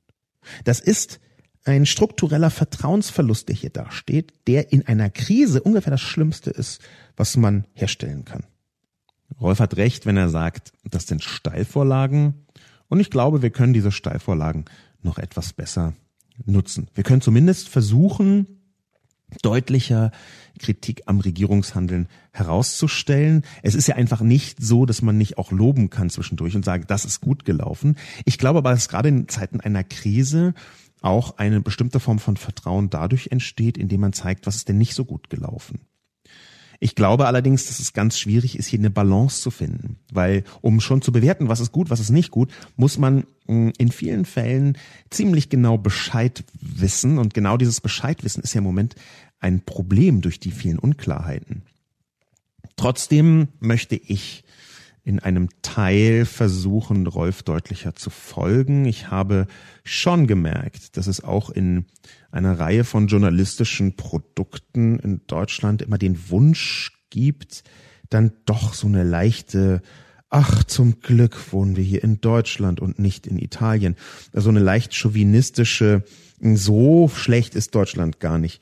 Das 0.63 0.79
ist 0.79 1.19
ein 1.65 1.85
struktureller 1.85 2.49
Vertrauensverlust, 2.49 3.49
der 3.49 3.55
hier 3.57 3.69
dasteht, 3.69 4.31
der 4.47 4.71
in 4.71 4.87
einer 4.87 5.09
Krise 5.09 5.61
ungefähr 5.61 5.91
das 5.91 5.99
Schlimmste 5.99 6.51
ist, 6.51 6.79
was 7.17 7.35
man 7.35 7.65
herstellen 7.73 8.23
kann. 8.23 8.45
Rolf 9.41 9.59
hat 9.59 9.75
recht, 9.75 10.05
wenn 10.05 10.15
er 10.15 10.29
sagt, 10.29 10.71
das 10.89 11.05
sind 11.05 11.21
Steilvorlagen. 11.21 12.45
Und 12.87 13.01
ich 13.01 13.09
glaube, 13.09 13.41
wir 13.41 13.49
können 13.49 13.73
diese 13.73 13.91
Steilvorlagen 13.91 14.63
noch 15.01 15.17
etwas 15.17 15.51
besser 15.51 15.95
nutzen. 16.45 16.87
Wir 16.95 17.03
können 17.03 17.19
zumindest 17.19 17.67
versuchen, 17.67 18.56
deutlicher 19.41 20.11
Kritik 20.59 21.03
am 21.05 21.19
Regierungshandeln 21.19 22.07
herauszustellen. 22.31 23.43
Es 23.61 23.75
ist 23.75 23.87
ja 23.87 23.95
einfach 23.95 24.21
nicht 24.21 24.61
so, 24.61 24.85
dass 24.85 25.01
man 25.01 25.17
nicht 25.17 25.37
auch 25.37 25.51
loben 25.51 25.89
kann 25.89 26.09
zwischendurch 26.09 26.55
und 26.55 26.65
sagen, 26.65 26.85
das 26.87 27.05
ist 27.05 27.21
gut 27.21 27.45
gelaufen. 27.45 27.97
Ich 28.25 28.37
glaube 28.37 28.59
aber, 28.59 28.71
dass 28.71 28.89
gerade 28.89 29.09
in 29.09 29.27
Zeiten 29.27 29.61
einer 29.61 29.83
Krise 29.83 30.53
auch 31.01 31.37
eine 31.37 31.61
bestimmte 31.61 31.99
Form 31.99 32.19
von 32.19 32.37
Vertrauen 32.37 32.89
dadurch 32.89 33.27
entsteht, 33.31 33.77
indem 33.77 34.01
man 34.01 34.13
zeigt, 34.13 34.47
was 34.47 34.55
ist 34.55 34.69
denn 34.69 34.77
nicht 34.77 34.95
so 34.95 35.05
gut 35.05 35.29
gelaufen. 35.29 35.81
Ich 36.79 36.95
glaube 36.95 37.25
allerdings, 37.25 37.65
dass 37.65 37.79
es 37.79 37.93
ganz 37.93 38.19
schwierig 38.19 38.57
ist, 38.57 38.67
hier 38.67 38.79
eine 38.79 38.89
Balance 38.89 39.41
zu 39.41 39.49
finden, 39.49 39.97
weil 40.11 40.43
um 40.61 40.79
schon 40.79 41.01
zu 41.01 41.11
bewerten, 41.11 41.49
was 41.49 41.59
ist 41.59 41.71
gut, 41.71 41.89
was 41.89 41.99
ist 41.99 42.11
nicht 42.11 42.29
gut, 42.29 42.51
muss 42.75 42.97
man 42.97 43.25
hm, 43.47 43.73
in 43.77 43.91
vielen 43.91 44.25
Fällen 44.25 44.77
ziemlich 45.09 45.49
genau 45.49 45.77
Bescheid 45.77 46.43
wissen 46.61 47.17
und 47.17 47.33
genau 47.33 47.57
dieses 47.57 47.81
Bescheidwissen 47.81 48.43
ist 48.43 48.53
ja 48.53 48.59
im 48.59 48.65
Moment 48.65 48.95
ein 49.39 49.61
Problem 49.61 50.21
durch 50.21 50.39
die 50.39 50.51
vielen 50.51 50.79
Unklarheiten. 50.79 51.63
Trotzdem 52.75 53.47
möchte 53.59 53.95
ich 53.95 54.43
in 55.07 55.19
einem 55.19 55.47
Teil 55.61 56.25
versuchen, 56.25 57.07
Rolf 57.07 57.41
deutlicher 57.41 57.95
zu 57.95 58.09
folgen. 58.09 58.83
Ich 58.83 59.09
habe 59.09 59.47
schon 59.85 60.27
gemerkt, 60.27 60.97
dass 60.97 61.07
es 61.07 61.23
auch 61.23 61.49
in 61.49 61.85
einer 62.29 62.59
Reihe 62.59 62.83
von 62.83 63.07
journalistischen 63.07 63.95
Produkten 63.95 64.99
in 64.99 65.21
Deutschland 65.25 65.81
immer 65.81 65.97
den 65.97 66.29
Wunsch 66.29 66.91
gibt, 67.09 67.63
dann 68.09 68.33
doch 68.45 68.73
so 68.73 68.87
eine 68.87 69.03
leichte 69.03 69.81
Ach, 70.29 70.65
zum 70.65 70.99
Glück 70.99 71.53
wohnen 71.53 71.77
wir 71.77 71.85
hier 71.85 72.03
in 72.03 72.19
Deutschland 72.19 72.81
und 72.81 72.99
nicht 72.99 73.27
in 73.27 73.39
Italien. 73.39 73.95
Also 74.33 74.49
eine 74.49 74.59
leicht 74.59 74.93
chauvinistische 74.93 76.03
so 76.39 77.07
schlecht 77.07 77.55
ist 77.55 77.73
Deutschland 77.73 78.19
gar 78.19 78.37
nicht, 78.37 78.61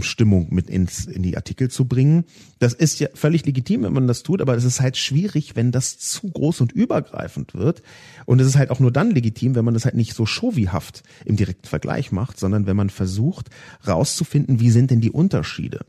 Stimmung 0.00 0.48
mit 0.54 0.70
ins, 0.70 1.06
in 1.06 1.22
die 1.22 1.36
Artikel 1.36 1.68
zu 1.68 1.86
bringen. 1.86 2.24
Das 2.60 2.74
ist 2.74 3.00
ja 3.00 3.08
völlig 3.14 3.44
legitim, 3.44 3.82
wenn 3.82 3.92
man 3.92 4.06
das 4.06 4.22
tut, 4.22 4.40
aber 4.40 4.54
es 4.54 4.64
ist 4.64 4.80
halt 4.80 4.96
schwierig, 4.96 5.56
wenn 5.56 5.72
das 5.72 5.98
zu 5.98 6.30
groß 6.30 6.60
und 6.60 6.70
übergreifend 6.70 7.54
wird. 7.54 7.82
Und 8.24 8.40
es 8.40 8.46
ist 8.46 8.56
halt 8.56 8.70
auch 8.70 8.78
nur 8.78 8.92
dann 8.92 9.10
legitim, 9.10 9.56
wenn 9.56 9.64
man 9.64 9.74
das 9.74 9.84
halt 9.84 9.96
nicht 9.96 10.14
so 10.14 10.26
showihaft 10.26 11.02
im 11.24 11.36
direkten 11.36 11.66
Vergleich 11.66 12.12
macht, 12.12 12.38
sondern 12.38 12.66
wenn 12.66 12.76
man 12.76 12.90
versucht, 12.90 13.50
rauszufinden, 13.86 14.60
wie 14.60 14.70
sind 14.70 14.92
denn 14.92 15.00
die 15.00 15.10
Unterschiede. 15.10 15.84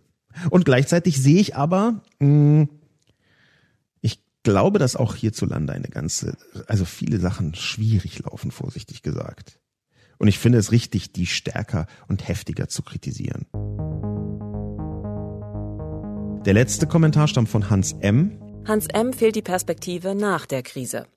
Und 0.50 0.66
gleichzeitig 0.66 1.22
sehe 1.22 1.40
ich 1.40 1.56
aber, 1.56 2.02
mh, 2.18 2.68
ich 4.02 4.20
glaube, 4.42 4.80
dass 4.80 4.96
auch 4.96 5.16
hierzulande 5.16 5.74
eine 5.74 5.90
ganze, 5.90 6.36
also 6.66 6.86
viele 6.86 7.20
Sachen 7.20 7.54
schwierig 7.54 8.18
laufen, 8.24 8.50
vorsichtig 8.50 9.04
gesagt. 9.04 9.60
Und 10.18 10.28
ich 10.28 10.40
finde 10.40 10.58
es 10.58 10.72
richtig, 10.72 11.12
die 11.12 11.26
stärker 11.26 11.88
und 12.08 12.28
heftiger 12.28 12.68
zu 12.68 12.82
kritisieren. 12.84 13.46
Der 16.46 16.54
letzte 16.54 16.88
Kommentar 16.88 17.28
stammt 17.28 17.50
von 17.50 17.70
Hans 17.70 17.94
M. 17.94 18.40
Hans 18.68 18.88
M. 18.88 19.14
fehlt 19.14 19.36
die 19.36 19.42
Perspektive 19.42 20.14
nach 20.14 20.46
der 20.46 20.62
Krise. 20.62 21.08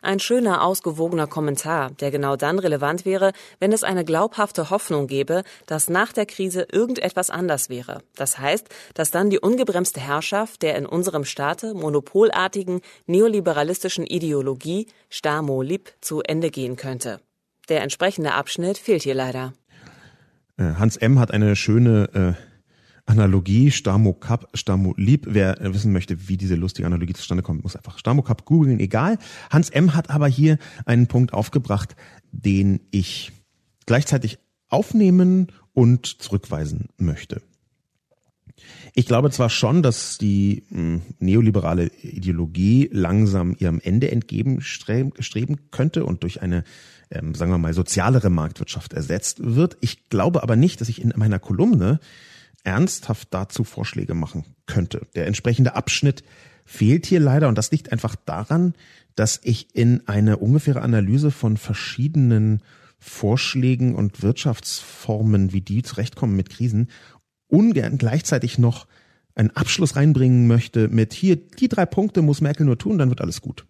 Ein 0.00 0.20
schöner, 0.20 0.62
ausgewogener 0.62 1.26
Kommentar, 1.26 1.90
der 1.90 2.10
genau 2.10 2.36
dann 2.36 2.58
relevant 2.58 3.04
wäre, 3.04 3.32
wenn 3.58 3.72
es 3.72 3.82
eine 3.82 4.04
glaubhafte 4.04 4.70
Hoffnung 4.70 5.08
gäbe, 5.08 5.42
dass 5.66 5.88
nach 5.88 6.12
der 6.12 6.24
Krise 6.24 6.66
irgendetwas 6.70 7.30
anders 7.30 7.68
wäre. 7.68 8.02
Das 8.14 8.38
heißt, 8.38 8.68
dass 8.94 9.10
dann 9.10 9.28
die 9.28 9.40
ungebremste 9.40 10.00
Herrschaft 10.00 10.62
der 10.62 10.76
in 10.76 10.86
unserem 10.86 11.24
Staate 11.24 11.74
monopolartigen 11.74 12.80
neoliberalistischen 13.06 14.06
Ideologie 14.06 14.86
Stamo 15.10 15.62
Lib 15.62 15.92
zu 16.00 16.22
Ende 16.22 16.50
gehen 16.50 16.76
könnte. 16.76 17.20
Der 17.68 17.82
entsprechende 17.82 18.34
Abschnitt 18.34 18.78
fehlt 18.78 19.02
hier 19.02 19.14
leider. 19.14 19.52
Äh, 20.56 20.74
Hans 20.74 20.96
M. 20.96 21.18
hat 21.18 21.32
eine 21.32 21.56
schöne 21.56 22.36
äh, 22.36 22.42
Analogie, 23.06 23.70
Stamo 23.70 24.12
Cup, 24.12 24.48
Stamo 24.54 24.94
Lieb. 24.96 25.26
Wer 25.28 25.60
äh, 25.60 25.74
wissen 25.74 25.92
möchte, 25.92 26.28
wie 26.28 26.36
diese 26.36 26.54
lustige 26.54 26.86
Analogie 26.86 27.12
zustande 27.12 27.42
kommt, 27.42 27.62
muss 27.62 27.76
einfach 27.76 27.98
Stamo 27.98 28.22
Cup 28.22 28.44
googeln, 28.44 28.80
egal. 28.80 29.18
Hans 29.50 29.70
M. 29.70 29.94
hat 29.94 30.10
aber 30.10 30.28
hier 30.28 30.58
einen 30.84 31.06
Punkt 31.08 31.32
aufgebracht, 31.32 31.96
den 32.30 32.80
ich 32.90 33.32
gleichzeitig 33.86 34.38
aufnehmen 34.68 35.48
und 35.72 36.06
zurückweisen 36.06 36.88
möchte. 36.98 37.42
Ich 38.94 39.06
glaube 39.06 39.30
zwar 39.30 39.50
schon, 39.50 39.82
dass 39.82 40.18
die 40.18 40.64
mh, 40.70 40.78
hm, 40.78 41.02
neoliberale 41.18 41.88
Ideologie 42.02 42.88
langsam 42.92 43.54
ihrem 43.58 43.80
Ende 43.80 44.10
entgegenstreben 44.10 45.70
könnte 45.70 46.04
und 46.04 46.22
durch 46.22 46.42
eine 46.42 46.64
ähm, 47.10 47.34
sagen 47.34 47.50
wir 47.50 47.58
mal, 47.58 47.74
sozialere 47.74 48.30
Marktwirtschaft 48.30 48.92
ersetzt 48.92 49.38
wird. 49.42 49.76
Ich 49.80 50.08
glaube 50.08 50.42
aber 50.42 50.56
nicht, 50.56 50.80
dass 50.80 50.88
ich 50.88 51.00
in 51.00 51.12
meiner 51.16 51.38
Kolumne 51.38 52.00
ernsthaft 52.64 53.28
dazu 53.30 53.64
Vorschläge 53.64 54.14
machen 54.14 54.44
könnte. 54.66 55.06
Der 55.14 55.26
entsprechende 55.26 55.76
Abschnitt 55.76 56.24
fehlt 56.64 57.06
hier 57.06 57.20
leider 57.20 57.48
und 57.48 57.56
das 57.56 57.70
liegt 57.70 57.92
einfach 57.92 58.16
daran, 58.16 58.74
dass 59.14 59.40
ich 59.42 59.74
in 59.74 60.06
eine 60.08 60.38
ungefähre 60.38 60.82
Analyse 60.82 61.30
von 61.30 61.56
verschiedenen 61.56 62.60
Vorschlägen 62.98 63.94
und 63.94 64.22
Wirtschaftsformen, 64.22 65.52
wie 65.52 65.60
die 65.60 65.82
zurechtkommen 65.82 66.34
mit 66.34 66.50
Krisen, 66.50 66.90
ungern 67.46 67.98
gleichzeitig 67.98 68.58
noch 68.58 68.86
einen 69.36 69.50
Abschluss 69.50 69.96
reinbringen 69.96 70.46
möchte 70.48 70.88
mit 70.88 71.12
hier, 71.12 71.36
die 71.36 71.68
drei 71.68 71.86
Punkte 71.86 72.22
muss 72.22 72.40
Merkel 72.40 72.66
nur 72.66 72.78
tun, 72.78 72.98
dann 72.98 73.10
wird 73.10 73.20
alles 73.20 73.40
gut. 73.40 73.66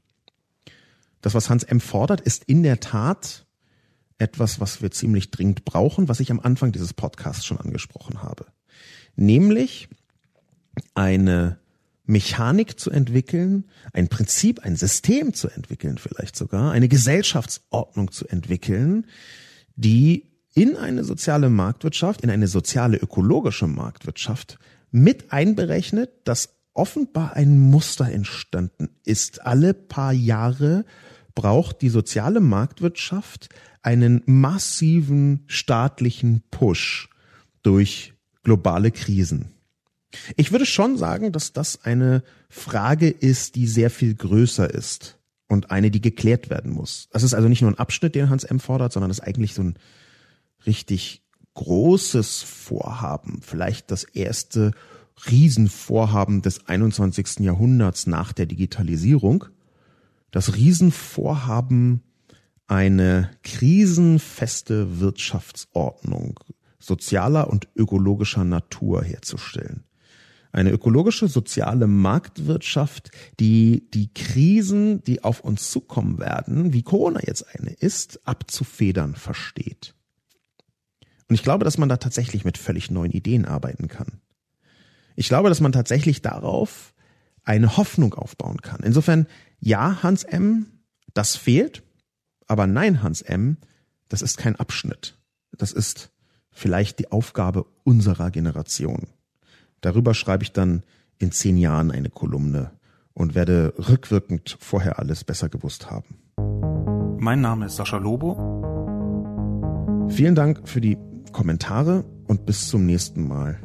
Das, 1.27 1.35
was 1.35 1.51
Hans 1.51 1.65
M. 1.65 1.81
fordert, 1.81 2.21
ist 2.21 2.45
in 2.45 2.63
der 2.63 2.79
Tat 2.79 3.47
etwas, 4.17 4.61
was 4.61 4.81
wir 4.81 4.93
ziemlich 4.93 5.33
dringend 5.33 5.65
brauchen, 5.65 6.09
was 6.09 6.21
ich 6.21 6.31
am 6.31 6.39
Anfang 6.39 6.71
dieses 6.71 6.95
Podcasts 6.95 7.45
schon 7.45 7.59
angesprochen 7.59 8.23
habe. 8.23 8.47
Nämlich 9.17 9.89
eine 10.95 11.59
Mechanik 12.05 12.79
zu 12.79 12.93
entwickeln, 12.93 13.65
ein 13.93 14.07
Prinzip, 14.07 14.61
ein 14.61 14.77
System 14.77 15.35
zu 15.35 15.49
entwickeln, 15.49 15.99
vielleicht 15.99 16.37
sogar, 16.37 16.71
eine 16.71 16.87
Gesellschaftsordnung 16.87 18.13
zu 18.13 18.29
entwickeln, 18.29 19.07
die 19.75 20.31
in 20.55 20.77
eine 20.77 21.03
soziale 21.03 21.51
Marktwirtschaft, 21.51 22.21
in 22.21 22.31
eine 22.31 22.47
soziale 22.47 22.99
ökologische 22.99 23.67
Marktwirtschaft 23.67 24.61
mit 24.93 25.33
einberechnet, 25.33 26.11
dass 26.23 26.51
offenbar 26.73 27.33
ein 27.33 27.59
Muster 27.59 28.13
entstanden 28.13 28.91
ist. 29.03 29.45
Alle 29.45 29.75
paar 29.75 30.13
Jahre 30.13 30.85
braucht 31.37 31.83
die 31.83 31.91
soziale 31.91 32.41
Marktwirtschaft 32.41 33.49
einen 33.83 34.23
massiven 34.27 35.45
staatlichen 35.47 36.43
Push 36.51 37.09
durch 37.63 38.15
globale 38.43 38.91
Krisen. 38.91 39.53
Ich 40.37 40.51
würde 40.51 40.67
schon 40.67 40.97
sagen, 40.97 41.31
dass 41.31 41.53
das 41.53 41.85
eine 41.85 42.25
Frage 42.49 43.09
ist, 43.09 43.55
die 43.55 43.69
sehr 43.69 43.91
viel 43.91 44.15
größer 44.15 44.69
ist 44.69 45.19
und 45.47 45.71
eine, 45.71 45.93
die 45.93 46.01
geklärt 46.01 46.51
werden 46.51 46.73
muss. 46.73 47.09
Das 47.13 47.23
ist 47.23 47.35
also 47.35 47.49
nicht 47.49 47.63
nur 47.63 47.71
ein 47.71 47.79
Abschnitt, 47.79 48.17
den 48.17 48.31
Hans 48.31 48.43
M. 48.43 48.59
fordert, 48.59 48.93
sondern 48.93 49.11
das 49.11 49.19
ist 49.19 49.25
eigentlich 49.25 49.55
so 49.55 49.63
ein 49.63 49.79
richtig 50.65 51.23
großes 51.55 52.43
Vorhaben, 52.43 53.41
vielleicht 53.43 53.91
das 53.91 54.05
erste 54.05 54.73
Riesenvorhaben 55.31 56.43
des 56.43 56.67
21. 56.67 57.41
Jahrhunderts 57.41 58.07
nach 58.07 58.33
der 58.33 58.47
Digitalisierung 58.47 59.47
das 60.37 60.55
Riesenvorhaben, 60.55 62.03
eine 62.67 63.31
krisenfeste 63.43 65.01
Wirtschaftsordnung 65.01 66.39
sozialer 66.79 67.49
und 67.49 67.69
ökologischer 67.75 68.45
Natur 68.45 69.03
herzustellen. 69.03 69.85
Eine 70.53 70.73
ökologische, 70.73 71.29
soziale 71.29 71.87
Marktwirtschaft, 71.87 73.13
die 73.41 73.89
die 73.95 74.13
Krisen, 74.13 75.03
die 75.05 75.25
auf 75.25 75.41
uns 75.41 75.71
zukommen 75.71 76.19
werden, 76.19 76.75
wie 76.75 76.83
Corona 76.83 77.21
jetzt 77.27 77.47
eine 77.57 77.71
ist, 77.71 78.21
abzufedern 78.29 79.15
versteht. 79.15 79.95
Und 81.31 81.35
ich 81.35 81.45
glaube, 81.45 81.65
dass 81.65 81.79
man 81.79 81.89
da 81.89 81.97
tatsächlich 81.97 82.45
mit 82.45 82.59
völlig 82.59 82.91
neuen 82.91 83.11
Ideen 83.11 83.47
arbeiten 83.47 83.89
kann. 83.89 84.21
Ich 85.15 85.29
glaube, 85.29 85.49
dass 85.49 85.63
man 85.63 85.73
tatsächlich 85.73 86.21
darauf 86.21 86.93
eine 87.47 87.77
Hoffnung 87.77 88.13
aufbauen 88.13 88.61
kann. 88.61 88.81
Insofern, 88.83 89.27
ja, 89.61 90.03
Hans 90.03 90.25
M., 90.25 90.67
das 91.15 91.37
fehlt, 91.37 91.83
aber 92.47 92.67
nein, 92.67 93.03
Hans 93.03 93.23
M., 93.23 93.57
das 94.09 94.23
ist 94.23 94.39
kein 94.39 94.57
Abschnitt. 94.57 95.19
Das 95.57 95.73
ist 95.73 96.11
vielleicht 96.51 96.99
die 96.99 97.11
Aufgabe 97.11 97.67
unserer 97.85 98.31
Generation. 98.31 99.09
Darüber 99.81 100.15
schreibe 100.15 100.45
ich 100.45 100.53
dann 100.53 100.83
in 101.19 101.33
zehn 101.33 101.57
Jahren 101.57 101.91
eine 101.91 102.11
Kolumne 102.11 102.73
und 103.15 103.35
werde 103.35 103.73
rückwirkend 103.79 104.57
vorher 104.61 104.99
alles 104.99 105.25
besser 105.25 105.49
gewusst 105.49 105.91
haben. 105.91 106.19
Mein 107.19 107.41
Name 107.41 107.67
ist 107.67 107.77
Sascha 107.77 107.97
Lobo. 107.97 108.37
Vielen 110.09 110.35
Dank 110.35 110.69
für 110.69 110.81
die 110.81 110.99
Kommentare 111.33 112.05
und 112.27 112.47
bis 112.47 112.69
zum 112.69 112.87
nächsten 112.87 113.27
Mal 113.27 113.59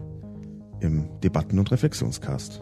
im 0.80 1.20
Debatten- 1.22 1.60
und 1.60 1.72
Reflexionscast. 1.72 2.62